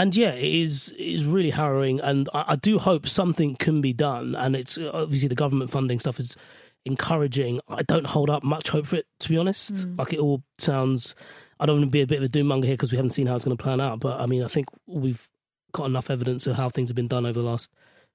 and 0.00 0.16
yeah, 0.16 0.30
it 0.30 0.54
is 0.54 0.94
it 0.98 1.04
is 1.04 1.24
really 1.26 1.50
harrowing, 1.50 2.00
and 2.00 2.26
I, 2.32 2.44
I 2.48 2.56
do 2.56 2.78
hope 2.78 3.06
something 3.06 3.54
can 3.56 3.82
be 3.82 3.92
done. 3.92 4.34
And 4.34 4.56
it's 4.56 4.78
obviously 4.78 5.28
the 5.28 5.34
government 5.34 5.70
funding 5.70 6.00
stuff 6.00 6.18
is 6.18 6.38
encouraging. 6.86 7.60
I 7.68 7.82
don't 7.82 8.06
hold 8.06 8.30
up 8.30 8.42
much 8.42 8.70
hope 8.70 8.86
for 8.86 8.96
it, 8.96 9.06
to 9.20 9.28
be 9.28 9.36
honest. 9.36 9.74
Mm. 9.74 9.98
Like 9.98 10.14
it 10.14 10.18
all 10.18 10.42
sounds. 10.58 11.14
I 11.60 11.66
don't 11.66 11.76
want 11.76 11.88
to 11.88 11.90
be 11.90 12.00
a 12.00 12.06
bit 12.06 12.16
of 12.16 12.24
a 12.24 12.28
doom 12.30 12.46
monger 12.46 12.66
here 12.66 12.76
because 12.76 12.90
we 12.90 12.96
haven't 12.96 13.10
seen 13.10 13.26
how 13.26 13.36
it's 13.36 13.44
going 13.44 13.54
to 13.54 13.62
plan 13.62 13.78
out. 13.78 14.00
But 14.00 14.18
I 14.18 14.24
mean, 14.24 14.42
I 14.42 14.48
think 14.48 14.68
we've 14.86 15.28
got 15.72 15.84
enough 15.84 16.08
evidence 16.08 16.46
of 16.46 16.56
how 16.56 16.70
things 16.70 16.88
have 16.88 16.96
been 16.96 17.06
done 17.06 17.26
over 17.26 17.38
the 17.38 17.46
last 17.46 17.70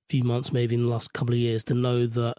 few 0.09 0.23
months, 0.23 0.51
maybe 0.51 0.73
in 0.73 0.81
the 0.81 0.89
last 0.89 1.13
couple 1.13 1.35
of 1.35 1.39
years, 1.39 1.63
to 1.65 1.75
know 1.75 2.07
that. 2.07 2.37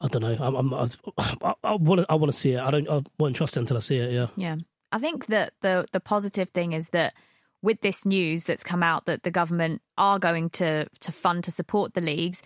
I 0.00 0.08
don't 0.08 0.22
know. 0.22 0.36
I'm, 0.40 0.72
I'm, 0.72 0.90
I, 1.18 1.54
I 1.62 1.74
want 1.74 2.00
to. 2.00 2.06
I 2.08 2.14
want 2.14 2.32
to 2.32 2.38
see 2.38 2.52
it. 2.52 2.60
I 2.60 2.70
don't. 2.70 2.88
I 2.88 3.02
won't 3.18 3.36
trust 3.36 3.58
it 3.58 3.60
until 3.60 3.76
I 3.76 3.80
see 3.80 3.98
it. 3.98 4.12
Yeah. 4.12 4.28
Yeah. 4.34 4.56
I 4.90 4.98
think 4.98 5.26
that 5.26 5.52
the 5.60 5.86
the 5.92 6.00
positive 6.00 6.48
thing 6.48 6.72
is 6.72 6.88
that 6.88 7.12
with 7.62 7.80
this 7.80 8.04
news 8.04 8.44
that's 8.44 8.64
come 8.64 8.82
out 8.82 9.06
that 9.06 9.22
the 9.22 9.30
government 9.30 9.80
are 9.96 10.18
going 10.18 10.50
to 10.50 10.86
to 11.00 11.12
fund 11.12 11.44
to 11.44 11.50
support 11.50 11.94
the 11.94 12.00
leagues, 12.00 12.42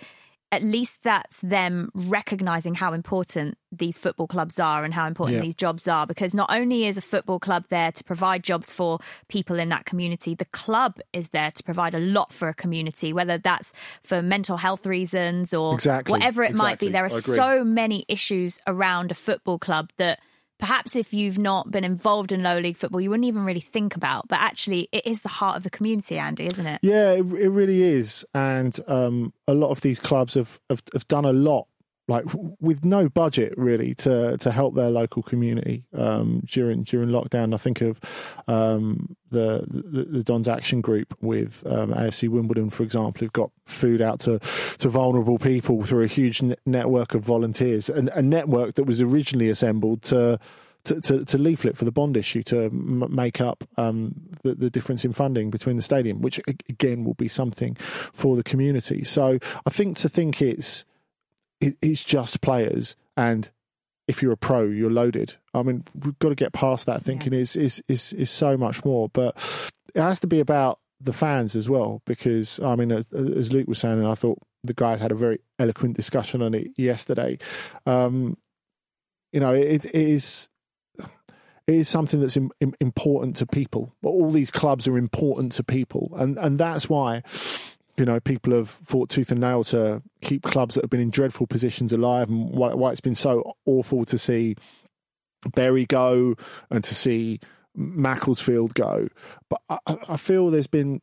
at 0.52 0.62
least 0.62 0.98
that's 1.02 1.38
them 1.40 1.90
recognizing 1.92 2.74
how 2.74 2.92
important 2.92 3.58
these 3.72 3.98
football 3.98 4.28
clubs 4.28 4.60
are 4.60 4.84
and 4.84 4.94
how 4.94 5.06
important 5.06 5.36
Yeah. 5.36 5.42
these 5.42 5.56
jobs 5.56 5.88
are. 5.88 6.06
Because 6.06 6.34
not 6.34 6.48
only 6.52 6.86
is 6.86 6.96
a 6.96 7.00
football 7.00 7.40
club 7.40 7.64
there 7.68 7.90
to 7.92 8.04
provide 8.04 8.44
jobs 8.44 8.72
for 8.72 9.00
people 9.28 9.58
in 9.58 9.70
that 9.70 9.86
community 9.86 10.34
the 10.34 10.44
club 10.46 11.00
is 11.12 11.30
there 11.30 11.50
to 11.50 11.62
provide 11.64 11.94
a 11.94 11.98
lot 11.98 12.32
for 12.32 12.48
a 12.48 12.54
community 12.54 13.12
whether 13.12 13.38
that's 13.38 13.72
for 14.04 14.22
mental 14.22 14.56
health 14.56 14.86
reasons 14.86 15.52
or 15.52 15.74
Exactly, 15.74 16.12
whatever 16.12 16.44
it 16.44 16.56
might 16.56 16.78
be. 16.78 16.90
There 16.90 17.04
are 17.04 17.10
so 17.10 17.64
many 17.64 18.04
issues 18.06 18.58
around 18.66 19.10
a 19.10 19.14
football 19.14 19.58
club 19.58 19.90
that 19.96 20.20
perhaps 20.58 20.96
if 20.96 21.12
you've 21.12 21.38
not 21.38 21.70
been 21.70 21.84
involved 21.84 22.32
in 22.32 22.42
lower 22.42 22.60
league 22.60 22.76
football, 22.76 23.00
you 23.00 23.10
wouldn't 23.10 23.26
even 23.26 23.44
really 23.44 23.60
think 23.60 23.96
about. 23.96 24.28
But 24.28 24.40
actually, 24.40 24.88
it 24.92 25.06
is 25.06 25.20
the 25.20 25.28
heart 25.28 25.56
of 25.56 25.62
the 25.62 25.70
community, 25.70 26.18
Andy, 26.18 26.46
isn't 26.46 26.66
it? 26.66 26.80
Yeah, 26.82 27.12
it, 27.12 27.26
it 27.32 27.48
really 27.48 27.82
is, 27.82 28.24
and 28.34 28.78
um, 28.86 29.32
a 29.46 29.54
lot 29.54 29.70
of 29.70 29.80
these 29.80 30.00
clubs 30.00 30.34
have, 30.34 30.60
have 30.70 30.82
have 30.92 31.06
done 31.08 31.24
a 31.24 31.32
lot, 31.32 31.66
like 32.08 32.24
with 32.60 32.84
no 32.84 33.08
budget 33.08 33.52
really, 33.56 33.94
to 33.96 34.36
to 34.38 34.50
help 34.52 34.74
their 34.74 34.90
local 34.90 35.22
community 35.22 35.84
um, 35.94 36.42
during 36.46 36.84
during 36.84 37.08
lockdown. 37.08 37.54
I 37.54 37.56
think 37.56 37.80
of 37.80 38.00
um, 38.46 39.16
the, 39.30 39.64
the 39.66 40.04
the 40.04 40.24
Dons 40.24 40.48
Action 40.48 40.80
Group 40.80 41.16
with 41.20 41.64
um, 41.66 41.92
AFC 41.92 42.28
Wimbledon, 42.28 42.70
for 42.70 42.82
example, 42.82 43.20
who've 43.20 43.32
got 43.32 43.50
food 43.64 44.00
out 44.00 44.20
to 44.20 44.38
to 44.78 44.88
vulnerable 44.88 45.38
people 45.38 45.84
through 45.84 46.04
a 46.04 46.08
huge 46.08 46.42
ne- 46.42 46.56
network 46.64 47.14
of 47.14 47.24
volunteers, 47.24 47.88
and 47.88 48.08
a 48.10 48.22
network 48.22 48.74
that 48.74 48.84
was 48.84 49.02
originally 49.02 49.48
assembled 49.48 50.02
to 50.02 50.38
to, 50.86 51.00
to, 51.00 51.24
to 51.24 51.38
leaflet 51.38 51.76
for 51.76 51.84
the 51.84 51.92
bond 51.92 52.16
issue 52.16 52.42
to 52.44 52.64
m- 52.66 53.12
make 53.14 53.40
up 53.40 53.64
um, 53.76 54.14
the, 54.42 54.54
the 54.54 54.70
difference 54.70 55.04
in 55.04 55.12
funding 55.12 55.50
between 55.50 55.76
the 55.76 55.82
stadium, 55.82 56.22
which 56.22 56.40
again 56.68 57.04
will 57.04 57.14
be 57.14 57.28
something 57.28 57.74
for 58.12 58.36
the 58.36 58.44
community. 58.44 59.04
So 59.04 59.38
I 59.66 59.70
think 59.70 59.96
to 59.98 60.08
think 60.08 60.40
it's 60.40 60.84
it, 61.60 61.76
it's 61.82 62.04
just 62.04 62.40
players, 62.40 62.96
and 63.16 63.50
if 64.08 64.22
you're 64.22 64.32
a 64.32 64.36
pro, 64.36 64.64
you're 64.64 64.90
loaded. 64.90 65.36
I 65.52 65.62
mean, 65.62 65.84
we've 65.94 66.18
got 66.18 66.28
to 66.28 66.34
get 66.34 66.52
past 66.52 66.86
that 66.86 67.02
thinking 67.02 67.32
is 67.32 67.56
is 67.56 67.82
is 67.88 68.12
is 68.12 68.30
so 68.30 68.56
much 68.56 68.84
more, 68.84 69.08
but 69.08 69.36
it 69.94 70.00
has 70.00 70.20
to 70.20 70.26
be 70.26 70.40
about 70.40 70.78
the 71.00 71.12
fans 71.12 71.56
as 71.56 71.68
well 71.68 72.02
because 72.06 72.60
I 72.60 72.76
mean, 72.76 72.92
as, 72.92 73.12
as 73.12 73.52
Luke 73.52 73.68
was 73.68 73.78
saying, 73.78 73.98
and 73.98 74.06
I 74.06 74.14
thought 74.14 74.38
the 74.62 74.74
guys 74.74 75.00
had 75.00 75.12
a 75.12 75.16
very 75.16 75.40
eloquent 75.58 75.96
discussion 75.96 76.42
on 76.42 76.54
it 76.54 76.68
yesterday. 76.76 77.38
Um, 77.84 78.36
you 79.32 79.40
know, 79.40 79.52
it, 79.52 79.84
it 79.84 79.94
is 79.94 80.48
it 80.98 81.74
is 81.74 81.88
something 81.88 82.20
that's 82.20 82.36
Im- 82.36 82.52
important 82.80 83.36
to 83.36 83.46
people. 83.46 83.92
All 84.04 84.30
these 84.30 84.50
clubs 84.50 84.86
are 84.86 84.96
important 84.96 85.52
to 85.52 85.64
people, 85.64 86.12
and 86.16 86.38
and 86.38 86.58
that's 86.58 86.88
why 86.88 87.22
you 87.98 88.04
know 88.04 88.20
people 88.20 88.52
have 88.52 88.68
fought 88.68 89.08
tooth 89.08 89.30
and 89.30 89.40
nail 89.40 89.64
to 89.64 90.02
keep 90.20 90.42
clubs 90.42 90.74
that 90.74 90.84
have 90.84 90.90
been 90.90 91.00
in 91.00 91.10
dreadful 91.10 91.46
positions 91.46 91.92
alive, 91.92 92.28
and 92.28 92.50
why, 92.50 92.74
why 92.74 92.90
it's 92.90 93.00
been 93.00 93.14
so 93.14 93.56
awful 93.64 94.04
to 94.06 94.18
see 94.18 94.56
Bury 95.54 95.86
go 95.86 96.34
and 96.70 96.82
to 96.84 96.94
see 96.94 97.40
Macclesfield 97.74 98.74
go. 98.74 99.08
But 99.48 99.60
I, 99.68 99.78
I 100.08 100.16
feel 100.16 100.50
there's 100.50 100.66
been 100.66 101.00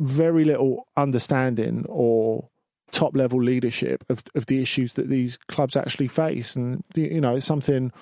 very 0.00 0.44
little 0.44 0.88
understanding 0.96 1.86
or 1.88 2.48
top 2.90 3.16
level 3.16 3.42
leadership 3.42 4.04
of 4.08 4.22
of 4.34 4.46
the 4.46 4.60
issues 4.60 4.94
that 4.94 5.08
these 5.08 5.38
clubs 5.48 5.76
actually 5.76 6.08
face, 6.08 6.56
and 6.56 6.84
you 6.94 7.20
know 7.20 7.36
it's 7.36 7.46
something 7.46 7.92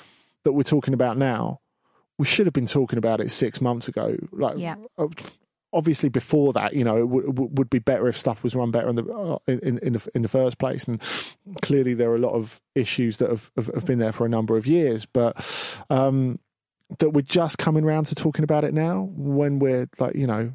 that 0.45 0.53
we're 0.53 0.63
talking 0.63 0.95
about 0.95 1.17
now 1.17 1.61
we 2.19 2.27
should 2.27 2.47
have 2.47 2.53
been 2.53 2.67
talking 2.67 2.99
about 2.99 3.21
it 3.21 3.31
six 3.31 3.61
months 3.61 3.89
ago. 3.89 4.17
Like, 4.31 4.59
Yeah. 4.59 4.77
Uh, 4.97 5.09
obviously, 5.73 6.09
before 6.09 6.53
that, 6.53 6.75
you 6.75 6.85
know, 6.85 6.97
it 6.97 7.01
w- 7.01 7.27
w- 7.27 7.51
would 7.55 7.71
be 7.71 7.79
better 7.79 8.09
if 8.09 8.19
stuff 8.19 8.43
was 8.43 8.55
run 8.55 8.71
better 8.71 8.89
in 8.89 8.97
the 8.97 9.05
uh, 9.05 9.39
in, 9.47 9.79
in 9.79 9.93
the 9.95 10.09
in 10.15 10.23
the 10.23 10.29
first 10.29 10.59
place. 10.59 10.87
And 10.87 11.01
clearly, 11.63 11.95
there 11.95 12.11
are 12.11 12.17
a 12.17 12.21
lot 12.21 12.35
of 12.35 12.61
issues 12.75 13.19
that 13.19 13.31
have 13.31 13.51
have, 13.57 13.67
have 13.69 13.87
been 13.87 13.99
there 13.99 14.13
for 14.13 14.27
a 14.27 14.31
number 14.31 14.57
of 14.57 14.67
years, 14.67 15.07
but. 15.07 15.79
Um, 15.91 16.39
that 16.99 17.11
we're 17.11 17.23
just 17.23 17.57
coming 17.57 17.85
around 17.85 18.05
to 18.05 18.15
talking 18.15 18.45
about 18.45 18.65
it 18.65 18.75
now 18.75 19.09
when 19.15 19.59
we're 19.59 19.89
like 19.99 20.15
you 20.15 20.27
know 20.27 20.53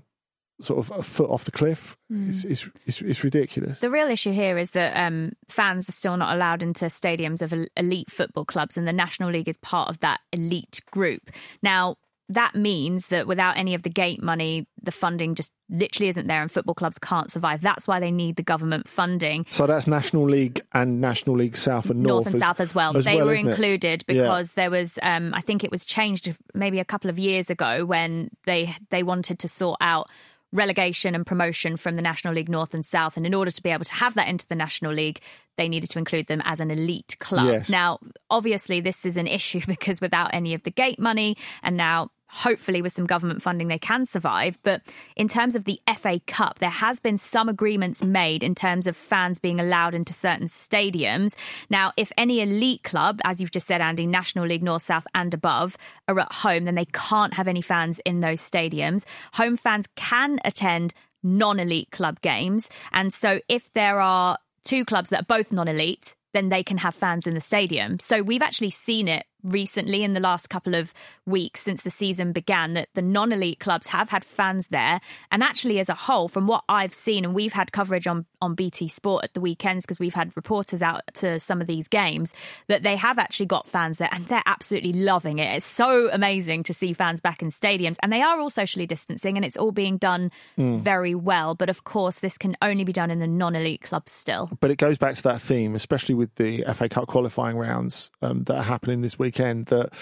sort 0.61 0.79
of 0.79 0.97
a 0.97 1.01
foot 1.03 1.29
off 1.29 1.45
the 1.45 1.51
cliff 1.51 1.97
it's, 2.09 2.43
it's, 2.45 2.69
it's, 2.85 3.01
it's 3.01 3.23
ridiculous 3.23 3.79
The 3.79 3.89
real 3.89 4.09
issue 4.09 4.31
here 4.31 4.57
is 4.57 4.71
that 4.71 4.95
um, 4.95 5.33
fans 5.49 5.87
are 5.89 5.93
still 5.93 6.17
not 6.17 6.35
allowed 6.35 6.63
into 6.63 6.85
stadiums 6.85 7.41
of 7.41 7.53
elite 7.75 8.09
football 8.11 8.45
clubs, 8.45 8.77
and 8.77 8.87
the 8.87 8.93
National 8.93 9.29
League 9.29 9.49
is 9.49 9.57
part 9.57 9.89
of 9.89 9.99
that 9.99 10.19
elite 10.31 10.81
group. 10.91 11.29
Now, 11.61 11.97
that 12.29 12.55
means 12.55 13.07
that 13.07 13.25
without 13.27 13.57
any 13.57 13.73
of 13.73 13.83
the 13.83 13.89
gate 13.89 14.21
money, 14.21 14.67
the 14.83 14.91
funding 14.91 15.33
just 15.35 15.51
literally 15.69 16.09
isn't 16.09 16.27
there, 16.27 16.41
and 16.41 16.51
football 16.51 16.75
clubs 16.75 16.97
can't 16.99 17.31
survive. 17.31 17.61
That's 17.61 17.87
why 17.87 17.99
they 17.99 18.11
need 18.11 18.35
the 18.35 18.43
government 18.43 18.87
funding. 18.87 19.45
so 19.49 19.65
that's 19.65 19.87
national 19.87 20.29
league 20.29 20.61
and 20.73 20.99
national 20.99 21.37
league 21.37 21.55
south 21.55 21.89
and 21.89 22.03
north, 22.03 22.25
North, 22.25 22.33
and 22.33 22.41
South 22.43 22.59
as 22.59 22.75
well. 22.75 22.95
as 22.97 23.05
they 23.05 23.15
well, 23.17 23.27
were 23.27 23.33
isn't 23.33 23.47
it? 23.47 23.51
included 23.51 24.03
Yeah. 24.07 24.23
because 24.23 24.51
there 24.53 24.69
was, 24.69 24.99
um, 25.01 25.33
I 25.33 25.41
think 25.41 25.63
it 25.63 25.71
was 25.71 25.85
changed 25.85 26.35
maybe 26.53 26.79
a 26.79 26.85
couple 26.85 27.09
of 27.09 27.17
years 27.17 27.49
ago 27.49 27.85
when 27.85 28.29
they 28.45 28.75
they 28.89 29.03
wanted 29.03 29.39
to 29.39 29.47
sort 29.47 29.77
out 29.81 30.09
relegation 30.53 31.13
and 31.13 31.25
promotion 31.25 31.75
from 31.75 31.95
the 31.97 32.01
National 32.01 32.33
League 32.33 32.49
North 32.49 32.73
and 32.73 32.85
South, 32.85 33.17
and 33.17 33.25
in 33.25 33.33
order 33.33 33.51
to 33.51 33.61
be 33.61 33.69
able 33.69 33.85
to 33.85 33.93
have 33.93 34.13
that 34.15 34.27
into 34.27 34.47
the 34.47 34.55
National 34.55 34.93
League, 34.93 35.19
they 35.57 35.67
needed 35.67 35.89
to 35.89 35.99
include 35.99 36.27
them 36.27 36.41
as 36.45 36.59
an 36.59 36.71
elite 36.71 37.17
club. 37.19 37.47
Yes. 37.47 37.69
Now, 37.69 37.99
obviously, 38.29 38.79
this 38.79 39.05
is 39.05 39.17
an 39.17 39.27
issue 39.27 39.61
because 39.67 39.99
without 39.99 40.33
any 40.33 40.53
of 40.53 40.63
the 40.63 40.71
gate 40.71 40.99
money, 40.99 41.35
and 41.63 41.75
now 41.75 42.09
hopefully 42.29 42.81
with 42.81 42.93
some 42.93 43.05
government 43.05 43.41
funding 43.41 43.67
they 43.67 43.79
can 43.79 44.05
survive. 44.05 44.57
But 44.63 44.81
in 45.15 45.27
terms 45.27 45.55
of 45.55 45.63
the 45.63 45.79
FA 45.97 46.19
Cup 46.27 46.59
there 46.59 46.69
has 46.69 46.99
been 46.99 47.17
some 47.17 47.49
agreements 47.49 48.03
made 48.03 48.43
in 48.43 48.55
terms 48.55 48.87
of 48.87 48.95
fans 48.97 49.39
being 49.39 49.59
allowed 49.59 49.93
into 49.93 50.13
certain 50.13 50.47
stadiums. 50.47 51.35
Now 51.69 51.93
if 51.97 52.11
any 52.17 52.41
elite 52.41 52.83
club 52.83 53.19
as 53.23 53.39
you've 53.41 53.51
just 53.51 53.67
said 53.67 53.81
Andy 53.81 54.05
National 54.05 54.45
League 54.45 54.63
North 54.63 54.83
South 54.83 55.07
and 55.15 55.33
above 55.33 55.77
are 56.07 56.19
at 56.19 56.31
home 56.31 56.65
then 56.65 56.75
they 56.75 56.85
can't 56.85 57.33
have 57.33 57.47
any 57.47 57.61
fans 57.61 57.99
in 58.05 58.19
those 58.19 58.41
stadiums. 58.41 59.03
Home 59.33 59.57
fans 59.57 59.87
can 59.95 60.39
attend 60.43 60.93
non-elite 61.23 61.91
club 61.91 62.21
games. 62.21 62.69
And 62.91 63.13
so 63.13 63.41
if 63.49 63.71
there 63.73 63.99
are 63.99 64.37
two 64.63 64.85
clubs 64.85 65.09
that 65.09 65.21
are 65.21 65.25
both 65.25 65.51
non-elite 65.51 66.15
then 66.33 66.49
they 66.49 66.63
can 66.63 66.77
have 66.77 66.93
fans 66.93 67.25
in 67.25 67.33
the 67.33 67.41
stadium. 67.41 67.97
So 67.99 68.21
we've 68.21 68.41
actually 68.43 68.69
seen 68.69 69.07
it 69.07 69.25
recently 69.47 70.03
in 70.03 70.13
the 70.13 70.19
last 70.19 70.49
couple 70.49 70.75
of 70.75 70.93
weeks 71.25 71.61
since 71.61 71.83
the 71.83 71.89
season 71.89 72.31
began 72.31 72.73
that 72.73 72.89
the 72.93 73.01
non 73.01 73.31
elite 73.31 73.59
clubs 73.59 73.87
have 73.87 74.09
had 74.09 74.23
fans 74.23 74.67
there. 74.69 74.99
And 75.31 75.43
actually, 75.43 75.79
as 75.79 75.89
a 75.89 75.93
whole, 75.93 76.27
from 76.27 76.47
what 76.47 76.63
I've 76.69 76.93
seen, 76.93 77.25
and 77.25 77.33
we've 77.33 77.53
had 77.53 77.71
coverage 77.71 78.07
on, 78.07 78.25
on 78.41 78.55
BT 78.55 78.87
Sport 78.87 79.23
at 79.23 79.33
the 79.33 79.41
weekends 79.41 79.85
because 79.85 79.99
we've 79.99 80.13
had 80.13 80.35
reporters 80.35 80.81
out 80.81 81.01
to 81.15 81.39
some 81.39 81.61
of 81.61 81.67
these 81.67 81.87
games, 81.87 82.33
that 82.67 82.83
they 82.83 82.95
have 82.95 83.17
actually 83.19 83.45
got 83.45 83.67
fans 83.67 83.97
there 83.97 84.09
and 84.11 84.25
they're 84.27 84.43
absolutely 84.45 84.93
loving 84.93 85.39
it. 85.39 85.55
It's 85.55 85.65
so 85.65 86.09
amazing 86.11 86.63
to 86.63 86.73
see 86.73 86.93
fans 86.93 87.19
back 87.19 87.41
in 87.41 87.51
stadiums. 87.51 87.95
And 88.01 88.11
they 88.11 88.21
are 88.21 88.39
all 88.39 88.49
socially 88.49 88.85
distancing 88.85 89.37
and 89.37 89.45
it's 89.45 89.57
all 89.57 89.71
being 89.71 89.97
done 89.97 90.31
very 90.57 91.15
well. 91.15 91.55
But 91.55 91.69
of 91.69 91.83
course, 91.83 92.19
this 92.19 92.37
can 92.37 92.55
only 92.61 92.83
be 92.83 92.93
done 92.93 93.11
in 93.11 93.19
the 93.19 93.27
non 93.27 93.55
elite 93.55 93.81
clubs 93.81 94.11
still. 94.11 94.49
but 94.59 94.71
it 94.71 94.77
goes 94.77 94.97
back 94.97 95.15
to 95.15 95.23
that 95.23 95.41
theme, 95.41 95.75
especially 95.75 96.15
with 96.15 96.33
the 96.35 96.63
FA 96.73 96.89
Cup 96.89 97.07
qualifying 97.07 97.57
rounds 97.57 98.11
um, 98.21 98.43
that 98.43 98.57
are 98.57 98.63
happening 98.63 99.01
this 99.01 99.17
weekend. 99.37 99.67
That 99.67 99.93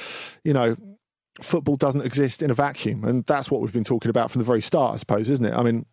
you 0.43 0.54
know, 0.54 0.76
football 1.41 1.76
doesn't 1.76 2.02
exist 2.02 2.41
in 2.41 2.50
a 2.50 2.54
vacuum, 2.54 3.04
and 3.04 3.26
that's 3.26 3.52
what 3.52 3.62
we've 3.62 3.74
been 3.74 3.84
talking 3.84 4.10
about 4.10 4.32
from 4.32 4.39
the 4.39 4.45
very 4.45 4.62
start, 4.62 4.95
I 4.95 4.98
suppose, 4.98 5.30
isn't 5.30 5.45
it? 5.45 5.54
I 5.54 5.63
mean. 5.63 5.86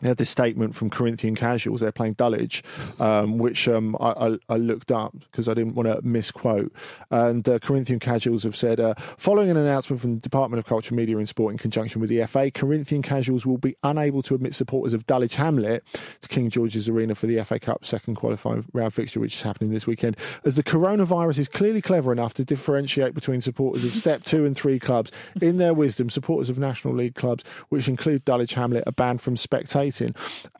They 0.00 0.08
had 0.08 0.16
this 0.16 0.30
statement 0.30 0.74
from 0.74 0.90
Corinthian 0.90 1.34
Casuals. 1.34 1.80
They're 1.80 1.92
playing 1.92 2.14
Dulwich, 2.14 2.62
um, 2.98 3.38
which 3.38 3.68
um, 3.68 3.96
I, 4.00 4.10
I, 4.10 4.38
I 4.48 4.56
looked 4.56 4.90
up 4.90 5.14
because 5.30 5.48
I 5.48 5.54
didn't 5.54 5.74
want 5.74 5.88
to 5.88 6.00
misquote. 6.02 6.72
And 7.10 7.46
uh, 7.48 7.58
Corinthian 7.58 7.98
Casuals 7.98 8.44
have 8.44 8.56
said, 8.56 8.80
uh, 8.80 8.94
following 9.16 9.50
an 9.50 9.56
announcement 9.56 10.00
from 10.00 10.14
the 10.14 10.20
Department 10.20 10.58
of 10.58 10.66
Culture, 10.66 10.94
Media 10.94 11.18
and 11.18 11.28
Sport 11.28 11.52
in 11.52 11.58
conjunction 11.58 12.00
with 12.00 12.10
the 12.10 12.24
FA, 12.26 12.50
Corinthian 12.50 13.02
Casuals 13.02 13.44
will 13.44 13.58
be 13.58 13.76
unable 13.82 14.22
to 14.22 14.34
admit 14.34 14.54
supporters 14.54 14.94
of 14.94 15.06
Dulwich 15.06 15.36
Hamlet 15.36 15.84
to 16.22 16.28
King 16.28 16.48
George's 16.48 16.88
Arena 16.88 17.14
for 17.14 17.26
the 17.26 17.42
FA 17.44 17.58
Cup 17.58 17.84
second 17.84 18.14
qualifying 18.14 18.64
round 18.72 18.94
fixture, 18.94 19.20
which 19.20 19.34
is 19.34 19.42
happening 19.42 19.70
this 19.70 19.86
weekend. 19.86 20.16
As 20.44 20.54
the 20.54 20.62
coronavirus 20.62 21.38
is 21.38 21.48
clearly 21.48 21.82
clever 21.82 22.12
enough 22.12 22.34
to 22.34 22.44
differentiate 22.44 23.14
between 23.14 23.40
supporters 23.40 23.84
of 23.84 23.92
Step 23.92 24.24
2 24.24 24.46
and 24.46 24.56
3 24.56 24.78
clubs, 24.78 25.12
in 25.40 25.58
their 25.58 25.74
wisdom, 25.74 26.08
supporters 26.08 26.48
of 26.48 26.58
National 26.58 26.94
League 26.94 27.14
clubs, 27.14 27.44
which 27.68 27.88
include 27.88 28.24
Dulwich 28.24 28.54
Hamlet, 28.54 28.84
are 28.86 28.92
banned 28.92 29.20
from 29.20 29.34
spectating. 29.34 29.89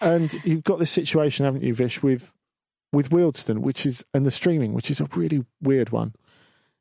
And 0.01 0.35
you've 0.45 0.65
got 0.65 0.79
this 0.79 0.91
situation, 0.91 1.45
haven't 1.45 1.63
you, 1.63 1.75
Vish, 1.75 2.03
with 2.03 2.33
with 2.93 3.11
Wealdstone, 3.11 3.59
which 3.61 3.87
is 3.87 4.05
and 4.15 4.27
the 4.27 4.31
streaming, 4.31 4.73
which 4.73 4.91
is 4.91 5.01
a 5.01 5.07
really 5.15 5.45
weird 5.63 5.91
one. 5.91 6.15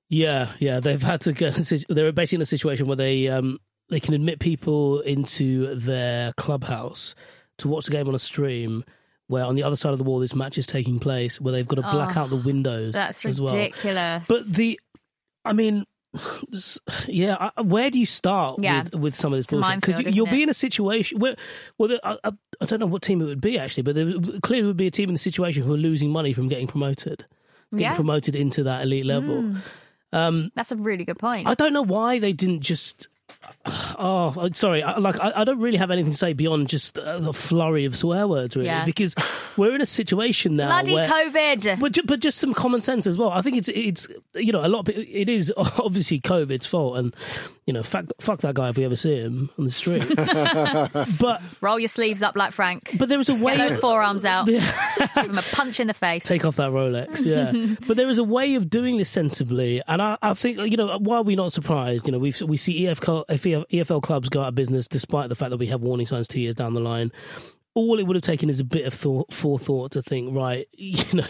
Yeah, 0.10 0.52
yeah, 0.60 0.80
they've 0.80 1.02
had 1.02 1.22
to 1.22 1.34
get. 1.34 1.56
They're 1.88 2.12
basically 2.12 2.38
in 2.38 2.42
a 2.42 2.46
situation 2.48 2.88
where 2.88 2.96
they 2.96 3.28
um 3.28 3.60
they 3.90 4.00
can 4.00 4.14
admit 4.14 4.40
people 4.40 5.02
into 5.02 5.76
their 5.76 6.34
clubhouse 6.34 7.14
to 7.60 7.68
watch 7.68 7.86
the 7.86 7.92
game 7.92 8.08
on 8.08 8.16
a 8.16 8.20
stream. 8.20 8.84
Where 9.28 9.44
on 9.46 9.54
the 9.54 9.62
other 9.62 9.76
side 9.76 9.92
of 9.92 10.00
the 10.00 10.04
wall, 10.04 10.18
this 10.18 10.34
match 10.34 10.58
is 10.58 10.66
taking 10.66 10.98
place, 11.00 11.40
where 11.40 11.52
they've 11.52 11.68
got 11.68 11.76
to 11.76 11.84
black 11.84 12.18
out 12.18 12.32
the 12.32 12.36
windows. 12.36 12.96
Oh, 12.96 13.00
That's 13.00 13.24
as 13.28 13.40
well. 13.40 13.54
ridiculous. 13.56 14.26
But 14.28 14.48
the, 14.52 14.80
I 15.46 15.54
mean, 15.54 15.82
s- 15.82 15.86
yeah, 17.08 17.50
I- 17.56 17.62
where 17.62 17.90
do 17.92 18.00
you 18.00 18.06
start 18.06 18.60
Yeah. 18.62 18.84
with, 18.84 18.96
with 18.96 19.16
some 19.16 19.34
of 19.34 19.38
this 19.40 19.46
bullshit? 19.46 19.70
minefield, 19.70 20.06
you, 20.06 20.12
you'll 20.12 20.28
be 20.28 20.44
in 20.44 20.50
a 20.50 20.54
situation 20.54 21.20
where, 21.20 21.36
well, 21.78 21.98
I, 22.04 22.18
I, 22.24 22.32
I 22.62 22.66
don't 22.66 22.80
know 22.80 22.86
what 22.88 23.02
team 23.02 23.22
it 23.22 23.26
would 23.26 23.42
be 23.42 23.60
actually, 23.60 23.84
but 23.84 23.96
there 23.96 24.12
clearly 24.42 24.68
would 24.68 24.78
be 24.78 24.88
a 24.88 24.92
team 24.92 25.10
in 25.10 25.14
the 25.14 25.20
situation 25.20 25.64
who 25.64 25.74
are 25.74 25.78
losing 25.78 26.10
money 26.10 26.34
from 26.34 26.48
getting 26.48 26.68
promoted, 26.68 27.26
getting 27.72 27.84
Yeah. 27.84 27.94
Mm. 27.94 27.96
promoted 27.98 28.36
into 28.36 28.64
that 28.64 28.82
elite 28.84 29.06
level. 29.06 29.56
Um, 30.12 30.52
That's 30.56 30.72
a 30.72 30.76
really 30.76 31.06
good 31.06 31.20
point. 31.20 31.48
I 31.48 31.54
don't 31.54 31.74
know 31.74 31.84
why 31.84 32.18
they 32.20 32.34
didn't 32.34 32.62
just. 32.62 33.08
Oh, 34.02 34.34
uh, 34.38 34.50
sorry. 34.54 34.82
I, 34.82 34.98
like, 34.98 35.20
I, 35.20 35.34
I 35.38 35.44
don't 35.44 35.60
really 35.60 35.78
have 35.78 35.92
anything 35.92 36.14
to 36.14 36.18
say 36.18 36.32
beyond 36.34 36.70
just 36.70 36.98
uh, 36.98 37.20
a 37.28 37.34
flurry 37.34 37.84
of 37.86 37.98
swear 37.98 38.28
words, 38.28 38.56
really, 38.56 38.68
Yeah. 38.68 38.86
because 38.86 39.14
we're 39.58 39.76
in 39.76 39.82
a 39.82 39.86
situation 39.86 40.56
now 40.56 40.68
Bloody 40.70 40.94
where, 40.94 41.10
COVID. 41.10 41.80
but 41.80 41.98
but 42.06 42.20
just 42.22 42.38
some 42.38 42.54
common 42.54 42.82
sense 42.82 43.06
as 43.08 43.18
well. 43.18 43.30
I 43.30 43.42
think 43.42 43.58
it's 43.58 43.68
it's 43.70 44.08
you 44.36 44.54
know 44.54 44.66
a 44.66 44.70
lot 44.70 44.88
of 44.88 44.96
it 44.98 45.28
is 45.28 45.52
obviously 45.58 46.22
COVID's 46.22 46.66
fault, 46.68 46.98
and 46.98 47.14
you 47.70 47.74
know 47.74 47.84
fuck 47.84 48.06
fuck 48.20 48.42
that 48.42 48.56
guy 48.56 48.70
if 48.70 48.78
we 48.78 48.84
ever 48.84 48.96
see 48.96 49.16
him 49.16 49.48
on 49.60 49.66
the 49.66 49.70
street. 49.70 50.04
but 51.20 51.40
Roll 51.62 51.78
your 51.78 51.88
sleeves 51.88 52.24
up 52.24 52.36
like 52.36 52.52
Frank. 52.52 52.96
but 52.98 53.10
there 53.10 53.20
is 53.20 53.30
a 53.30 53.36
way 53.36 53.56
Get 53.58 53.70
those 53.70 53.80
forearms 53.80 54.26
out. 54.26 54.46
Give 54.48 54.64
him 54.64 55.38
a 55.38 55.44
punch 55.44 55.80
in 55.80 55.86
the 55.86 55.94
face. 55.94 56.24
take 56.24 56.46
off 56.46 56.56
that 56.56 56.72
Rolex, 56.72 57.24
yeah. 57.24 57.76
but 57.88 57.96
there 57.96 58.10
is 58.10 58.18
a 58.18 58.24
way 58.24 58.56
of 58.56 58.72
doing 58.72 58.98
this 58.98 59.12
sensibly, 59.12 59.84
and 59.88 60.02
I, 60.02 60.18
I 60.20 60.34
think 60.34 60.58
you 60.58 60.78
know 60.78 60.98
why 60.98 61.18
are 61.18 61.22
we 61.22 61.36
not 61.36 61.52
surprised? 61.52 62.08
You 62.08 62.14
know, 62.14 62.18
we 62.18 62.34
we 62.44 62.58
see 62.58 62.86
E 62.86 62.88
EFL, 62.88 63.26
EFL 63.30 64.02
clubs 64.02 64.30
go 64.30 64.42
out 64.42 64.48
of 64.48 64.56
business 64.56 64.88
despite 64.88 65.30
the 65.30 65.36
fact 65.36 65.52
that 65.52 65.58
we 65.58 65.68
have 65.68 65.82
warning 65.82 66.08
signs 66.08 66.28
two 66.28 66.42
years 66.42 66.56
down 66.56 66.74
the 66.74 66.80
line. 66.82 67.12
All 67.76 68.00
it 68.00 68.04
would 68.08 68.16
have 68.16 68.24
taken 68.24 68.50
is 68.50 68.60
a 68.60 68.64
bit 68.64 68.88
of 68.88 68.96
thought, 68.96 69.32
forethought 69.32 69.92
to 69.92 70.02
think, 70.02 70.36
right, 70.36 70.68
you 70.74 71.04
know, 71.14 71.28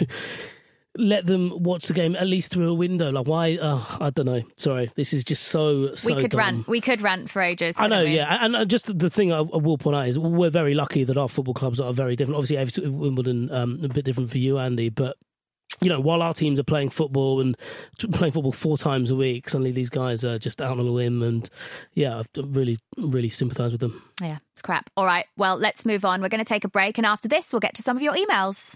let 0.98 1.26
them 1.26 1.52
watch 1.64 1.88
the 1.88 1.94
game 1.94 2.16
at 2.16 2.28
least 2.28 2.52
through 2.52 2.70
a 2.70 2.74
window. 2.74 3.12
Like, 3.12 3.28
why? 3.28 3.58
Oh, 3.62 3.98
I 4.02 4.10
don't 4.10 4.26
know. 4.26 4.42
Sorry, 4.58 4.92
this 4.96 5.14
is 5.14 5.24
just 5.24 5.44
so 5.44 5.94
so. 5.96 6.16
we 6.16 6.22
could 6.22 6.32
dumb. 6.32 6.40
rant. 6.40 6.68
We 6.68 6.82
could 6.82 7.02
rant 7.02 7.30
for 7.30 7.42
ages. 7.42 7.76
I 7.78 7.88
know, 7.88 8.04
we? 8.04 8.16
yeah, 8.16 8.40
and 8.42 8.70
just 8.70 8.98
the 8.98 9.10
thing 9.10 9.32
I, 9.32 9.42
will 9.42 9.78
point 9.78 9.96
out 9.96 10.08
is 10.08 10.18
we're 10.18 10.50
very 10.50 10.74
lucky 10.74 11.04
that 11.04 11.18
our 11.18 11.30
football 11.30 11.54
clubs 11.54 11.80
are 11.80 11.94
very 11.94 12.16
different. 12.16 12.38
Obviously, 12.38 12.90
Wimbledon 12.90 13.52
um, 13.52 13.80
a 13.84 13.88
bit 13.88 14.06
different 14.06 14.32
for 14.32 14.38
you, 14.38 14.58
Andy, 14.58 14.90
but 14.90 15.16
you 15.82 15.90
know, 15.90 16.00
while 16.00 16.22
our 16.22 16.34
teams 16.34 16.60
are 16.60 16.64
playing 16.64 16.90
football 16.90 17.40
and 17.40 17.56
playing 18.12 18.34
football 18.34 18.52
four 18.52 18.78
times 18.78 19.12
a 19.12 19.16
week, 19.16 19.50
suddenly 19.50 19.72
these 19.72 19.90
guys 19.90 20.26
are 20.26 20.38
just 20.38 20.62
out 20.62 20.72
on 20.72 20.80
a 20.80 20.84
limb. 20.84 21.22
And 21.24 21.50
yeah, 21.94 22.20
I 22.20 22.42
really, 22.42 22.80
really 22.98 23.30
sympathise 23.30 23.72
with 23.72 23.82
them. 23.82 24.04
Yeah, 24.22 24.40
it's 24.54 24.62
crap. 24.62 24.90
All 24.98 25.06
right, 25.06 25.26
well, 25.38 25.58
let's 25.58 25.86
move 25.86 26.04
on. 26.04 26.22
We're 26.22 26.30
going 26.30 26.44
to 26.44 26.46
take 26.46 26.66
a 26.66 26.70
break. 26.70 26.98
And 26.98 27.06
after 27.06 27.28
this, 27.28 27.54
we'll 27.54 27.62
get 27.62 27.76
to 27.76 27.82
some 27.82 27.96
of 27.96 28.04
your 28.04 28.14
emails. 28.14 28.76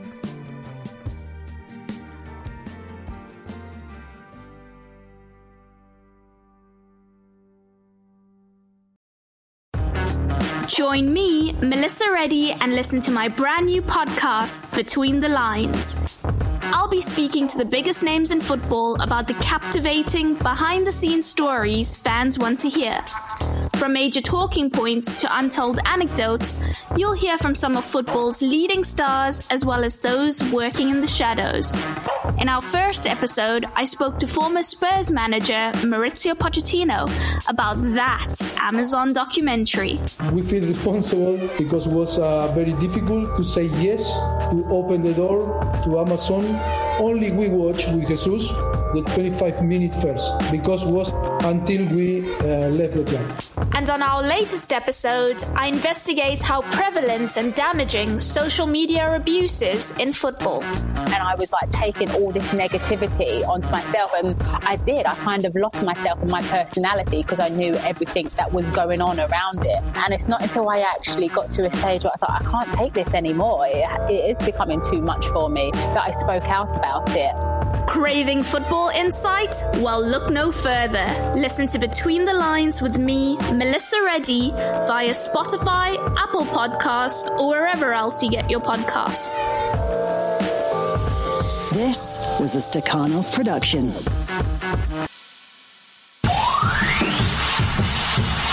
Join 10.77 11.11
me, 11.11 11.40
Melissa 11.61 12.11
Reddy, 12.11 12.53
and 12.53 12.73
listen 12.73 12.99
to 13.01 13.11
my 13.11 13.27
brand 13.27 13.67
new 13.67 13.83
podcast, 13.83 14.75
Between 14.75 15.19
the 15.19 15.29
Lines. 15.29 16.17
I'll 16.73 16.89
be 16.89 17.01
speaking 17.01 17.47
to 17.49 17.57
the 17.57 17.65
biggest 17.65 18.03
names 18.03 18.31
in 18.31 18.41
football 18.41 18.99
about 18.99 19.27
the 19.27 19.35
captivating, 19.35 20.33
behind 20.35 20.87
the 20.87 20.91
scenes 20.91 21.27
stories 21.27 21.95
fans 21.95 22.39
want 22.39 22.59
to 22.61 22.69
hear. 22.69 22.99
From 23.75 23.93
major 23.93 24.21
talking 24.21 24.69
points 24.69 25.15
to 25.17 25.37
untold 25.37 25.79
anecdotes, 25.85 26.57
you'll 26.95 27.13
hear 27.13 27.37
from 27.37 27.53
some 27.53 27.77
of 27.77 27.83
football's 27.83 28.41
leading 28.41 28.83
stars 28.83 29.47
as 29.51 29.63
well 29.65 29.83
as 29.83 29.99
those 29.99 30.41
working 30.51 30.89
in 30.89 31.01
the 31.01 31.07
shadows. 31.07 31.73
In 32.39 32.47
our 32.47 32.61
first 32.61 33.05
episode, 33.05 33.65
I 33.75 33.85
spoke 33.85 34.17
to 34.19 34.27
former 34.27 34.63
Spurs 34.63 35.11
manager 35.11 35.71
Maurizio 35.83 36.33
Pochettino 36.33 37.09
about 37.49 37.75
that 37.95 38.41
Amazon 38.57 39.13
documentary. 39.13 39.99
We 40.31 40.41
feel 40.41 40.67
responsible 40.67 41.37
because 41.57 41.87
it 41.87 41.93
was 41.93 42.19
uh, 42.19 42.51
very 42.53 42.73
difficult 42.73 43.35
to 43.37 43.43
say 43.43 43.65
yes, 43.81 44.13
to 44.49 44.65
open 44.69 45.01
the 45.01 45.13
door 45.13 45.39
to 45.83 45.99
Amazon. 45.99 46.43
Only 46.99 47.31
we 47.31 47.49
watched 47.49 47.87
with 47.93 48.07
Jesus 48.07 48.47
the 48.93 49.03
25 49.13 49.63
minute 49.63 49.93
first 49.95 50.33
because 50.51 50.85
was 50.85 51.11
until 51.45 51.85
we 51.95 52.29
uh, 52.39 52.69
left 52.69 52.93
the 52.93 53.03
club. 53.03 53.50
And 53.81 53.89
on 53.89 54.03
our 54.03 54.21
latest 54.21 54.73
episode, 54.73 55.43
I 55.55 55.65
investigate 55.65 56.39
how 56.39 56.61
prevalent 56.61 57.35
and 57.35 57.55
damaging 57.55 58.21
social 58.21 58.67
media 58.67 59.15
abuse 59.15 59.63
is 59.63 59.97
in 59.97 60.13
football. 60.13 60.63
And 60.63 61.15
I 61.15 61.33
was 61.33 61.51
like 61.51 61.71
taking 61.71 62.11
all 62.11 62.31
this 62.31 62.49
negativity 62.49 63.43
onto 63.49 63.71
myself, 63.71 64.13
and 64.15 64.39
I 64.67 64.75
did. 64.75 65.07
I 65.07 65.15
kind 65.15 65.45
of 65.45 65.55
lost 65.55 65.83
myself 65.83 66.21
and 66.21 66.29
my 66.29 66.43
personality 66.43 67.23
because 67.23 67.39
I 67.39 67.49
knew 67.49 67.73
everything 67.73 68.27
that 68.35 68.53
was 68.53 68.67
going 68.67 69.01
on 69.01 69.19
around 69.19 69.65
it. 69.65 69.83
And 69.95 70.13
it's 70.13 70.27
not 70.27 70.43
until 70.43 70.69
I 70.69 70.81
actually 70.81 71.29
got 71.29 71.51
to 71.53 71.65
a 71.65 71.71
stage 71.71 72.03
where 72.03 72.13
I 72.13 72.17
thought, 72.17 72.39
I 72.39 72.51
can't 72.51 72.73
take 72.77 72.93
this 72.93 73.15
anymore. 73.15 73.65
it, 73.65 74.11
it 74.11 74.37
is 74.37 74.45
becoming 74.45 74.83
too 74.91 75.01
much 75.01 75.25
for 75.29 75.49
me 75.49 75.71
that 75.73 76.03
I 76.05 76.11
spoke 76.11 76.43
out 76.43 76.77
about 76.77 77.09
it. 77.15 77.33
Craving 77.87 78.43
football 78.43 78.89
insight? 78.89 79.55
Well, 79.75 80.01
look 80.01 80.29
no 80.29 80.51
further. 80.51 81.05
Listen 81.35 81.67
to 81.67 81.79
Between 81.79 82.25
the 82.25 82.33
Lines 82.33 82.81
with 82.81 82.97
me, 82.97 83.37
Melissa 83.53 83.70
Reddy, 83.71 84.51
via 84.51 85.11
Spotify, 85.11 85.95
Apple 86.17 86.43
Podcasts, 86.43 87.25
or 87.37 87.47
wherever 87.47 87.93
else 87.93 88.21
you 88.21 88.29
get 88.29 88.49
your 88.49 88.59
podcasts. 88.59 89.33
This 91.73 92.37
was 92.39 92.53
a 92.55 92.57
Stakhanov 92.57 93.33
production. 93.33 93.93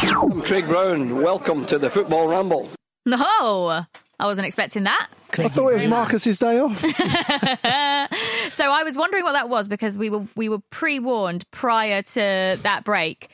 I'm 0.08 0.40
Craig 0.42 0.68
Brown. 0.68 1.20
Welcome 1.20 1.66
to 1.66 1.78
the 1.78 1.90
Football 1.90 2.28
Ramble. 2.28 2.70
No, 3.04 3.18
I 4.20 4.26
wasn't 4.26 4.46
expecting 4.46 4.84
that. 4.84 5.08
I 5.36 5.48
thought 5.48 5.70
it 5.70 5.74
was 5.74 5.86
Marcus's 5.86 6.38
day 6.38 6.60
off. 6.60 6.78
so 8.52 8.70
I 8.70 8.82
was 8.84 8.96
wondering 8.96 9.24
what 9.24 9.32
that 9.32 9.48
was 9.48 9.66
because 9.66 9.98
we 9.98 10.10
were 10.10 10.28
we 10.36 10.48
were 10.48 10.60
pre 10.70 11.00
warned 11.00 11.44
prior 11.50 12.02
to 12.02 12.58
that 12.62 12.82
break. 12.84 13.30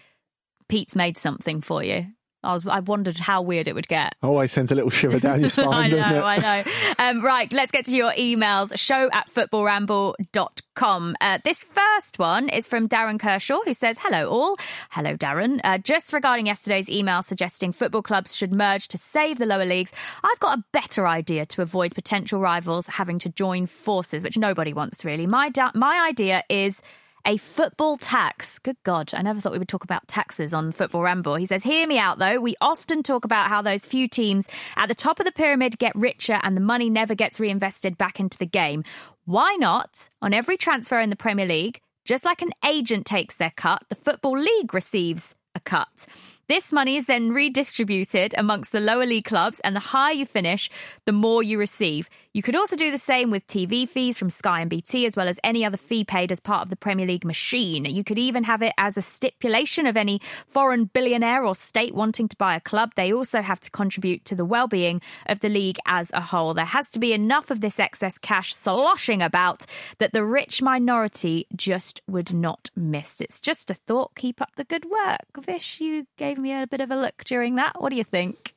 Pete's 0.68 0.96
made 0.96 1.18
something 1.18 1.60
for 1.60 1.82
you. 1.82 2.06
I 2.44 2.52
was 2.52 2.66
I 2.66 2.80
wondered 2.80 3.18
how 3.18 3.40
weird 3.42 3.66
it 3.68 3.74
would 3.74 3.88
get. 3.88 4.14
Always 4.22 4.52
sends 4.52 4.70
a 4.70 4.74
little 4.74 4.90
shiver 4.90 5.18
down 5.18 5.40
your 5.40 5.48
spine, 5.50 5.68
I 5.68 5.88
know, 5.88 5.96
doesn't 5.96 6.12
it? 6.12 6.20
I 6.22 6.36
know. 6.36 6.62
Um, 6.98 7.24
right, 7.24 7.50
let's 7.52 7.72
get 7.72 7.86
to 7.86 7.96
your 7.96 8.12
emails. 8.12 8.78
Show 8.78 9.08
at 9.12 9.30
footballramble.com. 9.32 11.16
Uh, 11.20 11.38
this 11.44 11.64
first 11.64 12.18
one 12.18 12.48
is 12.48 12.66
from 12.66 12.88
Darren 12.88 13.18
Kershaw, 13.18 13.60
who 13.64 13.72
says, 13.74 13.96
Hello, 14.00 14.28
all. 14.28 14.56
Hello, 14.90 15.16
Darren. 15.16 15.60
Uh, 15.64 15.78
just 15.78 16.12
regarding 16.12 16.46
yesterday's 16.46 16.88
email 16.88 17.22
suggesting 17.22 17.72
football 17.72 18.02
clubs 18.02 18.36
should 18.36 18.52
merge 18.52 18.88
to 18.88 18.98
save 18.98 19.38
the 19.38 19.46
lower 19.46 19.64
leagues, 19.64 19.92
I've 20.22 20.40
got 20.40 20.58
a 20.58 20.64
better 20.72 21.08
idea 21.08 21.46
to 21.46 21.62
avoid 21.62 21.94
potential 21.94 22.40
rivals 22.40 22.86
having 22.86 23.18
to 23.20 23.28
join 23.30 23.66
forces, 23.66 24.22
which 24.22 24.36
nobody 24.36 24.72
wants, 24.72 25.04
really. 25.04 25.26
My, 25.26 25.48
da- 25.48 25.72
my 25.74 26.06
idea 26.08 26.42
is 26.48 26.82
a 27.26 27.36
football 27.36 27.96
tax. 27.96 28.58
Good 28.58 28.76
God, 28.84 29.12
I 29.14 29.22
never 29.22 29.40
thought 29.40 29.52
we 29.52 29.58
would 29.58 29.68
talk 29.68 29.84
about 29.84 30.06
taxes 30.08 30.52
on 30.52 30.72
Football 30.72 31.02
Ramble. 31.02 31.36
He 31.36 31.46
says, 31.46 31.62
Hear 31.62 31.86
me 31.86 31.98
out 31.98 32.18
though. 32.18 32.40
We 32.40 32.54
often 32.60 33.02
talk 33.02 33.24
about 33.24 33.48
how 33.48 33.62
those 33.62 33.86
few 33.86 34.08
teams 34.08 34.48
at 34.76 34.88
the 34.88 34.94
top 34.94 35.20
of 35.20 35.26
the 35.26 35.32
pyramid 35.32 35.78
get 35.78 35.94
richer 35.94 36.38
and 36.42 36.56
the 36.56 36.60
money 36.60 36.90
never 36.90 37.14
gets 37.14 37.40
reinvested 37.40 37.96
back 37.96 38.20
into 38.20 38.38
the 38.38 38.46
game. 38.46 38.84
Why 39.24 39.56
not, 39.58 40.10
on 40.20 40.34
every 40.34 40.56
transfer 40.56 41.00
in 41.00 41.10
the 41.10 41.16
Premier 41.16 41.46
League, 41.46 41.80
just 42.04 42.24
like 42.24 42.42
an 42.42 42.52
agent 42.66 43.06
takes 43.06 43.34
their 43.34 43.52
cut, 43.56 43.82
the 43.88 43.94
Football 43.94 44.38
League 44.38 44.74
receives 44.74 45.34
a 45.54 45.60
cut? 45.60 46.06
This 46.46 46.72
money 46.72 46.96
is 46.96 47.06
then 47.06 47.32
redistributed 47.32 48.34
amongst 48.36 48.72
the 48.72 48.80
lower 48.80 49.06
league 49.06 49.24
clubs, 49.24 49.60
and 49.60 49.74
the 49.74 49.80
higher 49.80 50.12
you 50.12 50.26
finish, 50.26 50.68
the 51.06 51.12
more 51.12 51.42
you 51.42 51.58
receive. 51.58 52.10
You 52.34 52.42
could 52.42 52.56
also 52.56 52.76
do 52.76 52.90
the 52.90 52.98
same 52.98 53.30
with 53.30 53.46
TV 53.46 53.88
fees 53.88 54.18
from 54.18 54.28
Sky 54.28 54.60
and 54.60 54.68
BT, 54.68 55.06
as 55.06 55.16
well 55.16 55.28
as 55.28 55.40
any 55.42 55.64
other 55.64 55.76
fee 55.76 56.04
paid 56.04 56.30
as 56.30 56.40
part 56.40 56.62
of 56.62 56.68
the 56.70 56.76
Premier 56.76 57.06
League 57.06 57.24
machine. 57.24 57.84
You 57.86 58.04
could 58.04 58.18
even 58.18 58.44
have 58.44 58.60
it 58.60 58.72
as 58.76 58.96
a 58.96 59.02
stipulation 59.02 59.86
of 59.86 59.96
any 59.96 60.20
foreign 60.46 60.84
billionaire 60.84 61.44
or 61.44 61.54
state 61.54 61.94
wanting 61.94 62.28
to 62.28 62.36
buy 62.36 62.56
a 62.56 62.60
club. 62.60 62.92
They 62.94 63.12
also 63.12 63.40
have 63.40 63.60
to 63.60 63.70
contribute 63.70 64.24
to 64.26 64.34
the 64.34 64.44
well 64.44 64.68
being 64.68 65.00
of 65.26 65.40
the 65.40 65.48
league 65.48 65.78
as 65.86 66.10
a 66.12 66.20
whole. 66.20 66.52
There 66.52 66.64
has 66.64 66.90
to 66.90 66.98
be 66.98 67.12
enough 67.12 67.50
of 67.50 67.60
this 67.60 67.78
excess 67.78 68.18
cash 68.18 68.54
sloshing 68.54 69.22
about 69.22 69.64
that 69.98 70.12
the 70.12 70.24
rich 70.24 70.60
minority 70.60 71.46
just 71.56 72.02
would 72.06 72.34
not 72.34 72.70
miss. 72.76 73.20
It's 73.20 73.40
just 73.40 73.70
a 73.70 73.74
thought. 73.74 74.14
Keep 74.16 74.42
up 74.42 74.50
the 74.56 74.64
good 74.64 74.84
work. 74.84 75.44
Vish, 75.44 75.80
you 75.80 76.06
gave 76.16 76.33
me 76.38 76.52
a 76.52 76.66
bit 76.66 76.80
of 76.80 76.90
a 76.90 76.96
look 76.96 77.24
during 77.24 77.56
that. 77.56 77.80
What 77.80 77.90
do 77.90 77.96
you 77.96 78.04
think? 78.04 78.54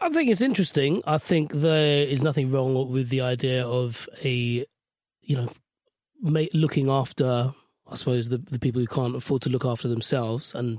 I 0.00 0.08
think 0.10 0.30
it's 0.30 0.40
interesting. 0.40 1.02
I 1.06 1.18
think 1.18 1.52
there 1.52 2.02
is 2.02 2.22
nothing 2.22 2.50
wrong 2.50 2.90
with 2.90 3.08
the 3.08 3.20
idea 3.20 3.66
of 3.66 4.08
a, 4.22 4.64
you 5.22 5.36
know, 5.36 5.48
looking 6.22 6.88
after. 6.88 7.52
I 7.90 7.94
suppose 7.94 8.28
the 8.28 8.36
the 8.36 8.58
people 8.58 8.80
who 8.80 8.86
can't 8.86 9.16
afford 9.16 9.42
to 9.42 9.50
look 9.50 9.64
after 9.64 9.88
themselves, 9.88 10.54
and 10.54 10.78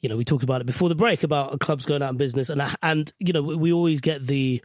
you 0.00 0.08
know, 0.08 0.16
we 0.16 0.24
talked 0.24 0.42
about 0.42 0.60
it 0.60 0.66
before 0.66 0.88
the 0.88 0.96
break 0.96 1.22
about 1.22 1.60
clubs 1.60 1.86
going 1.86 2.02
out 2.02 2.10
of 2.10 2.18
business, 2.18 2.50
and 2.50 2.60
and 2.82 3.12
you 3.20 3.32
know, 3.32 3.42
we 3.42 3.72
always 3.72 4.00
get 4.00 4.26
the 4.26 4.62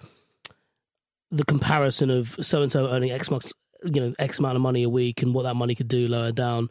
the 1.30 1.46
comparison 1.46 2.10
of 2.10 2.36
so 2.42 2.62
and 2.64 2.72
so 2.72 2.88
earning 2.88 3.12
X 3.12 3.30
much, 3.30 3.52
you 3.84 4.02
know, 4.02 4.14
X 4.18 4.40
amount 4.40 4.56
of 4.56 4.62
money 4.62 4.84
a 4.84 4.90
week, 4.90 5.22
and 5.22 5.34
what 5.34 5.44
that 5.44 5.56
money 5.56 5.76
could 5.76 5.88
do 5.88 6.08
lower 6.08 6.32
down. 6.32 6.70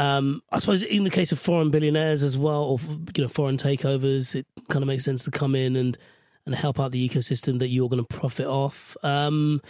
Um, 0.00 0.42
I 0.50 0.58
suppose 0.58 0.82
in 0.82 1.04
the 1.04 1.10
case 1.10 1.30
of 1.32 1.38
foreign 1.38 1.70
billionaires 1.70 2.22
as 2.22 2.38
well, 2.38 2.62
or 2.62 2.78
you 3.14 3.22
know, 3.24 3.28
foreign 3.28 3.58
takeovers, 3.58 4.34
it 4.34 4.46
kind 4.68 4.82
of 4.82 4.86
makes 4.86 5.04
sense 5.04 5.24
to 5.24 5.30
come 5.30 5.54
in 5.54 5.76
and 5.76 5.98
and 6.46 6.54
help 6.54 6.80
out 6.80 6.90
the 6.92 7.06
ecosystem 7.08 7.58
that 7.58 7.68
you're 7.68 7.88
going 7.88 8.02
to 8.04 8.16
profit 8.18 8.46
off. 8.46 8.96
Um, 9.02 9.60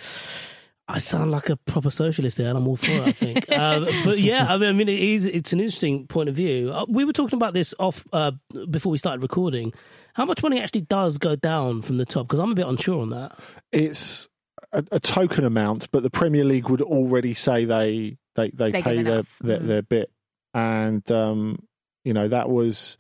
I 0.87 0.99
sound 0.99 1.31
like 1.31 1.49
a 1.51 1.57
proper 1.57 1.91
socialist 1.91 2.37
there, 2.37 2.49
and 2.49 2.57
I'm 2.59 2.67
all 2.67 2.77
for 2.77 2.91
it. 2.91 3.03
I 3.03 3.13
think, 3.13 3.51
um, 3.59 3.87
but 4.05 4.19
yeah, 4.19 4.47
I 4.53 4.57
mean, 4.57 4.69
I 4.69 4.73
mean, 4.73 4.89
it 4.89 4.99
is. 4.99 5.27
It's 5.27 5.53
an 5.53 5.61
interesting 5.61 6.07
point 6.07 6.29
of 6.29 6.35
view. 6.35 6.71
Uh, 6.73 6.85
we 6.89 7.05
were 7.05 7.13
talking 7.13 7.37
about 7.37 7.55
this 7.55 7.75
off 7.79 8.05
uh, 8.13 8.33
before 8.71 8.91
we 8.93 8.99
started 8.99 9.23
recording. 9.23 9.73
How 10.15 10.25
much 10.25 10.43
money 10.43 10.61
actually 10.61 10.83
does 10.83 11.19
go 11.19 11.37
down 11.37 11.83
from 11.83 11.97
the 11.97 12.05
top? 12.05 12.27
Because 12.27 12.41
I'm 12.41 12.51
a 12.53 12.55
bit 12.57 12.67
unsure 12.67 13.01
on 13.03 13.11
that. 13.11 13.39
It's 13.73 14.29
a, 14.73 14.85
a, 14.91 14.99
token 15.01 15.45
amount, 15.45 15.91
but 15.93 16.03
the 16.03 16.11
Premier 16.11 16.45
League 16.45 16.69
would 16.69 16.83
already 16.83 17.35
say 17.35 17.65
they 17.65 18.17
they 18.35 18.51
they, 18.51 18.71
They 18.73 18.83
pay 18.83 19.03
their, 19.03 19.15
enough. 19.15 19.39
their 19.43 19.59
Mm. 19.61 19.67
their 19.67 19.83
bit, 19.83 20.11
and 20.55 21.11
um, 21.11 21.63
you 22.05 22.13
know 22.13 22.29
that 22.29 22.49
was 22.49 22.99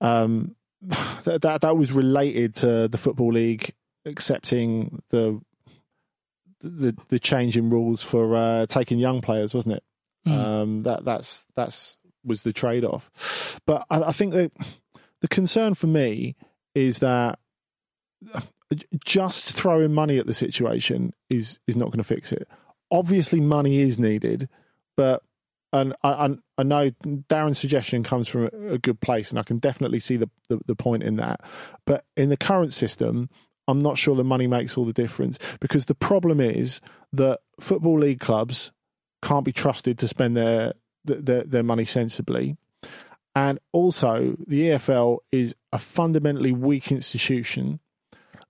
um, 0.00 0.54
that, 0.82 1.42
that 1.42 1.60
that 1.62 1.76
was 1.76 1.92
related 1.92 2.54
to 2.56 2.88
the 2.88 2.98
football 2.98 3.32
league 3.32 3.72
accepting 4.04 5.02
the 5.10 5.40
the 6.60 6.96
the 7.08 7.18
change 7.18 7.56
in 7.56 7.70
rules 7.70 8.02
for 8.02 8.36
uh, 8.36 8.66
taking 8.66 8.98
young 8.98 9.20
players, 9.20 9.54
wasn't 9.54 9.74
it? 9.74 9.84
Mm. 10.26 10.32
Um, 10.32 10.82
that 10.82 11.04
that's 11.04 11.46
that's 11.54 11.96
was 12.24 12.42
the 12.42 12.52
trade 12.52 12.84
off, 12.84 13.60
but 13.64 13.86
I, 13.90 14.04
I 14.04 14.12
think 14.12 14.32
that 14.34 14.52
the 15.20 15.28
concern 15.28 15.74
for 15.74 15.86
me 15.86 16.36
is 16.74 16.98
that 16.98 17.38
just 19.04 19.54
throwing 19.54 19.94
money 19.94 20.18
at 20.18 20.26
the 20.26 20.34
situation 20.34 21.12
is 21.30 21.60
is 21.66 21.76
not 21.76 21.86
going 21.86 21.98
to 21.98 22.04
fix 22.04 22.32
it. 22.32 22.48
Obviously, 22.90 23.40
money 23.40 23.80
is 23.80 23.98
needed, 23.98 24.48
but 24.96 25.22
and 25.72 25.94
I, 26.02 26.36
I, 26.56 26.62
know 26.62 26.90
Darren's 27.28 27.58
suggestion 27.58 28.02
comes 28.02 28.26
from 28.26 28.48
a, 28.68 28.78
good 28.78 29.00
place, 29.00 29.30
and 29.30 29.38
I 29.38 29.42
can 29.42 29.58
definitely 29.58 29.98
see 29.98 30.16
the, 30.16 30.30
the 30.48 30.60
the 30.66 30.74
point 30.74 31.02
in 31.02 31.16
that. 31.16 31.40
But 31.84 32.04
in 32.16 32.30
the 32.30 32.36
current 32.36 32.72
system, 32.72 33.28
I'm 33.66 33.78
not 33.78 33.98
sure 33.98 34.16
the 34.16 34.24
money 34.24 34.46
makes 34.46 34.78
all 34.78 34.86
the 34.86 34.92
difference 34.92 35.38
because 35.60 35.86
the 35.86 35.94
problem 35.94 36.40
is 36.40 36.80
that 37.12 37.40
football 37.60 37.98
league 37.98 38.20
clubs 38.20 38.72
can't 39.22 39.44
be 39.44 39.52
trusted 39.52 39.98
to 39.98 40.08
spend 40.08 40.36
their 40.36 40.72
their, 41.04 41.44
their 41.44 41.62
money 41.62 41.84
sensibly. 41.84 42.56
And 43.34 43.60
also, 43.72 44.36
the 44.46 44.62
EFL 44.62 45.18
is 45.30 45.54
a 45.72 45.78
fundamentally 45.78 46.50
weak 46.50 46.90
institution 46.90 47.78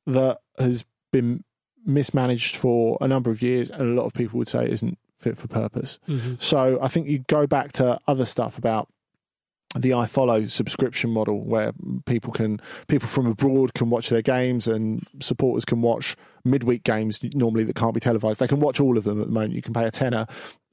that 0.06 0.38
has 0.58 0.84
been 1.12 1.44
mismanaged 1.84 2.56
for 2.56 2.96
a 3.00 3.08
number 3.08 3.30
of 3.30 3.42
years, 3.42 3.70
and 3.70 3.82
a 3.82 4.00
lot 4.00 4.06
of 4.06 4.14
people 4.14 4.38
would 4.38 4.48
say 4.48 4.70
isn't 4.70 4.98
fit 5.18 5.36
for 5.36 5.48
purpose. 5.48 5.98
Mhm. 6.08 6.40
So 6.40 6.78
I 6.80 6.88
think 6.88 7.08
you 7.08 7.20
go 7.28 7.46
back 7.46 7.72
to 7.72 7.98
other 8.06 8.24
stuff 8.24 8.56
about 8.58 8.88
the 9.76 9.90
iFollow 9.90 10.48
subscription 10.50 11.10
model, 11.10 11.44
where 11.44 11.72
people 12.06 12.32
can 12.32 12.58
people 12.88 13.06
from 13.08 13.26
abroad 13.26 13.74
can 13.74 13.90
watch 13.90 14.08
their 14.08 14.22
games, 14.22 14.66
and 14.66 15.02
supporters 15.20 15.64
can 15.66 15.82
watch 15.82 16.16
midweek 16.44 16.84
games 16.84 17.20
normally 17.34 17.64
that 17.64 17.76
can't 17.76 17.92
be 17.94 18.00
televised. 18.00 18.40
They 18.40 18.46
can 18.48 18.60
watch 18.60 18.80
all 18.80 18.96
of 18.96 19.04
them 19.04 19.20
at 19.20 19.26
the 19.26 19.32
moment. 19.32 19.52
You 19.52 19.60
can 19.62 19.74
pay 19.74 19.84
a 19.84 19.90
tenner 19.90 20.26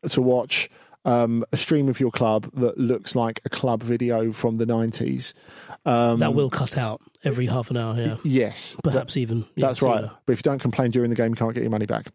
to 0.10 0.22
watch 0.22 0.70
um, 1.04 1.44
a 1.52 1.58
stream 1.58 1.88
of 1.88 2.00
your 2.00 2.10
club 2.10 2.50
that 2.56 2.80
looks 2.80 3.16
like 3.16 3.40
a 3.46 3.50
club 3.50 3.84
video 3.84 4.32
from 4.32 4.56
the 4.56 4.66
nineties. 4.66 5.34
Um, 5.86 6.18
that 6.20 6.34
will 6.34 6.50
cut 6.50 6.78
out 6.80 7.00
every 7.24 7.46
half 7.48 7.70
an 7.70 7.78
hour. 7.78 7.96
Yeah, 8.00 8.16
Yes, 8.24 8.76
perhaps 8.84 9.16
even. 9.18 9.46
yeah, 9.56 9.68
that's 9.68 9.82
right. 9.84 9.98
sooner. 10.00 10.12
But 10.26 10.34
if 10.34 10.40
you 10.40 10.44
don't 10.44 10.58
complain 10.60 10.90
during 10.90 11.10
the 11.12 11.16
game, 11.16 11.30
you 11.32 11.36
can't 11.36 11.54
get 11.54 11.62
your 11.62 11.70
money 11.70 11.86
back. 11.86 12.08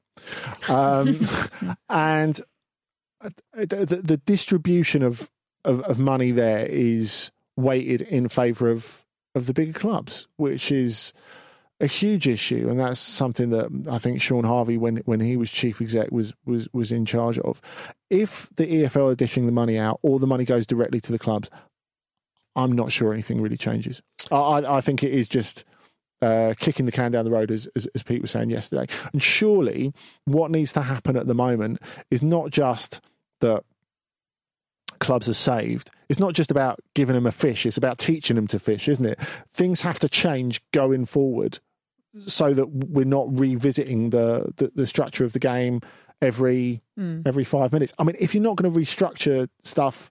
Um, 0.68 1.27
and 1.89 2.41
uh, 3.23 3.31
the, 3.55 4.01
the, 4.03 4.16
distribution 4.16 5.03
of, 5.03 5.31
of, 5.64 5.81
of 5.81 5.99
money 5.99 6.31
there 6.31 6.66
is 6.66 7.31
weighted 7.57 8.03
in 8.03 8.29
favour 8.29 8.71
of, 8.71 9.05
of 9.35 9.47
the 9.47 9.53
bigger 9.53 9.79
clubs, 9.79 10.27
which 10.37 10.73
is 10.73 11.12
a 11.81 11.87
huge 11.87 12.29
issue. 12.29 12.68
And 12.71 12.79
that's 12.79 13.01
something 13.01 13.51
that 13.51 13.87
I 13.91 13.99
think 13.99 14.21
Shaun 14.21 14.45
Harvey, 14.45 14.77
when, 14.77 14.99
when 14.99 15.21
he 15.21 15.37
was 15.37 15.51
chief 15.51 15.81
exec, 15.81 16.11
was, 16.11 16.35
was, 16.45 16.68
was 16.73 16.93
in 16.93 17.05
charge 17.05 17.39
of. 17.39 17.61
If 18.09 18.51
the 18.57 18.66
EFL 18.66 19.12
are 19.12 19.14
dishing 19.14 19.47
the 19.47 19.53
money 19.53 19.79
out 19.79 19.99
or 20.03 20.18
the 20.18 20.27
money 20.27 20.45
goes 20.45 20.66
directly 20.66 21.01
to 21.01 21.12
the 21.12 21.18
clubs, 21.18 21.51
I'm 22.57 22.73
not 22.73 22.93
sure 22.93 23.12
anything 23.12 23.41
really 23.41 23.57
changes. 23.57 24.03
I, 24.31 24.37
I, 24.37 24.77
I 24.79 24.81
think 24.81 25.03
it 25.03 25.12
is 25.12 25.29
just 25.29 25.64
uh, 26.23 26.55
kicking 26.59 26.87
the 26.87 26.93
can 26.93 27.12
down 27.12 27.25
the 27.25 27.31
road, 27.31 27.51
as, 27.51 27.68
as, 27.77 27.87
as 27.95 28.03
Pete 28.03 28.23
was 28.23 28.31
saying 28.31 28.51
yesterday. 28.51 28.87
And 29.12 29.23
surely, 29.23 29.93
what 30.25 30.51
needs 30.51 30.73
to 30.75 30.83
happen 30.83 31.16
at 31.16 31.27
the 31.27 31.35
moment 31.35 31.81
is 32.11 32.23
not 32.23 32.51
just 32.51 33.01
that 33.41 33.64
clubs 34.99 35.29
are 35.29 35.35
saved. 35.35 35.91
It's 36.09 36.21
not 36.21 36.35
just 36.35 36.51
about 36.51 36.81
giving 36.95 37.14
them 37.14 37.27
a 37.27 37.33
fish. 37.33 37.64
It's 37.64 37.79
about 37.79 37.99
teaching 37.99 38.37
them 38.37 38.47
to 38.49 38.59
fish, 38.59 38.87
isn't 38.89 39.05
it? 39.07 39.18
Things 39.49 39.81
have 39.81 39.99
to 40.01 40.09
change 40.09 40.61
going 40.73 41.07
forward, 41.07 41.59
so 42.27 42.53
that 42.53 42.66
we're 42.66 43.05
not 43.05 43.27
revisiting 43.39 44.11
the 44.11 44.53
the, 44.57 44.73
the 44.75 44.87
structure 44.87 45.25
of 45.25 45.33
the 45.33 45.39
game 45.39 45.81
every 46.21 46.83
Mm. 46.99 47.23
every 47.27 47.45
five 47.45 47.73
minutes. 47.73 47.95
I 47.99 48.05
mean, 48.05 48.16
if 48.18 48.35
you're 48.35 48.43
not 48.43 48.57
going 48.57 48.71
to 48.71 48.79
restructure 48.79 49.49
stuff 49.64 50.11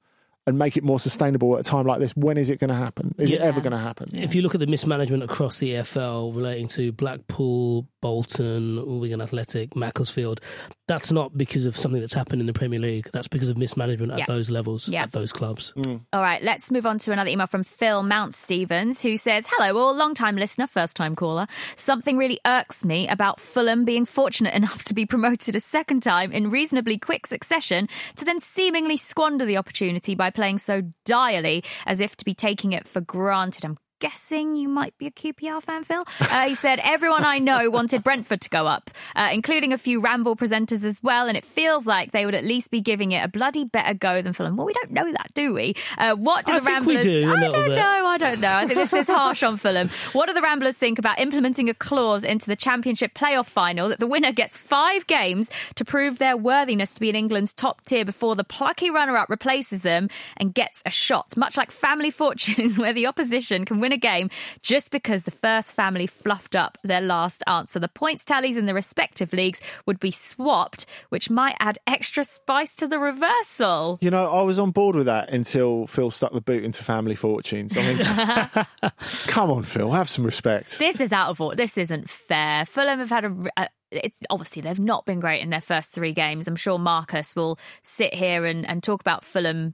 and 0.49 0.57
make 0.59 0.75
it 0.75 0.83
more 0.83 0.99
sustainable 0.99 1.55
at 1.55 1.61
a 1.61 1.63
time 1.63 1.85
like 1.85 1.99
this, 1.99 2.15
when 2.15 2.37
is 2.37 2.49
it 2.49 2.59
going 2.59 2.69
to 2.69 2.75
happen? 2.75 3.15
Is 3.17 3.31
it 3.31 3.39
ever 3.39 3.61
going 3.61 3.71
to 3.71 3.77
happen? 3.77 4.09
If 4.13 4.35
you 4.35 4.41
look 4.41 4.53
at 4.55 4.59
the 4.59 4.67
mismanagement 4.67 5.23
across 5.23 5.59
the 5.59 5.73
EFL 5.75 6.35
relating 6.35 6.67
to 6.69 6.91
Blackpool, 6.91 7.87
Bolton, 8.01 8.99
Wigan 8.99 9.21
Athletic, 9.21 9.75
Macclesfield, 9.75 10.41
that's 10.87 11.11
not 11.11 11.37
because 11.37 11.65
of 11.65 11.77
something 11.77 12.01
that's 12.01 12.13
happened 12.13 12.41
in 12.41 12.47
the 12.47 12.53
Premier 12.53 12.79
League. 12.79 13.09
That's 13.13 13.27
because 13.27 13.47
of 13.49 13.57
mismanagement 13.57 14.11
at 14.11 14.27
those 14.27 14.49
levels, 14.49 14.89
Yeah. 14.89 15.03
at 15.03 15.11
those 15.11 15.31
clubs. 15.31 15.71
Mm. 15.77 16.01
All 16.11 16.21
right, 16.21 16.41
let's 16.43 16.71
move 16.71 16.85
on 16.85 16.97
to 16.99 17.11
another 17.11 17.29
email 17.29 17.47
from 17.47 17.63
Phil 17.63 18.01
Mount 18.03 18.33
Stevens, 18.33 19.01
who 19.01 19.17
says, 19.17 19.45
Hello, 19.49 19.77
all, 19.79 19.95
long 19.95 20.15
time 20.15 20.35
listener, 20.35 20.65
first 20.67 20.95
time 20.97 21.15
caller. 21.15 21.45
Something 21.75 22.17
really 22.17 22.39
irks 22.45 22.83
me 22.83 23.07
about 23.07 23.39
Fulham 23.39 23.85
being 23.85 24.05
fortunate 24.05 24.53
enough 24.55 24.83
to 24.85 24.93
be 24.95 25.05
promoted 25.05 25.55
a 25.55 25.59
second 25.59 26.01
time 26.01 26.31
in 26.31 26.49
reasonably 26.49 26.97
quick 26.97 27.27
succession 27.27 27.87
to 28.15 28.25
then 28.25 28.39
seemingly 28.39 28.97
squander 28.97 29.45
the 29.45 29.57
opportunity 29.57 30.15
by 30.15 30.31
playing 30.39 30.57
so 30.57 30.81
direly 31.03 31.61
as 31.85 31.99
if 31.99 32.15
to 32.15 32.23
be 32.23 32.33
taking 32.33 32.71
it 32.71 32.87
for 32.87 33.01
granted. 33.01 33.65
I'm 33.65 33.77
guessing 33.99 34.55
you 34.55 34.67
might 34.67 34.97
be 34.97 35.07
a 35.07 35.11
QPR 35.11 35.61
fan, 35.61 35.83
Phil. 35.83 36.05
Uh, 36.19 36.47
he 36.47 36.55
said, 36.55 36.79
Everyone 36.83 37.23
I 37.25 37.39
know 37.39 37.69
wanted 37.69 38.03
Brentford 38.03 38.41
to 38.41 38.49
go 38.49 38.67
up, 38.67 38.89
uh, 39.15 39.29
including 39.31 39.73
a 39.73 39.77
few 39.77 39.99
Ramble 40.01 40.35
presenters 40.35 40.83
as 40.83 41.01
well. 41.03 41.27
And 41.27 41.37
it 41.37 41.45
feels 41.45 41.85
like 41.85 42.11
they 42.11 42.25
would 42.25 42.35
at 42.35 42.43
least 42.43 42.71
be 42.71 42.81
giving 42.81 43.11
it 43.11 43.23
a 43.23 43.27
bloody 43.27 43.65
better 43.65 43.93
go 43.93 44.21
than 44.21 44.33
Fulham. 44.33 44.55
Well, 44.55 44.65
we 44.65 44.73
don't 44.73 44.91
know 44.91 45.11
that, 45.11 45.31
do 45.33 45.53
we? 45.53 45.75
Uh, 45.97 46.15
what 46.15 46.45
do 46.45 46.53
I 46.53 46.59
the 46.59 46.65
Ramblers. 46.65 47.03
do, 47.05 47.31
I 47.31 47.39
don't 47.49 47.67
bit. 47.67 47.75
know. 47.75 48.05
I 48.05 48.17
don't 48.17 48.39
know. 48.39 48.53
I 48.53 48.65
think 48.65 48.79
this 48.79 48.93
is 48.93 49.07
harsh 49.07 49.43
on 49.43 49.57
Fulham. 49.57 49.89
What 50.13 50.27
do 50.27 50.33
the 50.33 50.41
Ramblers 50.41 50.75
think 50.75 50.99
about 50.99 51.19
implementing 51.19 51.69
a 51.69 51.73
clause 51.73 52.23
into 52.23 52.47
the 52.47 52.55
Championship 52.55 53.13
playoff 53.13 53.47
final 53.47 53.89
that 53.89 53.99
the 53.99 54.07
winner 54.07 54.31
gets 54.31 54.57
five 54.57 55.05
games 55.07 55.49
to 55.75 55.85
prove 55.85 56.17
their 56.17 56.37
worthiness 56.37 56.93
to 56.93 56.99
be 56.99 57.09
in 57.09 57.15
England's 57.15 57.53
top 57.53 57.85
tier 57.85 58.05
before 58.05 58.35
the 58.35 58.43
plucky 58.43 58.89
runner 58.89 59.17
up 59.17 59.29
replaces 59.29 59.81
them 59.81 60.09
and 60.37 60.53
gets 60.53 60.81
a 60.85 60.89
shot? 60.89 61.35
Much 61.37 61.57
like 61.57 61.71
family 61.71 62.11
fortunes, 62.11 62.77
where 62.77 62.93
the 62.93 63.07
opposition 63.07 63.65
can 63.65 63.79
win 63.79 63.88
a 63.91 63.97
game 63.97 64.29
just 64.61 64.91
because 64.91 65.23
the 65.23 65.31
first 65.31 65.73
family 65.73 66.07
fluffed 66.07 66.55
up 66.55 66.77
their 66.83 67.01
last 67.01 67.43
answer. 67.47 67.79
The 67.79 67.87
points 67.87 68.25
tallies 68.25 68.57
in 68.57 68.65
the 68.65 68.73
respective 68.73 69.33
leagues 69.33 69.61
would 69.85 69.99
be 69.99 70.11
swapped, 70.11 70.85
which 71.09 71.29
might 71.29 71.55
add 71.59 71.77
extra 71.87 72.23
spice 72.23 72.75
to 72.77 72.87
the 72.87 72.99
reversal. 72.99 73.97
You 74.01 74.11
know, 74.11 74.29
I 74.29 74.41
was 74.41 74.59
on 74.59 74.71
board 74.71 74.95
with 74.95 75.05
that 75.05 75.29
until 75.29 75.87
Phil 75.87 76.11
stuck 76.11 76.33
the 76.33 76.41
boot 76.41 76.63
into 76.63 76.83
family 76.83 77.15
fortunes. 77.15 77.75
I 77.77 77.81
mean, 77.81 78.91
come 79.27 79.51
on, 79.51 79.63
Phil, 79.63 79.91
have 79.91 80.09
some 80.09 80.25
respect. 80.25 80.79
This 80.79 80.99
is 80.99 81.11
out 81.11 81.29
of 81.29 81.41
order. 81.41 81.55
This 81.55 81.77
isn't 81.77 82.09
fair. 82.09 82.65
Fulham 82.65 82.99
have 82.99 83.09
had 83.09 83.25
a. 83.25 83.35
a 83.57 83.69
it's 83.91 84.21
obviously 84.29 84.61
they've 84.61 84.79
not 84.79 85.07
been 85.07 85.19
great 85.19 85.41
in 85.41 85.49
their 85.49 85.61
first 85.61 85.91
three 85.91 86.13
games. 86.13 86.47
I'm 86.47 86.55
sure 86.55 86.77
Marcus 86.77 87.35
will 87.35 87.57
sit 87.81 88.13
here 88.13 88.45
and, 88.45 88.63
and 88.67 88.83
talk 88.83 89.01
about 89.01 89.25
Fulham 89.25 89.73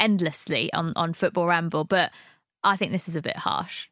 endlessly 0.00 0.72
on, 0.72 0.92
on 0.96 1.14
Football 1.14 1.46
Ramble, 1.46 1.84
but 1.84 2.10
I 2.64 2.76
think 2.76 2.92
this 2.92 3.08
is 3.08 3.16
a 3.16 3.22
bit 3.22 3.36
harsh. 3.36 3.88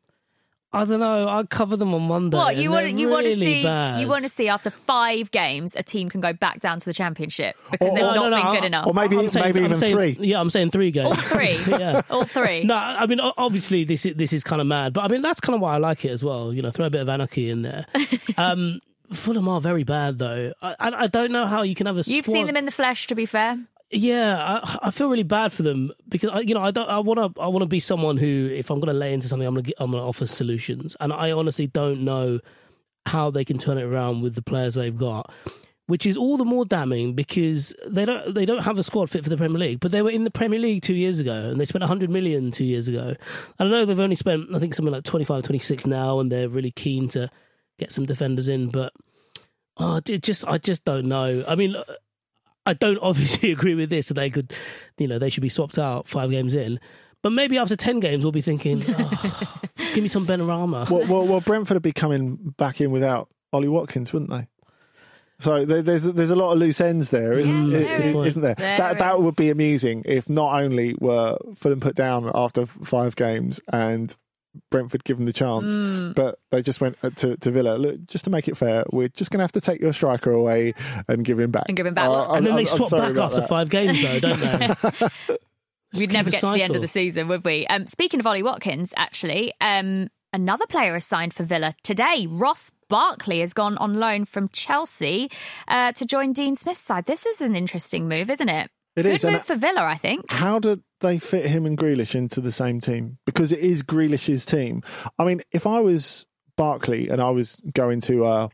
I 0.73 0.85
don't 0.85 1.01
know. 1.01 1.27
I 1.27 1.43
cover 1.43 1.77
them 1.77 1.93
on 1.95 2.03
Monday. 2.03 2.37
What 2.37 2.57
you 2.57 2.71
want? 2.71 2.87
they're 2.87 2.97
You 2.97 3.09
want 3.09 3.27
to 3.27 3.35
see? 3.35 3.65
Bad. 3.65 4.01
You 4.01 4.07
want 4.07 4.23
to 4.23 4.31
see 4.31 4.49
after 4.49 4.71
five 4.71 5.33
games 5.33 5.75
a 5.75 5.83
team 5.83 6.09
can 6.09 6.21
go 6.21 6.33
back 6.33 6.61
down 6.61 6.79
to 6.79 6.85
the 6.87 6.93
championship 6.95 7.57
because 7.73 7.89
Or- 7.89 7.95
they've 7.97 8.05
no, 8.05 8.15
not 8.15 8.31
no, 8.31 8.37
been 8.37 8.47
no, 8.47 8.53
good 8.53 8.65
enough. 8.65 8.87
Or 8.87 8.95
maybe, 8.95 9.19
I'm 9.19 9.29
saying- 9.31 9.47
maybe 9.47 9.59
I'm 9.59 9.65
even 9.65 9.79
saying- 9.79 9.97
three. 9.97 10.17
Yeah, 10.21 10.41
I'm 10.41 10.49
saying 10.49 10.71
three 10.71 10.93
games. 10.93 11.07
All 11.09 11.15
three. 11.17 11.59
yeah. 11.69 12.03
All 12.09 12.25
three. 12.25 12.63
No, 12.63 12.77
I 12.77 13.07
mean 13.07 13.19
obviously 13.19 13.83
this 13.83 14.07
is, 14.07 14.15
this 14.15 14.33
is 14.33 14.45
kind 14.45 14.61
of 14.61 14.69
mad, 14.69 14.93
but 14.93 15.01
I 15.01 15.09
mean 15.09 15.23
that's 15.23 15.41
kind 15.41 15.57
of 15.57 15.61
why 15.61 15.75
I 15.75 15.79
like 15.79 16.05
it 16.05 16.13
as 16.13 16.23
well. 16.23 16.53
You 16.55 16.63
know, 16.63 16.71
throw 16.71 16.87
a 16.87 16.91
bit 16.91 17.01
of 17.01 17.09
anarchy 17.09 17.51
in 17.51 17.63
there. 17.63 17.87
um, 18.37 18.79
Fulham 19.13 19.49
are 19.49 19.61
very 19.61 19.83
bad 19.83 20.19
though. 20.19 20.53
I, 20.63 20.77
I, 20.79 20.91
I 21.03 21.07
don't 21.09 21.33
know 21.33 21.47
how 21.47 21.63
you 21.63 21.75
can 21.75 21.87
have 21.89 21.97
a. 21.97 22.05
You've 22.07 22.25
squad- 22.27 22.33
seen 22.33 22.47
them 22.47 22.57
in 22.57 22.65
the 22.65 22.71
flesh, 22.71 23.09
to 23.09 23.17
be 23.17 23.27
fair. 23.27 23.59
Yeah, 23.91 24.61
I, 24.63 24.79
I 24.85 24.91
feel 24.93 25.09
really 25.09 25.25
bad 25.25 25.53
for 25.53 25.65
them 25.65 25.91
because 26.09 26.31
I, 26.31 26.41
you 26.41 26.55
know 26.55 26.63
I 26.63 26.71
don't. 26.71 26.89
I 26.89 27.01
want 27.01 27.35
to. 27.35 27.41
I 27.41 27.49
want 27.49 27.63
to 27.63 27.67
be 27.67 27.81
someone 27.81 28.17
who, 28.17 28.49
if 28.53 28.71
I'm 28.71 28.79
going 28.79 28.93
to 28.93 28.99
lay 28.99 29.13
into 29.13 29.27
something, 29.27 29.47
I'm 29.47 29.55
going 29.55 29.65
to. 29.65 29.75
I'm 29.79 29.91
going 29.91 30.03
to 30.03 30.07
offer 30.09 30.29
solutions, 30.29 30.97
and 31.01 31.13
I 31.13 31.33
honestly 31.33 31.67
don't 31.67 32.03
know 32.03 32.39
how 33.07 33.31
they 33.31 33.45
can 33.45 33.59
turn 33.59 33.79
it 33.79 33.83
around 33.83 34.23
with 34.23 34.35
the 34.37 34.43
players 34.43 34.75
they've 34.75 34.97
got. 34.97 35.31
Which 35.87 36.07
is 36.07 36.17
all 36.17 36.37
the 36.37 36.45
more 36.45 36.65
damning 36.65 37.15
because 37.15 37.75
they 37.85 38.05
don't 38.05 38.33
they 38.33 38.45
don't 38.45 38.63
have 38.63 38.79
a 38.79 38.85
squad 38.85 39.11
fit 39.11 39.25
for 39.25 39.31
the 39.31 39.37
Premier 39.37 39.59
League, 39.59 39.81
but 39.81 39.91
they 39.91 40.03
were 40.03 40.11
in 40.11 40.23
the 40.23 40.31
Premier 40.31 40.61
League 40.61 40.83
two 40.83 40.95
years 40.95 41.19
ago 41.19 41.51
and 41.51 41.61
they 41.61 41.65
spent 41.65 41.83
100 41.83 42.09
million 42.09 42.53
two 42.53 42.65
years 42.65 42.87
ago. 42.87 43.17
I 43.59 43.65
know 43.65 43.85
they've 43.85 43.99
only 43.99 44.15
spent 44.15 44.55
I 44.55 44.61
think 44.61 44.77
something 44.77 44.93
like 44.93 45.03
25, 45.03 45.43
26 45.43 45.87
now, 45.87 46.21
and 46.21 46.31
they're 46.31 46.49
really 46.49 46.71
keen 46.71 47.09
to 47.09 47.29
get 47.77 47.93
some 47.93 48.07
defenders 48.07 48.47
in, 48.47 48.69
but 48.69 48.93
oh, 49.79 49.99
just 49.99 50.47
I 50.47 50.59
just 50.59 50.85
don't 50.85 51.07
know. 51.07 51.43
I 51.49 51.57
mean, 51.57 51.75
I 52.71 52.75
don't 52.75 52.99
obviously 53.03 53.51
agree 53.53 53.75
with 53.75 53.91
this. 53.91 54.09
That 54.09 54.15
they 54.15 54.31
could, 54.31 54.53
you 54.99 55.09
know, 55.09 55.19
they 55.19 55.31
should 55.31 55.43
be 55.43 55.49
swapped 55.49 55.79
out 55.79 56.09
five 56.09 56.31
games 56.31 56.55
in. 56.55 56.79
But 57.23 57.31
maybe 57.31 57.59
after 57.59 57.77
ten 57.77 58.01
games, 58.01 58.25
we'll 58.25 58.33
be 58.33 58.41
thinking, 58.41 58.83
oh, 58.89 59.51
give 59.95 60.03
me 60.03 60.09
some 60.09 60.27
Benrahma. 60.27 60.89
well, 60.91 61.07
well, 61.07 61.27
well, 61.27 61.41
Brentford 61.41 61.75
would 61.75 61.83
be 61.83 61.93
coming 61.93 62.55
back 62.57 62.81
in 62.81 62.91
without 62.91 63.29
Ollie 63.53 63.69
Watkins, 63.69 64.13
wouldn't 64.13 64.31
they? 64.31 64.47
So 65.39 65.65
there's 65.65 66.05
there's 66.05 66.31
a 66.31 66.37
lot 66.37 66.53
of 66.53 66.59
loose 66.59 66.81
ends 66.83 67.09
there, 67.11 67.33
isn't, 67.39 67.71
Yeah, 67.71 67.79
is- 67.79 67.89
there 67.89 68.03
is. 68.03 68.27
isn't 68.29 68.43
there? 68.43 68.55
There 68.57 68.77
that 68.77 68.99
that 68.99 69.17
is. 69.17 69.23
would 69.23 69.37
be 69.37 69.49
amusing 69.51 70.03
if 70.05 70.29
not 70.29 70.61
only 70.63 70.95
were 71.01 71.37
Fulham 71.57 71.81
put 71.81 71.95
down 71.97 72.31
after 72.35 72.67
five 72.67 73.17
games 73.17 73.59
and 73.73 74.15
Brentford 74.71 75.05
given 75.05 75.25
the 75.27 75.33
chance, 75.33 75.75
Mm. 75.77 76.15
but 76.15 76.39
they 76.51 76.61
just 76.63 76.81
went 76.81 76.97
uh, 77.03 77.11
to, 77.11 77.37
to 77.37 77.51
Villa. 77.51 77.77
Look, 77.77 78.05
just 78.07 78.25
to 78.25 78.31
make 78.31 78.49
it 78.49 78.57
fair, 78.57 78.85
we're 78.91 79.09
just 79.09 79.31
going 79.31 79.39
to 79.39 79.45
have 79.45 79.53
to 79.53 79.61
take 79.61 79.81
your 79.81 79.93
striker 79.93 80.31
away 80.33 80.75
and 81.09 81.25
give 81.25 81.39
him 81.39 81.51
back. 81.51 81.65
And 81.69 81.77
give 81.77 81.87
him 81.87 81.95
back. 81.95 82.09
Uh, 82.09 82.11
Look, 82.11 82.29
I'm- 82.29 82.37
and 82.39 82.47
then 82.47 82.57
they 82.57 82.63
I'm- 82.67 82.73
I'm 82.83 82.89
swap 82.89 82.91
back 82.91 83.17
after 83.17 83.41
that. 83.41 83.49
five 83.49 83.71
games, 83.71 84.03
though, 84.03 84.21
don't 84.21 84.41
they? 84.41 85.09
We'd 85.99 86.13
never 86.13 86.31
get 86.31 86.43
a 86.43 86.47
to 86.47 86.53
the 86.53 86.63
end 86.63 86.77
of 86.77 86.83
the 86.83 86.89
season, 86.89 87.27
would 87.29 87.45
we? 87.45 87.67
Um, 87.67 87.87
speaking 87.87 88.21
of 88.21 88.27
Ollie 88.27 88.43
Watkins, 88.45 88.93
actually, 88.97 89.53
um, 89.61 90.09
another 90.33 90.67
player 90.69 90.95
is 90.95 91.05
signed 91.05 91.35
for 91.35 91.43
Villa 91.43 91.75
today. 91.83 92.27
Ross 92.29 92.71
Barkley 92.89 93.41
has 93.41 93.53
gone 93.53 93.77
on 93.79 93.99
loan 93.99 94.25
from 94.25 94.49
Chelsea 94.51 95.31
uh, 95.67 95.91
to 95.93 96.05
join 96.07 96.33
Dean 96.33 96.55
Smith's 96.55 96.85
side. 96.85 97.07
This 97.07 97.27
is 97.27 97.41
an 97.41 97.57
interesting 97.57 98.09
move, 98.09 98.31
isn't 98.31 98.49
it? 98.49 98.71
It 98.97 99.05
Good 99.05 99.15
is, 99.15 99.25
and 99.25 99.35
move 99.35 99.45
for 99.45 99.57
Villa, 99.57 99.83
I 99.85 99.97
think. 99.97 100.33
How 100.33 100.59
do 100.59 100.83
they 101.01 101.19
fit 101.19 101.47
him 101.47 101.65
and 101.65 101.79
Grealish 101.79 102.15
into 102.15 102.41
the 102.41 102.53
same 102.53 102.81
team? 102.81 103.19
Because 103.25 103.53
it 103.53 103.61
is 103.61 103.83
Grealish's 103.83 104.45
team. 104.45 104.83
I 105.19 105.25
mean, 105.25 105.43
if 105.53 105.67
I 105.67 105.81
was 105.81 106.27
Barkley 106.57 107.09
and 107.09 107.21
I 107.21 107.31
was 107.31 107.61
going 107.73 108.01
to, 108.03 108.25
uh, 108.25 108.49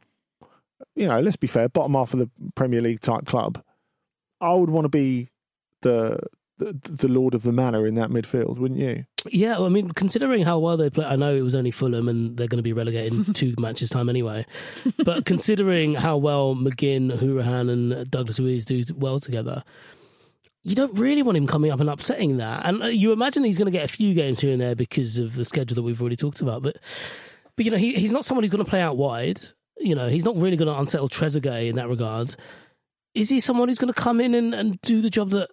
you 0.95 1.09
know, 1.09 1.20
let's 1.20 1.37
be 1.37 1.47
fair, 1.47 1.68
bottom 1.68 1.95
half 1.95 2.12
of 2.12 2.20
the 2.20 2.30
Premier 2.55 2.82
League 2.82 3.01
type 3.01 3.26
club, 3.26 3.62
I 4.41 4.53
would 4.53 4.70
want 4.70 4.84
to 4.84 4.91
be 4.91 5.28
the, 5.82 6.18
the 6.59 6.78
the 6.84 7.09
lord 7.09 7.34
of 7.34 7.43
the 7.43 7.53
manor 7.53 7.87
in 7.87 7.95
that 7.95 8.11
midfield, 8.11 8.59
wouldn't 8.59 8.80
you? 8.80 9.07
Yeah, 9.30 9.53
well, 9.53 9.66
I 9.66 9.68
mean, 9.70 9.91
considering 9.91 10.45
how 10.45 10.59
well 10.59 10.76
they 10.76 10.91
play, 10.91 11.05
I 11.05 11.16
know 11.16 11.34
it 11.34 11.43
was 11.43 11.55
only 11.55 11.70
Fulham 11.70 12.09
and 12.09 12.37
they're 12.37 12.47
going 12.47 12.59
to 12.59 12.62
be 12.62 12.72
relegated 12.72 13.12
in 13.12 13.24
two 13.34 13.55
matches' 13.59 13.91
time 13.91 14.09
anyway. 14.09 14.47
But 15.05 15.24
considering 15.24 15.95
how 15.95 16.16
well 16.16 16.55
McGinn, 16.55 17.18
Hourihane, 17.18 17.70
and 17.70 18.11
Douglas 18.11 18.39
Luiz 18.39 18.64
do 18.64 18.84
well 18.95 19.18
together, 19.20 19.64
you 20.66 20.74
don't 20.74 20.98
really 20.98 21.22
want 21.22 21.38
him 21.38 21.46
coming 21.46 21.70
up 21.70 21.78
and 21.78 21.88
upsetting 21.88 22.38
that. 22.38 22.66
And 22.66 22.82
uh, 22.82 22.86
you 22.86 23.12
imagine 23.12 23.44
he's 23.44 23.56
going 23.56 23.66
to 23.66 23.78
get 23.78 23.84
a 23.84 23.88
few 23.88 24.14
games 24.14 24.40
here 24.40 24.50
and 24.50 24.60
there 24.60 24.74
because 24.74 25.16
of 25.16 25.36
the 25.36 25.44
schedule 25.44 25.76
that 25.76 25.82
we've 25.82 26.00
already 26.00 26.16
talked 26.16 26.40
about. 26.40 26.62
But, 26.62 26.78
but 27.54 27.64
you 27.64 27.70
know, 27.70 27.76
he, 27.76 27.94
he's 27.94 28.10
not 28.10 28.24
someone 28.24 28.42
who's 28.42 28.50
going 28.50 28.64
to 28.64 28.68
play 28.68 28.80
out 28.80 28.96
wide. 28.96 29.40
You 29.78 29.94
know, 29.94 30.08
he's 30.08 30.24
not 30.24 30.34
really 30.36 30.56
going 30.56 30.66
to 30.66 30.76
unsettle 30.76 31.08
Trezeguet 31.08 31.68
in 31.68 31.76
that 31.76 31.88
regard. 31.88 32.34
Is 33.14 33.30
he 33.30 33.38
someone 33.38 33.68
who's 33.68 33.78
going 33.78 33.94
to 33.94 34.00
come 34.00 34.20
in 34.20 34.34
and, 34.34 34.54
and 34.54 34.80
do 34.80 35.00
the 35.00 35.08
job 35.08 35.30
that 35.30 35.50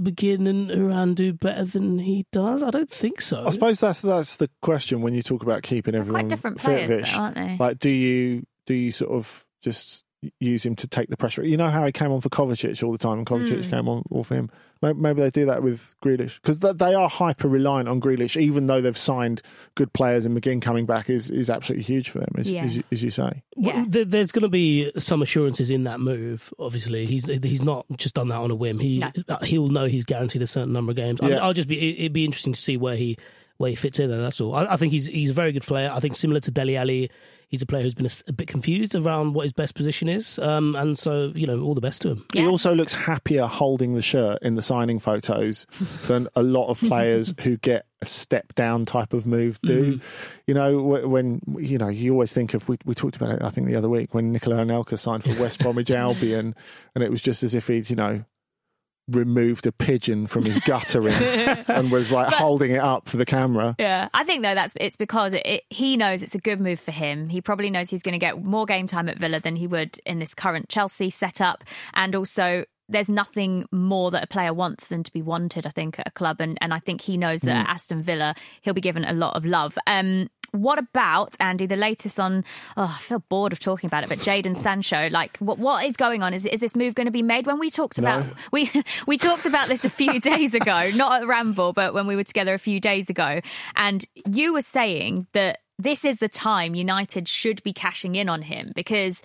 McGinn 0.00 0.48
and 0.48 0.68
Hourihane 0.68 1.14
do 1.14 1.32
better 1.32 1.64
than 1.64 2.00
he 2.00 2.26
does? 2.32 2.64
I 2.64 2.70
don't 2.70 2.90
think 2.90 3.20
so. 3.20 3.46
I 3.46 3.50
suppose 3.50 3.78
that's 3.78 4.00
that's 4.00 4.34
the 4.34 4.50
question 4.62 5.00
when 5.00 5.14
you 5.14 5.22
talk 5.22 5.44
about 5.44 5.62
keeping 5.62 5.94
everyone 5.94 6.22
quite 6.22 6.28
different 6.28 6.60
fit, 6.60 6.66
players, 6.66 6.88
Vish. 6.88 7.14
though, 7.14 7.20
aren't 7.20 7.36
they? 7.36 7.56
Like, 7.56 7.78
do 7.78 7.90
you 7.90 8.44
do 8.66 8.74
you 8.74 8.90
sort 8.90 9.12
of 9.12 9.46
just 9.62 10.05
use 10.40 10.64
him 10.66 10.74
to 10.76 10.86
take 10.88 11.08
the 11.08 11.16
pressure? 11.16 11.44
You 11.44 11.56
know 11.56 11.68
how 11.70 11.84
he 11.86 11.92
came 11.92 12.10
on 12.12 12.20
for 12.20 12.28
Kovacic 12.28 12.82
all 12.82 12.92
the 12.92 12.98
time, 12.98 13.18
and 13.18 13.26
Kovacic 13.26 13.64
Hmm. 13.64 13.70
came 13.70 13.88
on 13.88 14.02
all 14.10 14.22
for 14.24 14.34
him. 14.34 14.50
Maybe 14.82 15.22
they 15.22 15.30
do 15.30 15.46
that 15.46 15.62
with 15.62 15.94
Grealish 16.04 16.36
because 16.40 16.60
they 16.60 16.94
are 16.94 17.08
hyper 17.08 17.48
reliant 17.48 17.88
on 17.88 17.98
Grealish, 18.00 18.38
even 18.40 18.66
though 18.66 18.80
they've 18.82 18.96
signed 18.96 19.40
good 19.74 19.92
players. 19.94 20.26
And 20.26 20.36
McGinn 20.38 20.60
coming 20.60 20.84
back 20.84 21.08
is, 21.08 21.30
is 21.30 21.48
absolutely 21.48 21.84
huge 21.84 22.10
for 22.10 22.18
them, 22.18 22.28
as, 22.36 22.50
Yeah. 22.50 22.62
as, 22.64 22.76
you, 22.76 22.82
as 22.92 23.02
you 23.02 23.08
say. 23.10 23.42
Well, 23.56 23.86
there's 23.88 24.32
going 24.32 24.42
to 24.42 24.48
be 24.50 24.92
some 24.98 25.22
assurances 25.22 25.70
in 25.70 25.84
that 25.84 25.98
move. 25.98 26.52
Obviously, 26.58 27.06
he's 27.06 27.24
he's 27.26 27.64
not 27.64 27.86
just 27.96 28.14
done 28.14 28.28
that 28.28 28.36
on 28.36 28.50
a 28.50 28.54
whim. 28.54 28.78
He 28.78 28.98
No. 28.98 29.10
uh, 29.30 29.38
he'll 29.44 29.68
know 29.68 29.86
he's 29.86 30.04
guaranteed 30.04 30.42
a 30.42 30.46
certain 30.46 30.74
number 30.74 30.90
of 30.90 30.96
games. 30.96 31.20
I 31.22 31.24
mean, 31.24 31.32
Yeah. 31.36 31.44
I'll 31.44 31.54
just 31.54 31.68
be 31.68 31.98
it'd 31.98 32.12
be 32.12 32.26
interesting 32.26 32.52
to 32.52 32.60
see 32.60 32.76
where 32.76 32.96
he 32.96 33.16
where 33.58 33.70
he 33.70 33.76
fits 33.76 33.98
in 33.98 34.10
there. 34.10 34.20
That's 34.20 34.40
all. 34.40 34.54
I, 34.54 34.66
I 34.66 34.76
think 34.76 34.92
he's 34.92 35.06
he's 35.06 35.30
a 35.30 35.34
very 35.34 35.52
good 35.52 35.62
player. 35.62 35.90
I 35.92 36.00
think 36.00 36.16
similar 36.16 36.40
to 36.40 36.50
Dele 36.50 36.76
Alli, 36.76 37.10
he's 37.48 37.62
a 37.62 37.66
player 37.66 37.82
who's 37.82 37.94
been 37.94 38.08
a 38.28 38.32
bit 38.32 38.48
confused 38.48 38.94
around 38.94 39.34
what 39.34 39.44
his 39.44 39.52
best 39.52 39.74
position 39.74 40.08
is. 40.08 40.38
Um, 40.38 40.74
and 40.76 40.98
so 40.98 41.32
you 41.34 41.46
know, 41.46 41.60
all 41.62 41.74
the 41.74 41.80
best 41.80 42.02
to 42.02 42.10
him. 42.10 42.24
He 42.32 42.46
also 42.46 42.74
looks 42.74 42.92
happier 42.92 43.46
holding 43.46 43.94
the 43.94 44.02
shirt 44.02 44.38
in 44.42 44.54
the 44.54 44.62
signing 44.62 44.98
photos 44.98 45.66
than 46.06 46.28
a 46.34 46.42
lot 46.42 46.68
of 46.68 46.78
players 46.80 47.34
who 47.40 47.56
get 47.56 47.86
a 48.02 48.06
step 48.06 48.54
down 48.54 48.84
type 48.84 49.12
of 49.14 49.26
move 49.26 49.58
do. 49.62 50.00
You 50.46 50.54
know, 50.54 50.82
when 50.82 51.40
you 51.58 51.78
know 51.78 51.88
you 51.88 52.12
always 52.12 52.32
think 52.32 52.54
of 52.54 52.68
we, 52.68 52.76
we 52.84 52.94
talked 52.94 53.16
about 53.16 53.30
it. 53.30 53.42
I 53.42 53.50
think 53.50 53.66
the 53.68 53.76
other 53.76 53.88
week 53.88 54.14
when 54.14 54.32
Nicolas 54.32 54.58
Anelka 54.58 54.98
signed 54.98 55.24
for 55.24 55.40
West 55.40 55.60
Bromwich 55.60 55.90
Albion, 55.92 56.54
and 56.94 57.04
it 57.04 57.10
was 57.10 57.20
just 57.20 57.42
as 57.42 57.54
if 57.54 57.68
he'd 57.68 57.88
you 57.88 57.96
know 57.96 58.24
removed 59.08 59.66
a 59.66 59.72
pigeon 59.72 60.26
from 60.26 60.44
his 60.44 60.58
guttering 60.60 61.14
and 61.68 61.90
was 61.90 62.10
like 62.10 62.32
holding 62.32 62.72
it 62.72 62.80
up 62.80 63.08
for 63.08 63.16
the 63.16 63.26
camera. 63.26 63.74
Yeah, 63.78 64.08
I 64.12 64.24
think 64.24 64.42
though 64.42 64.54
that's 64.54 64.74
it's 64.80 64.96
because 64.96 65.32
it, 65.32 65.46
it, 65.46 65.64
he 65.70 65.96
knows 65.96 66.22
it's 66.22 66.34
a 66.34 66.40
good 66.40 66.60
move 66.60 66.80
for 66.80 66.92
him. 66.92 67.28
He 67.28 67.40
probably 67.40 67.70
knows 67.70 67.90
he's 67.90 68.02
going 68.02 68.14
to 68.14 68.18
get 68.18 68.42
more 68.42 68.66
game 68.66 68.86
time 68.86 69.08
at 69.08 69.18
Villa 69.18 69.40
than 69.40 69.56
he 69.56 69.66
would 69.66 69.98
in 70.04 70.18
this 70.18 70.34
current 70.34 70.68
Chelsea 70.68 71.10
setup, 71.10 71.64
and 71.94 72.14
also 72.14 72.64
there's 72.88 73.08
nothing 73.08 73.66
more 73.72 74.10
that 74.12 74.22
a 74.22 74.26
player 74.26 74.54
wants 74.54 74.86
than 74.86 75.02
to 75.02 75.12
be 75.12 75.22
wanted. 75.22 75.66
I 75.66 75.70
think 75.70 75.98
at 75.98 76.08
a 76.08 76.12
club, 76.12 76.40
and 76.40 76.58
and 76.60 76.72
I 76.72 76.78
think 76.78 77.00
he 77.00 77.16
knows 77.16 77.40
that 77.42 77.56
at 77.56 77.68
Aston 77.68 78.02
Villa 78.02 78.34
he'll 78.62 78.74
be 78.74 78.80
given 78.80 79.04
a 79.04 79.12
lot 79.12 79.36
of 79.36 79.44
love. 79.44 79.76
Um, 79.86 80.28
what 80.52 80.78
about 80.78 81.36
Andy? 81.40 81.66
The 81.66 81.76
latest 81.76 82.18
on? 82.20 82.44
Oh, 82.76 82.94
I 82.96 83.00
feel 83.02 83.20
bored 83.28 83.52
of 83.52 83.58
talking 83.58 83.88
about 83.88 84.02
it. 84.02 84.08
But 84.08 84.18
Jadon 84.18 84.56
Sancho, 84.56 85.08
like, 85.10 85.36
what 85.38 85.58
what 85.58 85.84
is 85.84 85.96
going 85.96 86.22
on? 86.22 86.34
Is 86.34 86.44
is 86.46 86.60
this 86.60 86.76
move 86.76 86.94
going 86.94 87.06
to 87.06 87.10
be 87.12 87.22
made? 87.22 87.46
When 87.46 87.58
we 87.58 87.70
talked 87.70 88.00
No. 88.00 88.08
about 88.20 88.26
we 88.52 88.70
we 89.06 89.18
talked 89.18 89.46
about 89.46 89.68
this 89.68 89.84
a 89.84 89.90
few 89.90 90.20
days 90.32 90.54
ago, 90.54 90.90
not 90.94 91.22
at 91.22 91.26
Ramble, 91.26 91.72
but 91.72 91.94
when 91.94 92.06
we 92.06 92.16
were 92.16 92.24
together 92.24 92.54
a 92.54 92.58
few 92.58 92.80
days 92.80 93.08
ago, 93.10 93.40
and 93.74 94.04
you 94.26 94.52
were 94.52 94.62
saying 94.62 95.26
that 95.32 95.58
this 95.78 96.04
is 96.04 96.18
the 96.18 96.28
time 96.28 96.74
United 96.74 97.28
should 97.28 97.62
be 97.62 97.72
cashing 97.72 98.14
in 98.14 98.28
on 98.28 98.42
him 98.42 98.72
because 98.74 99.22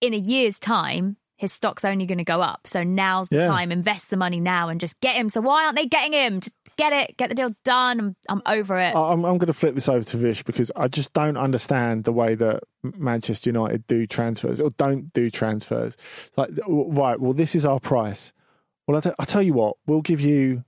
in 0.00 0.14
a 0.14 0.18
year's 0.18 0.58
time. 0.58 1.16
His 1.36 1.54
stock's 1.54 1.86
only 1.86 2.04
going 2.04 2.18
to 2.18 2.24
go 2.24 2.42
up. 2.42 2.66
So 2.66 2.82
now's 2.82 3.30
the 3.30 3.36
Yeah. 3.36 3.46
time. 3.46 3.72
Invest 3.72 4.10
the 4.10 4.18
money 4.18 4.40
now 4.40 4.68
and 4.68 4.78
just 4.78 5.00
get 5.00 5.16
him. 5.16 5.30
So 5.30 5.40
why 5.40 5.64
aren't 5.64 5.74
they 5.74 5.86
getting 5.86 6.12
him? 6.12 6.40
Just 6.42 6.54
get 6.80 6.92
it. 6.92 7.16
Get 7.16 7.28
the 7.28 7.34
deal 7.34 7.50
done. 7.64 8.00
I'm, 8.00 8.16
I'm 8.28 8.42
over 8.46 8.78
it. 8.78 8.94
I'm, 8.94 9.24
I'm 9.24 9.38
going 9.38 9.46
to 9.48 9.52
flip 9.52 9.74
this 9.74 9.88
over 9.88 10.02
to 10.02 10.16
Vish 10.16 10.42
because 10.42 10.72
I 10.74 10.88
just 10.88 11.12
don't 11.12 11.36
understand 11.36 12.04
the 12.04 12.12
way 12.12 12.34
that 12.34 12.62
Manchester 12.82 13.50
United 13.50 13.86
do 13.86 14.06
transfers 14.06 14.60
or 14.60 14.70
don't 14.70 15.12
do 15.12 15.30
transfers. 15.30 15.96
It's 16.26 16.38
Like, 16.38 16.50
right, 16.66 17.20
well, 17.20 17.32
this 17.32 17.54
is 17.54 17.66
our 17.66 17.80
price. 17.80 18.32
Well, 18.86 18.96
I 18.96 19.00
t- 19.00 19.16
I 19.18 19.24
tell 19.24 19.42
you 19.42 19.52
what, 19.54 19.76
we'll 19.86 20.00
give 20.00 20.20
you 20.20 20.64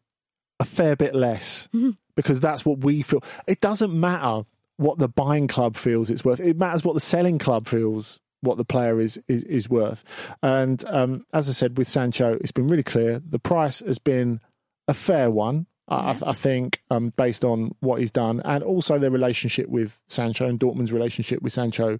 a 0.60 0.64
fair 0.64 0.94
bit 0.96 1.14
less 1.14 1.68
because 2.16 2.40
that's 2.40 2.64
what 2.64 2.84
we 2.84 3.02
feel. 3.02 3.24
It 3.46 3.60
doesn't 3.60 3.98
matter 3.98 4.44
what 4.76 4.98
the 4.98 5.08
buying 5.08 5.48
club 5.48 5.76
feels 5.76 6.10
it's 6.10 6.24
worth. 6.24 6.40
It 6.40 6.58
matters 6.58 6.84
what 6.84 6.94
the 6.94 7.00
selling 7.00 7.38
club 7.38 7.66
feels 7.66 8.20
what 8.42 8.56
the 8.56 8.64
player 8.64 9.00
is 9.00 9.20
is, 9.28 9.44
is 9.44 9.70
worth. 9.70 10.04
And 10.42 10.84
um, 10.88 11.24
as 11.32 11.48
I 11.48 11.52
said 11.52 11.78
with 11.78 11.88
Sancho, 11.88 12.38
it's 12.40 12.52
been 12.52 12.68
really 12.68 12.82
clear. 12.82 13.22
The 13.24 13.38
price 13.38 13.80
has 13.80 13.98
been 13.98 14.40
a 14.88 14.94
fair 14.94 15.30
one. 15.30 15.66
I, 15.88 16.12
I- 16.12 16.30
I 16.30 16.32
think 16.32 16.82
um, 16.90 17.12
based 17.16 17.44
on 17.44 17.74
what 17.80 18.00
he's 18.00 18.10
done, 18.12 18.40
and 18.44 18.62
also 18.64 18.98
their 18.98 19.10
relationship 19.10 19.68
with 19.68 20.00
Sancho 20.08 20.46
and 20.48 20.58
Dortmund's 20.58 20.92
relationship 20.92 21.42
with 21.42 21.52
Sancho, 21.52 21.98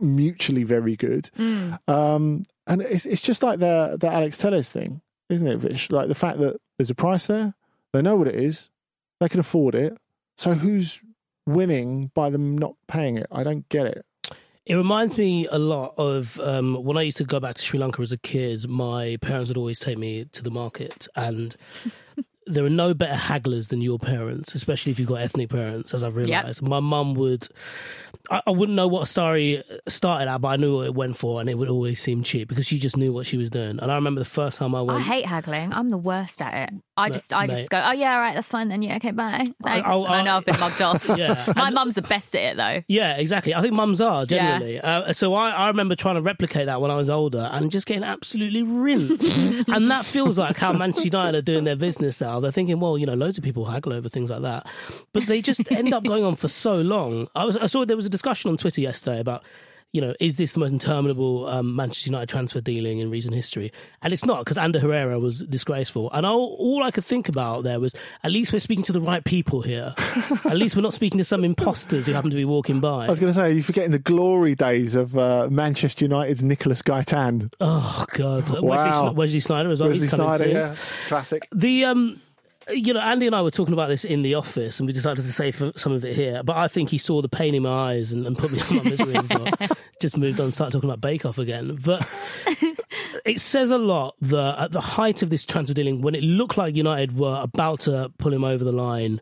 mutually 0.00 0.64
very 0.64 0.96
good. 0.96 1.30
Um, 1.86 2.42
and 2.66 2.82
it's 2.82 3.06
it's 3.06 3.22
just 3.22 3.42
like 3.42 3.58
the 3.60 3.96
the 3.98 4.08
Alex 4.08 4.38
Telles 4.38 4.70
thing, 4.70 5.00
isn't 5.28 5.46
it, 5.46 5.56
Vish? 5.58 5.90
Like 5.90 6.08
the 6.08 6.14
fact 6.14 6.38
that 6.38 6.60
there's 6.78 6.90
a 6.90 6.94
price 6.94 7.26
there, 7.26 7.54
they 7.92 8.02
know 8.02 8.16
what 8.16 8.28
it 8.28 8.34
is, 8.34 8.70
they 9.20 9.28
can 9.28 9.40
afford 9.40 9.74
it. 9.74 9.96
So 10.36 10.54
who's 10.54 11.00
winning 11.46 12.10
by 12.14 12.30
them 12.30 12.56
not 12.56 12.74
paying 12.86 13.16
it? 13.16 13.26
I 13.32 13.42
don't 13.42 13.68
get 13.68 13.86
it. 13.86 14.04
It 14.66 14.74
reminds 14.74 15.16
me 15.16 15.46
a 15.50 15.58
lot 15.58 15.94
of 15.96 16.38
um, 16.40 16.84
when 16.84 16.98
I 16.98 17.02
used 17.02 17.16
to 17.18 17.24
go 17.24 17.40
back 17.40 17.54
to 17.54 17.62
Sri 17.62 17.78
Lanka 17.78 18.02
as 18.02 18.12
a 18.12 18.18
kid. 18.18 18.68
My 18.68 19.16
parents 19.22 19.48
would 19.48 19.56
always 19.56 19.78
take 19.80 19.96
me 19.98 20.26
to 20.26 20.42
the 20.42 20.50
market, 20.50 21.08
and 21.16 21.56
there 22.48 22.64
are 22.64 22.70
no 22.70 22.94
better 22.94 23.14
hagglers 23.14 23.68
than 23.68 23.80
your 23.80 23.98
parents, 23.98 24.54
especially 24.54 24.92
if 24.92 24.98
you've 24.98 25.08
got 25.08 25.20
ethnic 25.20 25.50
parents. 25.50 25.94
As 25.94 26.02
I've 26.02 26.16
realised, 26.16 26.62
my 26.62 26.80
mum 26.80 27.14
would. 27.14 27.48
I, 28.30 28.42
I 28.46 28.50
wouldn't 28.50 28.76
know 28.76 28.88
what 28.88 29.04
Astari 29.04 29.62
started 29.88 30.28
at, 30.28 30.38
but 30.40 30.48
I 30.48 30.56
knew 30.56 30.76
what 30.76 30.86
it 30.86 30.94
went 30.94 31.16
for, 31.16 31.40
and 31.40 31.48
it 31.48 31.56
would 31.56 31.68
always 31.68 32.00
seem 32.00 32.22
cheap 32.22 32.48
because 32.48 32.66
she 32.66 32.78
just 32.78 32.96
knew 32.96 33.12
what 33.12 33.26
she 33.26 33.36
was 33.36 33.48
doing. 33.50 33.78
And 33.80 33.90
I 33.90 33.94
remember 33.94 34.18
the 34.20 34.24
first 34.24 34.58
time 34.58 34.74
I 34.74 34.82
went. 34.82 34.98
I 35.00 35.02
hate 35.02 35.26
haggling. 35.26 35.72
I'm 35.72 35.88
the 35.88 35.98
worst 35.98 36.42
at 36.42 36.68
it. 36.68 36.74
I 36.96 37.10
just, 37.10 37.32
I 37.32 37.46
just 37.46 37.70
go, 37.70 37.80
oh 37.84 37.92
yeah, 37.92 38.14
all 38.14 38.20
right, 38.20 38.34
that's 38.34 38.48
fine 38.48 38.68
then. 38.68 38.82
Yeah, 38.82 38.96
okay, 38.96 39.12
bye. 39.12 39.52
Thanks. 39.62 39.88
I'll- 39.88 40.04
And 40.06 40.14
I 40.14 40.22
know 40.22 40.36
I've 40.38 40.44
been 40.44 40.58
mugged 40.58 40.82
off. 40.82 41.08
Yeah. 41.18 41.52
My 41.56 41.70
mum's 41.70 41.94
the 41.94 42.02
best 42.02 42.34
at 42.34 42.42
it 42.42 42.56
though. 42.56 42.82
Yeah, 42.88 43.16
exactly. 43.16 43.54
I 43.54 43.60
think 43.62 43.72
mums 43.74 44.00
are 44.00 44.26
generally. 44.26 44.80
Uh, 44.80 45.12
so 45.12 45.34
I, 45.34 45.50
I 45.50 45.68
remember 45.68 45.94
trying 45.94 46.16
to 46.16 46.22
replicate 46.22 46.66
that 46.66 46.80
when 46.80 46.90
I 46.90 46.96
was 46.96 47.08
older 47.08 47.48
and 47.52 47.70
just 47.70 47.86
getting 47.86 48.02
absolutely 48.04 48.62
rinsed. 48.64 49.22
and 49.68 49.90
that 49.92 50.04
feels 50.04 50.38
like 50.38 50.56
how 50.56 50.72
Manchester 50.72 51.06
United 51.06 51.38
are 51.38 51.42
doing 51.42 51.64
their 51.64 51.76
business 51.76 52.20
now. 52.20 52.37
They're 52.40 52.52
thinking, 52.52 52.80
well, 52.80 52.98
you 52.98 53.06
know, 53.06 53.14
loads 53.14 53.38
of 53.38 53.44
people 53.44 53.64
haggle 53.64 53.92
over 53.92 54.08
things 54.08 54.30
like 54.30 54.42
that, 54.42 54.66
but 55.12 55.26
they 55.26 55.40
just 55.42 55.60
end 55.72 55.92
up 55.94 56.04
going 56.04 56.24
on 56.24 56.36
for 56.36 56.48
so 56.48 56.76
long. 56.80 57.28
I 57.34 57.44
was, 57.44 57.56
I 57.56 57.66
saw 57.66 57.84
there 57.84 57.96
was 57.96 58.06
a 58.06 58.10
discussion 58.10 58.50
on 58.50 58.56
Twitter 58.56 58.80
yesterday 58.80 59.20
about. 59.20 59.42
You 59.90 60.02
know, 60.02 60.12
is 60.20 60.36
this 60.36 60.52
the 60.52 60.60
most 60.60 60.72
interminable 60.72 61.46
um, 61.48 61.74
Manchester 61.74 62.10
United 62.10 62.28
transfer 62.28 62.60
dealing 62.60 62.98
in 62.98 63.10
recent 63.10 63.34
history? 63.34 63.72
And 64.02 64.12
it's 64.12 64.22
not 64.22 64.40
because 64.40 64.58
Ander 64.58 64.80
Herrera 64.80 65.18
was 65.18 65.40
disgraceful. 65.40 66.10
And 66.12 66.26
all, 66.26 66.56
all 66.58 66.82
I 66.82 66.90
could 66.90 67.06
think 67.06 67.26
about 67.30 67.64
there 67.64 67.80
was 67.80 67.94
at 68.22 68.30
least 68.30 68.52
we're 68.52 68.58
speaking 68.58 68.84
to 68.84 68.92
the 68.92 69.00
right 69.00 69.24
people 69.24 69.62
here. 69.62 69.94
at 70.44 70.58
least 70.58 70.76
we're 70.76 70.82
not 70.82 70.92
speaking 70.92 71.16
to 71.16 71.24
some 71.24 71.42
imposters 71.42 72.04
who 72.04 72.12
happen 72.12 72.28
to 72.28 72.36
be 72.36 72.44
walking 72.44 72.80
by. 72.80 73.06
I 73.06 73.08
was 73.08 73.18
going 73.18 73.32
to 73.32 73.38
say, 73.38 73.50
you're 73.54 73.62
forgetting 73.62 73.92
the 73.92 73.98
glory 73.98 74.54
days 74.54 74.94
of 74.94 75.16
uh, 75.16 75.48
Manchester 75.50 76.04
United's 76.04 76.42
Nicholas 76.42 76.82
Gaitan. 76.82 77.50
Oh 77.58 78.04
God! 78.12 78.44
Wow. 78.62 79.12
Wesley, 79.14 79.14
Wesley 79.14 79.40
Sneijder 79.40 79.72
as 79.72 79.80
well. 79.80 79.88
Wesley 79.88 80.02
He's 80.02 80.12
Sneijder, 80.12 80.52
yeah. 80.52 80.76
Classic. 81.06 81.48
The 81.50 81.86
um, 81.86 82.20
you 82.70 82.92
know, 82.92 83.00
Andy 83.00 83.26
and 83.26 83.34
I 83.34 83.42
were 83.42 83.50
talking 83.50 83.72
about 83.72 83.88
this 83.88 84.04
in 84.04 84.22
the 84.22 84.34
office, 84.34 84.78
and 84.78 84.86
we 84.86 84.92
decided 84.92 85.24
to 85.24 85.32
say 85.32 85.50
for 85.52 85.72
some 85.76 85.92
of 85.92 86.04
it 86.04 86.14
here. 86.16 86.42
But 86.42 86.56
I 86.56 86.68
think 86.68 86.90
he 86.90 86.98
saw 86.98 87.22
the 87.22 87.28
pain 87.28 87.54
in 87.54 87.62
my 87.62 87.92
eyes 87.92 88.12
and, 88.12 88.26
and 88.26 88.36
put 88.36 88.52
me 88.52 88.60
on 88.70 88.76
my 88.76 88.82
misery. 88.84 89.14
and 89.14 89.72
just 90.00 90.16
moved 90.16 90.38
on, 90.40 90.44
and 90.46 90.54
started 90.54 90.72
talking 90.72 90.88
about 90.88 91.00
Bake 91.00 91.24
Off 91.24 91.38
again. 91.38 91.78
But 91.84 92.06
it 93.24 93.40
says 93.40 93.70
a 93.70 93.78
lot 93.78 94.14
that 94.20 94.58
at 94.58 94.72
the 94.72 94.80
height 94.80 95.22
of 95.22 95.30
this 95.30 95.44
transfer 95.44 95.74
dealing, 95.74 96.02
when 96.02 96.14
it 96.14 96.22
looked 96.22 96.56
like 96.56 96.74
United 96.76 97.16
were 97.16 97.38
about 97.42 97.80
to 97.80 98.12
pull 98.18 98.32
him 98.32 98.44
over 98.44 98.64
the 98.64 98.72
line, 98.72 99.20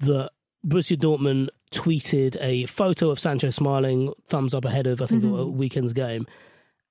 that 0.00 0.30
Borussia 0.66 0.96
Dortmund 0.96 1.48
tweeted 1.72 2.36
a 2.40 2.66
photo 2.66 3.10
of 3.10 3.20
Sancho 3.20 3.50
smiling, 3.50 4.12
thumbs 4.28 4.54
up 4.54 4.64
ahead 4.64 4.86
of 4.86 5.02
I 5.02 5.06
think 5.06 5.22
Mhm. 5.22 5.38
a 5.40 5.46
weekend's 5.46 5.92
game. 5.92 6.26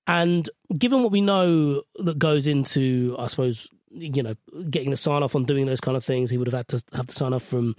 And 0.05 0.49
given 0.78 1.03
what 1.03 1.12
we 1.12 1.20
know 1.22 1.82
that 1.99 2.18
goes 2.18 2.47
into, 2.47 3.16
I 3.20 3.28
suppose, 3.28 3.68
you 3.91 4.23
know, 4.23 4.35
getting 4.69 4.91
the 4.91 4.97
sign 4.97 5.23
off 5.23 5.35
on 5.35 5.45
doing 5.45 5.65
those 5.65 5.81
kind 5.81 5.97
of 5.97 6.03
things, 6.03 6.29
he 6.29 6.38
would 6.38 6.47
have 6.47 6.53
had 6.53 6.67
to 6.69 6.83
have 6.93 7.07
the 7.07 7.13
sign 7.13 7.33
off 7.33 7.43
from 7.43 7.75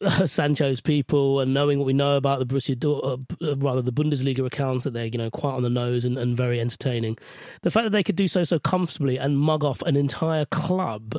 uh, 0.00 0.26
Sancho's 0.26 0.80
people, 0.80 1.40
and 1.40 1.54
knowing 1.54 1.78
what 1.78 1.86
we 1.86 1.92
know 1.92 2.16
about 2.16 2.38
the 2.38 2.46
Borussia, 2.46 2.76
uh, 2.84 3.46
uh, 3.46 3.56
rather 3.56 3.82
the 3.82 3.92
Bundesliga 3.92 4.44
accounts, 4.44 4.84
that 4.84 4.92
they're 4.92 5.06
you 5.06 5.18
know 5.18 5.30
quite 5.30 5.54
on 5.54 5.62
the 5.62 5.70
nose 5.70 6.04
and, 6.04 6.18
and 6.18 6.36
very 6.36 6.60
entertaining. 6.60 7.16
The 7.62 7.70
fact 7.70 7.84
that 7.84 7.90
they 7.90 8.02
could 8.02 8.16
do 8.16 8.28
so 8.28 8.44
so 8.44 8.58
comfortably 8.58 9.18
and 9.18 9.38
mug 9.38 9.64
off 9.64 9.82
an 9.82 9.96
entire 9.96 10.44
club. 10.46 11.14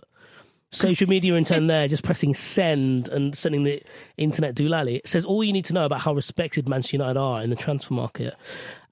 Social 0.69 1.07
media 1.07 1.33
intern 1.35 1.67
there, 1.67 1.87
just 1.87 2.03
pressing 2.03 2.33
send 2.33 3.07
and 3.07 3.33
sending 3.37 3.63
the 3.63 3.81
internet 4.17 4.53
doolally. 4.53 4.97
It 4.97 5.07
says 5.07 5.23
all 5.23 5.41
you 5.41 5.53
need 5.53 5.63
to 5.65 5.73
know 5.73 5.85
about 5.85 6.01
how 6.01 6.13
respected 6.13 6.67
Manchester 6.67 6.97
United 6.97 7.17
are 7.17 7.41
in 7.41 7.49
the 7.49 7.55
transfer 7.55 7.93
market. 7.93 8.35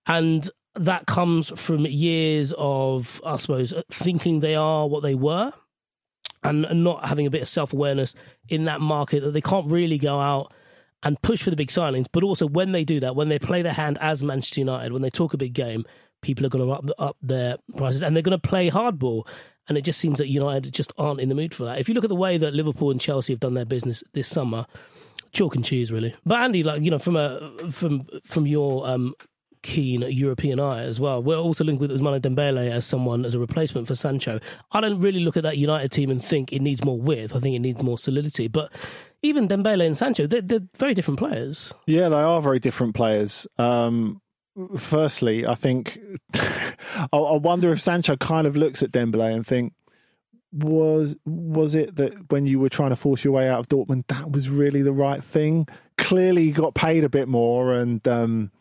And 0.08 0.50
that 0.76 1.06
comes 1.06 1.52
from 1.60 1.86
years 1.86 2.54
of, 2.58 3.22
I 3.26 3.38
suppose, 3.38 3.74
thinking 3.90 4.40
they 4.40 4.56
are 4.56 4.88
what 4.88 5.04
they 5.04 5.16
were 5.16 5.54
and 6.44 6.84
not 6.84 7.08
having 7.08 7.26
a 7.26 7.30
bit 7.30 7.42
of 7.42 7.48
self 7.48 7.74
awareness 7.74 8.14
in 8.50 8.66
that 8.66 8.82
market 8.82 9.24
that 9.24 9.32
they 9.32 9.42
can't 9.42 9.70
really 9.70 9.98
go 9.98 10.20
out 10.20 10.54
and 11.04 11.22
push 11.22 11.44
for 11.44 11.50
the 11.50 11.56
big 11.56 11.70
signings. 11.70 12.08
But 12.12 12.24
also, 12.24 12.48
when 12.48 12.72
they 12.72 12.84
do 12.84 13.00
that, 13.00 13.16
when 13.16 13.30
they 13.30 13.40
play 13.40 13.62
their 13.62 13.74
hand 13.74 13.98
as 14.02 14.24
Manchester 14.24 14.62
United, 14.62 14.92
when 14.92 15.02
they 15.02 15.10
talk 15.10 15.34
a 15.34 15.38
big 15.38 15.54
game, 15.54 15.86
people 16.22 16.46
are 16.46 16.50
going 16.50 16.66
to 16.66 16.72
up, 16.72 16.86
up 17.00 17.18
their 17.22 17.58
prices 17.78 18.04
and 18.04 18.16
they're 18.16 18.24
going 18.24 18.40
to 18.40 18.48
play 18.48 18.70
hardball. 18.70 19.28
And 19.68 19.78
it 19.78 19.82
just 19.82 20.00
seems 20.00 20.20
that 20.20 20.28
United 20.28 20.74
just 20.74 20.94
aren't 20.98 21.20
in 21.20 21.30
the 21.30 21.36
mood 21.36 21.54
for 21.54 21.66
that. 21.66 21.80
If 21.80 21.88
you 21.88 21.96
look 21.96 22.04
at 22.04 22.10
the 22.10 22.16
way 22.16 22.38
that 22.38 22.54
Liverpool 22.54 22.92
and 22.92 23.02
Chelsea 23.02 23.34
have 23.34 23.40
done 23.40 23.56
their 23.56 23.66
business 23.66 24.04
this 24.14 24.28
summer, 24.28 24.68
chalk 25.32 25.56
and 25.56 25.66
cheese, 25.66 25.92
really. 25.92 26.16
But 26.26 26.40
Andy, 26.42 26.64
like 26.64 26.84
you 26.84 26.92
know, 26.92 27.00
from 27.00 27.16
a 27.16 27.72
from 27.72 28.08
from 28.26 28.46
your 28.46 28.88
um, 28.88 29.14
keen 29.66 30.02
European 30.02 30.60
eye 30.60 30.84
as 30.84 31.00
well, 31.00 31.22
we're 31.22 31.38
also 31.38 31.64
linked 31.64 31.82
with 31.82 31.92
Ousmane 31.92 32.22
Dembele 32.22 32.70
as 32.70 32.86
someone 32.86 33.26
as 33.26 33.34
a 33.34 33.40
replacement 33.40 33.88
for 33.88 33.96
Sancho. 33.96 34.40
I 34.72 34.80
don't 34.80 35.00
really 35.00 35.20
look 35.20 35.36
at 35.36 35.44
that 35.44 35.58
United 35.58 35.92
team 35.92 36.12
and 36.12 36.24
think 36.24 36.54
it 36.54 36.62
needs 36.62 36.86
more 36.86 37.00
width. 37.00 37.36
I 37.36 37.40
think 37.40 37.56
it 37.56 37.60
needs 37.60 37.82
more 37.82 37.98
solidity. 37.98 38.48
But 38.48 38.72
even 39.22 39.48
Dembele 39.48 39.86
and 39.86 39.98
Sancho, 39.98 40.28
they're, 40.28 40.42
they're 40.42 40.68
very 40.78 40.94
different 40.94 41.20
players. 41.20 41.74
Yeah, 41.88 42.10
they 42.10 42.22
are 42.22 42.42
very 42.42 42.60
different 42.60 42.96
players. 42.96 43.48
Um, 43.58 44.22
firstly, 44.78 45.46
I 45.48 45.56
think 45.56 46.00
I, 46.36 47.08
I 47.12 47.38
wonder 47.38 47.72
if 47.72 47.82
Sancho 47.82 48.16
kind 48.18 48.48
of 48.48 48.56
looks 48.56 48.84
at 48.84 48.92
Dembele 48.92 49.34
and 49.34 49.46
think 49.46 49.74
was 50.54 51.18
was 51.26 51.76
it 51.76 51.98
that 51.98 52.32
when 52.32 52.46
you 52.48 52.60
were 52.60 52.70
trying 52.70 52.92
to 52.92 52.96
force 52.96 53.26
your 53.26 53.34
way 53.34 53.50
out 53.50 53.60
of 53.60 53.68
Dortmund, 53.68 54.08
that 54.08 54.32
was 54.32 54.50
really 54.50 54.84
the 54.84 54.94
right 54.94 55.24
thing? 55.24 55.68
Clearly, 55.98 56.44
you 56.44 56.54
got 56.54 56.76
paid 56.76 57.04
a 57.04 57.10
bit 57.10 57.28
more, 57.28 57.74
and 57.74 58.08
um, 58.08 58.52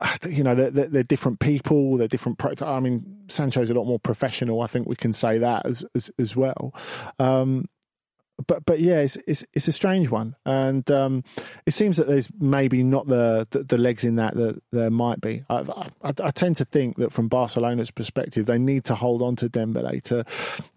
you 0.28 0.42
know 0.42 0.54
they're, 0.54 0.70
they're, 0.70 1.02
different 1.02 1.40
people. 1.40 1.96
They're 1.96 2.08
different. 2.08 2.38
pro- 2.38 2.54
I 2.62 2.80
mean, 2.80 3.24
Sancho's 3.28 3.70
a 3.70 3.74
lot 3.74 3.86
more 3.86 3.98
professional. 3.98 4.62
I 4.62 4.66
think 4.66 4.86
we 4.88 4.96
can 4.96 5.12
say 5.12 5.38
that 5.38 5.66
as 5.66 5.84
as, 5.94 6.10
as 6.18 6.36
well. 6.36 6.74
Um, 7.18 7.68
but 8.46 8.64
but 8.64 8.80
yeah, 8.80 9.00
it's 9.00 9.16
it's 9.26 9.44
it's 9.52 9.68
a 9.68 9.72
strange 9.72 10.08
one, 10.08 10.36
and 10.44 10.90
um, 10.90 11.24
it 11.66 11.72
seems 11.72 11.96
that 11.96 12.06
there's 12.06 12.30
maybe 12.38 12.82
not 12.82 13.06
the, 13.06 13.46
the 13.50 13.64
the 13.64 13.78
legs 13.78 14.04
in 14.04 14.16
that 14.16 14.34
that 14.34 14.62
there 14.72 14.90
might 14.90 15.20
be. 15.20 15.44
I, 15.48 15.88
I 16.02 16.12
I 16.22 16.30
tend 16.30 16.56
to 16.56 16.64
think 16.64 16.96
that 16.96 17.12
from 17.12 17.28
Barcelona's 17.28 17.90
perspective, 17.90 18.46
they 18.46 18.58
need 18.58 18.84
to 18.84 18.94
hold 18.94 19.22
on 19.22 19.36
to 19.36 19.48
Dembele 19.48 20.02
to, 20.04 20.24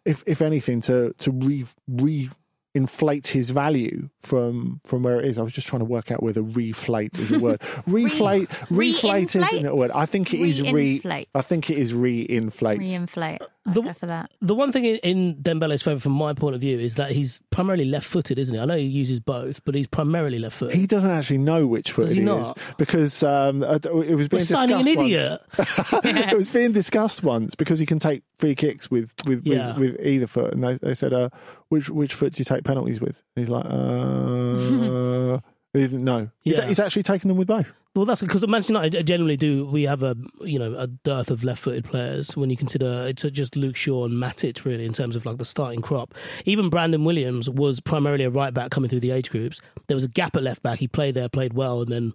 if 0.06 0.24
if 0.28 0.42
anything, 0.42 0.82
to 0.82 1.14
to 1.20 1.32
re 1.32 1.66
re 1.88 2.30
inflate 2.76 3.28
his 3.28 3.52
value 3.52 4.10
from 4.20 4.82
from 4.84 5.04
where 5.04 5.20
it 5.20 5.26
is. 5.28 5.38
I 5.38 5.44
was 5.44 5.54
just 5.54 5.68
trying 5.68 5.82
to 5.82 5.86
work 5.86 6.12
out 6.12 6.24
whether 6.24 6.42
reflate 6.42 7.20
is 7.20 7.32
a 7.32 7.40
word. 7.40 7.60
Reflate, 7.88 8.48
reflate 8.70 9.36
isn't 9.36 9.66
a 9.66 9.76
word. 9.76 9.92
I 9.92 10.06
think 10.06 10.34
it 10.34 10.40
is 10.40 10.62
re. 10.62 11.00
Reinflate. 11.02 11.28
I 11.36 11.42
think 11.42 11.70
it 11.70 11.78
is 11.78 11.94
re-inflate. 11.94 12.80
Reinflate. 12.80 13.40
I'd 13.66 13.76
The- 13.76 13.82
go 13.82 13.93
for 13.93 14.07
that. 14.07 14.30
The 14.41 14.53
one 14.55 14.72
thing 14.74 14.84
in, 14.84 14.95
in 14.97 15.36
Dembele's 15.41 15.82
favour, 15.82 15.99
from 15.99 16.11
my 16.11 16.34
point 16.34 16.53
of 16.55 16.59
view, 16.61 16.78
is 16.80 16.95
that 16.95 17.11
he's 17.11 17.41
primarily 17.49 17.86
left-footed, 17.86 18.38
isn't 18.38 18.53
he? 18.53 18.59
I 18.59 18.66
know 18.66 18.76
he 18.76 18.84
uses 18.84 19.22
both, 19.22 19.64
but 19.64 19.74
he's 19.74 19.88
primarily 19.88 20.38
left-footed. 20.38 20.76
He 20.76 20.86
doesn't 20.86 21.09
actually 21.09 21.38
know 21.38 21.66
which 21.66 21.91
foot 21.93 22.07
Does 22.07 22.11
he, 22.16 22.16
he 22.18 22.22
is 22.24 22.26
not? 22.26 22.57
because 22.78 23.24
um, 23.24 23.64
it 23.64 23.89
was 24.16 24.28
being 24.28 24.30
We're 24.32 24.39
signing 24.45 24.72
an 24.72 24.78
once. 24.78 24.88
idiot. 24.88 25.41
it 26.03 26.38
was 26.38 26.49
being 26.49 26.74
discussed 26.74 27.24
once 27.24 27.55
because 27.55 27.80
he 27.80 27.86
can 27.86 27.99
take 27.99 28.24
free 28.38 28.53
kicks 28.55 28.91
with 28.91 29.14
with, 29.26 29.47
Yeah. 29.47 29.78
with, 29.78 29.93
with 29.95 30.05
either 30.05 30.28
foot, 30.28 30.53
and 30.53 30.61
they, 30.61 30.74
they 30.76 30.93
said, 30.93 31.14
uh, 31.14 31.30
"Which 31.70 31.89
which 31.89 32.14
foot 32.14 32.34
do 32.34 32.41
you 32.41 32.45
take 32.45 32.66
penalties 32.66 32.99
with?" 32.99 33.24
And 33.36 33.45
he's 33.45 33.49
like, 33.49 33.66
uh, 33.70 35.39
he 35.74 35.88
didn't. 35.88 36.32
He's, 36.42 36.58
Yeah. 36.58 36.68
he's 36.68 36.80
actually 36.80 37.04
taken 37.04 37.28
them 37.28 37.38
with 37.38 37.48
both. 37.48 37.74
Well, 37.96 38.06
that's 38.06 38.22
because 38.22 38.48
Manchester 38.48 38.74
United 38.74 38.96
uh, 38.96 39.04
generally 39.04 39.38
do. 39.38 39.66
We 39.66 39.84
have 39.84 40.02
a 40.02 40.16
you 40.42 40.58
know 40.58 40.74
a 40.76 40.88
dearth 40.88 41.30
of 41.30 41.44
left-footed 41.44 41.86
players 41.86 42.36
when 42.36 42.50
you 42.50 42.58
consider 42.58 43.06
it's 43.08 43.24
uh, 43.24 43.30
just 43.30 43.56
Luke 43.56 43.76
Shaw 43.76 44.06
and 44.06 44.14
Matic 44.16 44.66
really 44.66 44.86
in 44.86 44.94
terms 44.94 45.16
of 45.16 45.26
like 45.26 45.38
the 45.38 45.46
starting 45.46 45.82
crop. 45.82 46.14
Even 46.46 46.70
Brandon 46.70 47.04
Williams 47.04 47.50
was 47.50 47.80
primarily 47.80 48.24
a 48.24 48.30
right 48.30 48.54
back 48.54 48.72
coming 48.72 48.90
through 48.90 49.02
the 49.02 49.12
age 49.12 49.30
groups. 49.30 49.62
There 49.88 49.96
was 49.96 50.04
a 50.04 50.08
gap 50.10 50.36
at 50.36 50.44
left 50.44 50.64
back. 50.64 50.80
He 50.80 50.88
played 50.88 51.14
there, 51.14 51.30
played 51.30 51.54
well, 51.54 51.82
and 51.82 51.92
then 51.92 52.14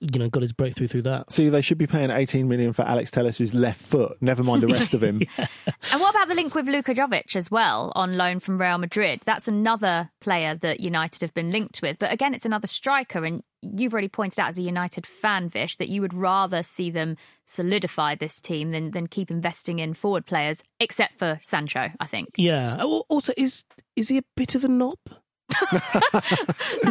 you 0.00 0.18
know 0.18 0.28
got 0.28 0.42
his 0.42 0.52
breakthrough 0.52 0.86
through 0.86 1.02
that. 1.02 1.32
See, 1.32 1.48
they 1.48 1.62
should 1.62 1.78
be 1.78 1.86
paying 1.86 2.10
18 2.10 2.48
million 2.48 2.72
for 2.72 2.82
Alex 2.82 3.10
Telles's 3.10 3.54
left 3.54 3.80
foot. 3.80 4.18
Never 4.20 4.42
mind 4.44 4.62
the 4.62 4.68
rest 4.68 4.94
of 4.94 5.02
him. 5.02 5.22
And 5.90 6.00
what 6.00 6.10
about 6.10 6.28
the 6.28 6.34
link 6.34 6.54
with 6.54 6.66
Luka 6.66 6.94
Jovic 6.94 7.34
as 7.34 7.50
well 7.50 7.92
on 7.94 8.16
loan 8.16 8.40
from 8.40 8.60
Real 8.60 8.78
Madrid? 8.78 9.22
That's 9.24 9.48
another 9.48 10.10
player 10.20 10.54
that 10.56 10.80
United 10.80 11.22
have 11.22 11.32
been 11.32 11.50
linked 11.50 11.80
with. 11.80 11.98
But 11.98 12.12
again, 12.12 12.34
it's 12.34 12.44
another 12.44 12.66
striker. 12.66 13.24
And 13.24 13.42
you've 13.62 13.92
already 13.92 14.08
pointed 14.08 14.38
out 14.38 14.50
as 14.50 14.58
a 14.58 14.62
United 14.62 15.06
fan, 15.06 15.48
Vish, 15.48 15.76
that 15.76 15.88
you 15.88 16.02
would 16.02 16.12
rather 16.12 16.62
see 16.62 16.90
them 16.90 17.16
solidify 17.44 18.16
this 18.16 18.40
team 18.40 18.70
than, 18.70 18.90
than 18.90 19.06
keep 19.06 19.30
investing 19.30 19.78
in 19.78 19.94
forward 19.94 20.26
players, 20.26 20.62
except 20.78 21.18
for 21.18 21.40
Sancho, 21.42 21.90
I 21.98 22.06
think. 22.06 22.30
Yeah. 22.36 22.82
Also, 22.82 23.32
is 23.36 23.64
is 23.96 24.08
he 24.08 24.18
a 24.18 24.24
bit 24.36 24.54
of 24.54 24.64
a 24.64 24.68
knob? 24.68 24.98
No, 25.72 25.78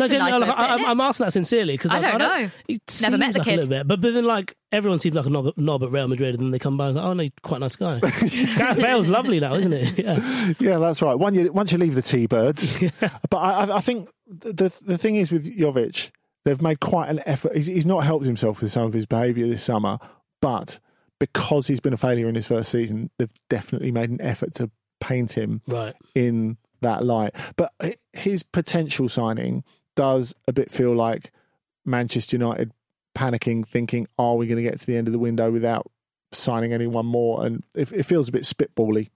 a 0.05 0.09
genuinely, 0.09 0.17
nice 0.17 0.31
like, 0.31 0.41
way 0.41 0.49
I, 0.49 0.67
putting 0.71 0.85
I'm, 0.85 0.85
I'm 0.91 1.01
asking 1.01 1.25
that 1.25 1.31
sincerely 1.33 1.73
because 1.73 1.91
I 1.91 1.99
don't 1.99 2.17
know. 2.19 2.49
He 2.67 2.79
Never 3.01 3.17
met 3.17 3.33
seems 3.33 3.33
the 3.35 3.39
like 3.39 3.45
kid. 3.45 3.53
A 3.53 3.55
little 3.61 3.69
bit, 3.69 3.87
but, 3.87 4.01
but 4.01 4.13
then 4.13 4.25
like 4.25 4.55
everyone 4.71 4.99
seems 4.99 5.15
like 5.15 5.25
a 5.25 5.29
knob, 5.29 5.53
knob 5.57 5.83
at 5.83 5.91
Real 5.91 6.07
Madrid, 6.07 6.35
and 6.35 6.43
then 6.43 6.51
they 6.51 6.59
come 6.59 6.77
by 6.77 6.87
and 6.87 6.95
like, 6.95 7.05
oh 7.05 7.13
no, 7.13 7.27
quite 7.43 7.57
a 7.57 7.59
nice 7.61 7.75
guy. 7.75 7.99
Gareth 8.57 8.77
Bale's 8.77 9.07
lovely 9.09 9.39
now, 9.39 9.55
isn't 9.55 9.73
it? 9.73 9.97
Yeah. 10.07 10.53
yeah, 10.59 10.77
that's 10.77 11.01
right. 11.01 11.15
One, 11.15 11.33
you, 11.33 11.51
once 11.51 11.71
you 11.71 11.77
leave 11.77 11.95
the 11.95 12.01
T-Birds. 12.01 12.83
But 13.29 13.37
I, 13.37 13.51
I- 13.65 13.77
I 13.77 13.79
think 13.79 14.09
the 14.27 14.71
the 14.85 14.97
thing 14.97 15.15
is 15.15 15.31
with 15.31 15.45
Jovic, 15.45 16.11
they've 16.45 16.61
made 16.61 16.79
quite 16.79 17.09
an 17.09 17.21
effort. 17.25 17.55
He's, 17.55 17.67
he's 17.67 17.85
not 17.85 18.03
helped 18.03 18.25
himself 18.25 18.61
with 18.61 18.71
some 18.71 18.83
of 18.83 18.93
his 18.93 19.05
behaviour 19.05 19.47
this 19.47 19.63
summer, 19.63 19.97
but 20.41 20.79
because 21.19 21.67
he's 21.67 21.79
been 21.79 21.93
a 21.93 21.97
failure 21.97 22.29
in 22.29 22.35
his 22.35 22.47
first 22.47 22.71
season, 22.71 23.09
they've 23.17 23.31
definitely 23.49 23.91
made 23.91 24.09
an 24.09 24.21
effort 24.21 24.53
to 24.55 24.69
paint 25.01 25.31
him 25.33 25.61
Right. 25.67 25.95
in 26.15 26.57
that 26.81 27.03
light. 27.03 27.33
But 27.55 27.73
his 28.13 28.43
potential 28.43 29.09
signing 29.09 29.63
does 29.95 30.35
a 30.47 30.53
bit 30.53 30.71
feel 30.71 30.95
like 30.95 31.31
Manchester 31.85 32.37
United 32.37 32.71
panicking, 33.15 33.67
thinking, 33.67 34.07
"Are 34.17 34.35
we 34.35 34.47
going 34.47 34.63
to 34.63 34.69
get 34.69 34.79
to 34.79 34.85
the 34.85 34.95
end 34.95 35.07
of 35.07 35.13
the 35.13 35.19
window 35.19 35.51
without 35.51 35.89
signing 36.31 36.73
anyone 36.73 37.05
more?" 37.05 37.45
And 37.45 37.63
it, 37.73 37.91
it 37.91 38.03
feels 38.03 38.29
a 38.29 38.31
bit 38.31 38.43
spitbally. 38.43 39.09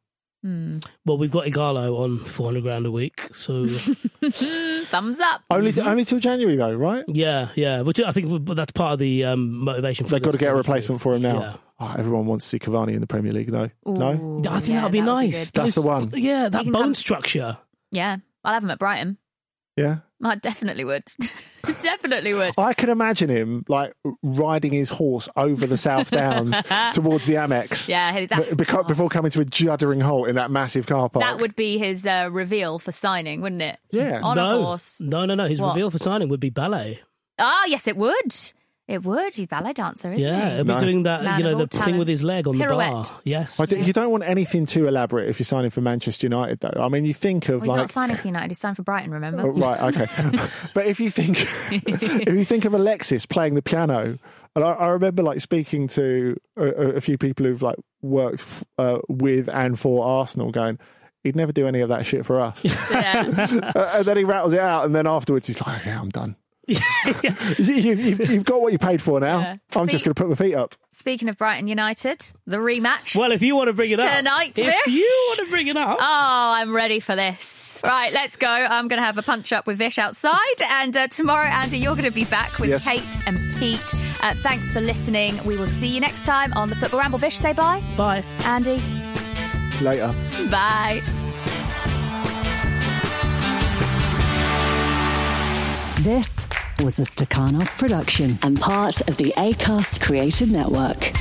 Hmm. 0.44 0.80
Well, 1.06 1.20
we've 1.20 1.30
got 1.32 1.46
Ighalo 1.46 2.00
on 2.00 2.18
400 2.18 2.64
grand 2.64 2.88
a 2.88 2.92
week, 2.92 3.30
so 3.36 3.68
Thumbs 4.32 5.20
up. 5.20 5.44
Only 5.52 5.80
only 5.80 6.04
till 6.04 6.20
January 6.20 6.56
though, 6.56 6.74
right? 6.74 7.06
yeah, 7.08 7.50
yeah. 7.56 7.82
Which 7.82 8.02
I 8.02 8.12
think 8.12 8.48
that's 8.48 8.72
part 8.72 8.94
of 8.94 9.00
the 9.00 9.26
um, 9.26 9.64
motivation. 9.64 10.08
For 10.08 10.14
They've 10.14 10.22
got 10.22 10.32
to 10.32 10.40
get 10.40 10.52
a 10.52 10.56
replacement 10.56 11.00
for 11.02 11.14
him 11.14 11.22
now. 11.22 11.40
Yeah. 11.40 11.56
Oh, 11.84 11.96
everyone 11.98 12.28
wants 12.28 12.46
to 12.46 12.50
see 12.50 12.60
Cavani 12.60 12.94
in 12.94 13.02
the 13.02 13.08
Premier 13.08 13.32
League, 13.34 13.50
though. 13.52 13.72
No, 13.88 14.42
I 14.48 14.60
think 14.60 14.68
yeah, 14.70 14.82
that'd 14.82 14.92
be 14.92 15.00
that 15.02 15.06
would 15.08 15.12
nice. 15.12 15.50
good. 15.52 15.62
That's 15.64 15.76
the 15.76 15.82
one. 15.82 16.12
Yeah, 16.16 16.48
that 16.50 16.66
bone 16.66 16.74
come- 16.74 16.94
structure. 16.94 17.58
Yeah, 17.92 18.18
I'll 18.44 18.54
have 18.54 18.64
him 18.64 18.70
at 18.72 18.80
Brighton. 18.80 19.18
yeah. 19.76 19.98
I 20.24 20.36
definitely 20.36 20.86
would. 20.86 21.04
definitely 21.82 22.36
would. 22.36 22.54
I 22.56 22.74
can 22.76 22.90
imagine 22.92 23.28
him 23.28 23.66
like 23.68 23.94
riding 24.22 24.72
his 24.72 24.90
horse 24.92 25.28
over 25.36 25.66
the 25.66 25.78
South 25.78 26.12
Downs 26.12 26.56
towards 26.94 27.26
the 27.26 27.34
Amex. 27.34 27.90
Yeah, 27.90 28.28
that's, 28.28 28.54
beca- 28.54 28.88
before 28.88 29.10
coming 29.10 29.32
to 29.32 29.42
a 29.42 29.46
juddering 29.46 30.00
halt 30.00 30.30
in 30.30 30.36
that 30.36 30.52
massive 30.52 30.86
car 30.86 31.10
park. 31.10 31.26
that 31.26 31.42
would 31.42 31.56
be 31.56 31.80
his 31.80 32.06
uh, 32.06 32.30
reveal 32.32 32.78
for 32.78 32.92
signing, 32.92 33.42
wouldn't 33.42 33.64
it? 33.64 33.80
Yeah. 33.90 34.20
On 34.22 34.36
no, 34.36 34.62
a 34.62 34.64
horse. 34.66 35.00
no, 35.00 35.26
no, 35.26 35.34
no. 35.34 35.48
His 35.48 35.60
What? 35.60 35.70
reveal 35.70 35.90
for 35.90 35.98
signing 35.98 36.30
would 36.30 36.40
be 36.40 36.52
ballet. 36.52 37.00
Ah, 37.40 37.66
yes, 37.66 37.88
it 37.88 37.98
would. 37.98 38.36
It 38.92 39.04
would. 39.04 39.36
He's 39.36 39.46
a 39.46 39.48
ballet 39.48 39.74
dancer, 39.74 40.12
isn't 40.12 40.22
Yeah, 40.24 40.50
he? 40.50 40.56
he'll 40.56 40.64
be 40.66 40.68
Nice. 40.74 40.82
doing 40.82 41.04
that. 41.04 41.24
Man 41.24 41.38
you 41.40 41.44
know, 41.46 41.52
of 41.52 41.58
the 41.58 41.62
all 41.64 41.68
thing 41.68 41.80
talent. 41.82 42.00
with 42.00 42.08
his 42.08 42.24
leg 42.24 42.48
on 42.48 42.58
the 42.58 42.64
Pirouette. 42.64 42.92
bar. 42.92 43.06
Yes. 43.24 43.60
I 43.60 43.66
d- 43.66 43.78
You 43.82 43.94
don't 43.94 44.12
want 44.12 44.24
anything 44.24 44.66
too 44.66 44.88
elaborate 44.88 45.30
if 45.30 45.40
you're 45.40 45.46
signing 45.46 45.70
for 45.70 45.82
Manchester 45.82 46.26
United, 46.26 46.60
though. 46.60 46.74
I 46.82 46.90
mean, 46.90 47.06
you 47.06 47.14
think 47.14 47.50
of 47.50 47.62
Well, 47.62 47.62
he's 47.62 47.68
like. 47.70 47.78
not 47.78 47.90
signing 47.90 48.18
for 48.18 48.28
United. 48.28 48.50
He's 48.52 48.60
signed 48.60 48.76
for 48.76 48.84
Brighton, 48.84 49.12
remember? 49.12 49.44
Oh, 49.44 49.50
right, 49.52 49.96
okay. 49.96 50.40
but 50.74 50.88
if 50.88 51.00
you 51.00 51.10
think 51.10 51.48
if 51.72 52.34
you 52.34 52.46
think 52.46 52.66
of 52.66 52.74
Alexis 52.74 53.26
playing 53.26 53.54
the 53.56 53.62
piano, 53.62 54.18
and 54.56 54.66
I, 54.66 54.72
I 54.72 54.88
remember 54.90 55.24
like 55.24 55.40
speaking 55.40 55.88
to 55.90 56.36
a, 56.58 56.66
a 56.98 57.02
few 57.02 57.18
people 57.18 57.46
who've 57.46 57.62
like 57.62 57.78
worked 58.02 58.42
f- 58.42 58.64
uh, 58.78 58.98
with 59.08 59.48
and 59.48 59.80
for 59.80 60.06
Arsenal, 60.06 60.52
going, 60.52 60.78
he'd 61.24 61.36
never 61.38 61.52
do 61.54 61.68
any 61.68 61.80
of 61.80 61.88
that 61.90 62.06
shit 62.06 62.26
for 62.26 62.40
us. 62.42 62.64
Yeah. 62.66 63.50
Uh, 63.76 63.92
and 63.98 64.06
then 64.06 64.18
he 64.18 64.24
rattles 64.26 64.52
it 64.54 64.60
out, 64.60 64.86
and 64.86 64.94
then 64.94 65.08
afterwards 65.08 65.48
he's 65.48 65.66
like, 65.66 65.86
"Yeah, 65.86 66.02
I'm 66.02 66.10
done. 66.10 66.36
You, 66.74 67.74
you've, 67.76 68.00
you've, 68.00 68.30
you've 68.32 68.46
got 68.46 68.62
what 68.62 68.72
you 68.74 68.80
paid 68.80 69.02
for 69.02 69.20
now. 69.20 69.40
Yeah. 69.40 69.58
I'm 69.76 69.88
just 69.88 70.06
going 70.06 70.14
to 70.14 70.20
put 70.22 70.30
my 70.30 70.36
feet 70.36 70.56
up." 70.56 70.76
Speaking 70.94 71.30
of 71.30 71.38
Brighton 71.38 71.68
United, 71.68 72.26
the 72.46 72.58
rematch. 72.58 73.16
well, 73.16 73.32
if 73.32 73.42
you 73.42 73.56
want 73.56 73.68
to 73.68 73.74
bring 73.74 73.92
it 73.92 74.00
up 74.00 74.12
Tonight, 74.18 74.58
if 74.60 74.66
Vish? 74.66 74.94
you 74.94 75.26
want 75.30 75.40
to 75.40 75.50
bring 75.52 75.68
it 75.68 75.78
up, 75.78 75.98
Oh, 76.00 76.54
I'm 76.56 76.74
ready 76.76 77.00
for 77.00 77.16
this. 77.16 77.80
Right, 77.84 78.14
let's 78.14 78.36
go. 78.36 78.48
I'm 78.48 78.88
going 78.88 79.00
to 79.00 79.06
have 79.06 79.18
a 79.18 79.24
punch 79.24 79.52
up 79.52 79.66
with 79.66 79.80
Vish 79.80 79.98
outside. 79.98 80.62
And 80.70 80.96
uh, 80.96 81.08
tomorrow, 81.08 81.48
Andy, 81.48 81.80
you're 81.80 81.96
going 81.96 82.06
to 82.06 82.12
be 82.12 82.26
back 82.26 82.60
with 82.60 82.70
Yes. 82.70 82.86
Kate 82.86 83.02
and 83.26 83.40
Pete. 83.58 83.80
Uh, 84.22 84.36
thanks 84.44 84.72
for 84.72 84.82
listening. 84.82 85.44
We 85.46 85.58
will 85.58 85.66
see 85.66 85.88
you 85.88 86.00
next 86.00 86.24
time 86.24 86.54
on 86.54 86.70
the 86.70 86.76
Football 86.76 87.00
Ramble. 87.00 87.18
Vish, 87.18 87.40
say 87.40 87.54
bye. 87.54 87.82
bye. 87.98 88.24
Andy, 88.46 88.80
Later. 89.82 90.14
bye. 90.52 91.02
This 96.04 96.48
was 96.80 96.98
a 96.98 97.04
Stakhanov 97.04 97.78
production 97.78 98.40
and 98.42 98.60
part 98.60 99.02
of 99.08 99.18
the 99.18 99.32
ACAST 99.38 100.02
Creative 100.02 100.50
Network. 100.50 101.14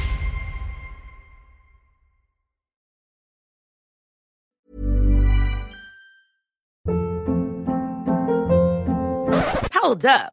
Hold 9.74 10.06
up. 10.06 10.32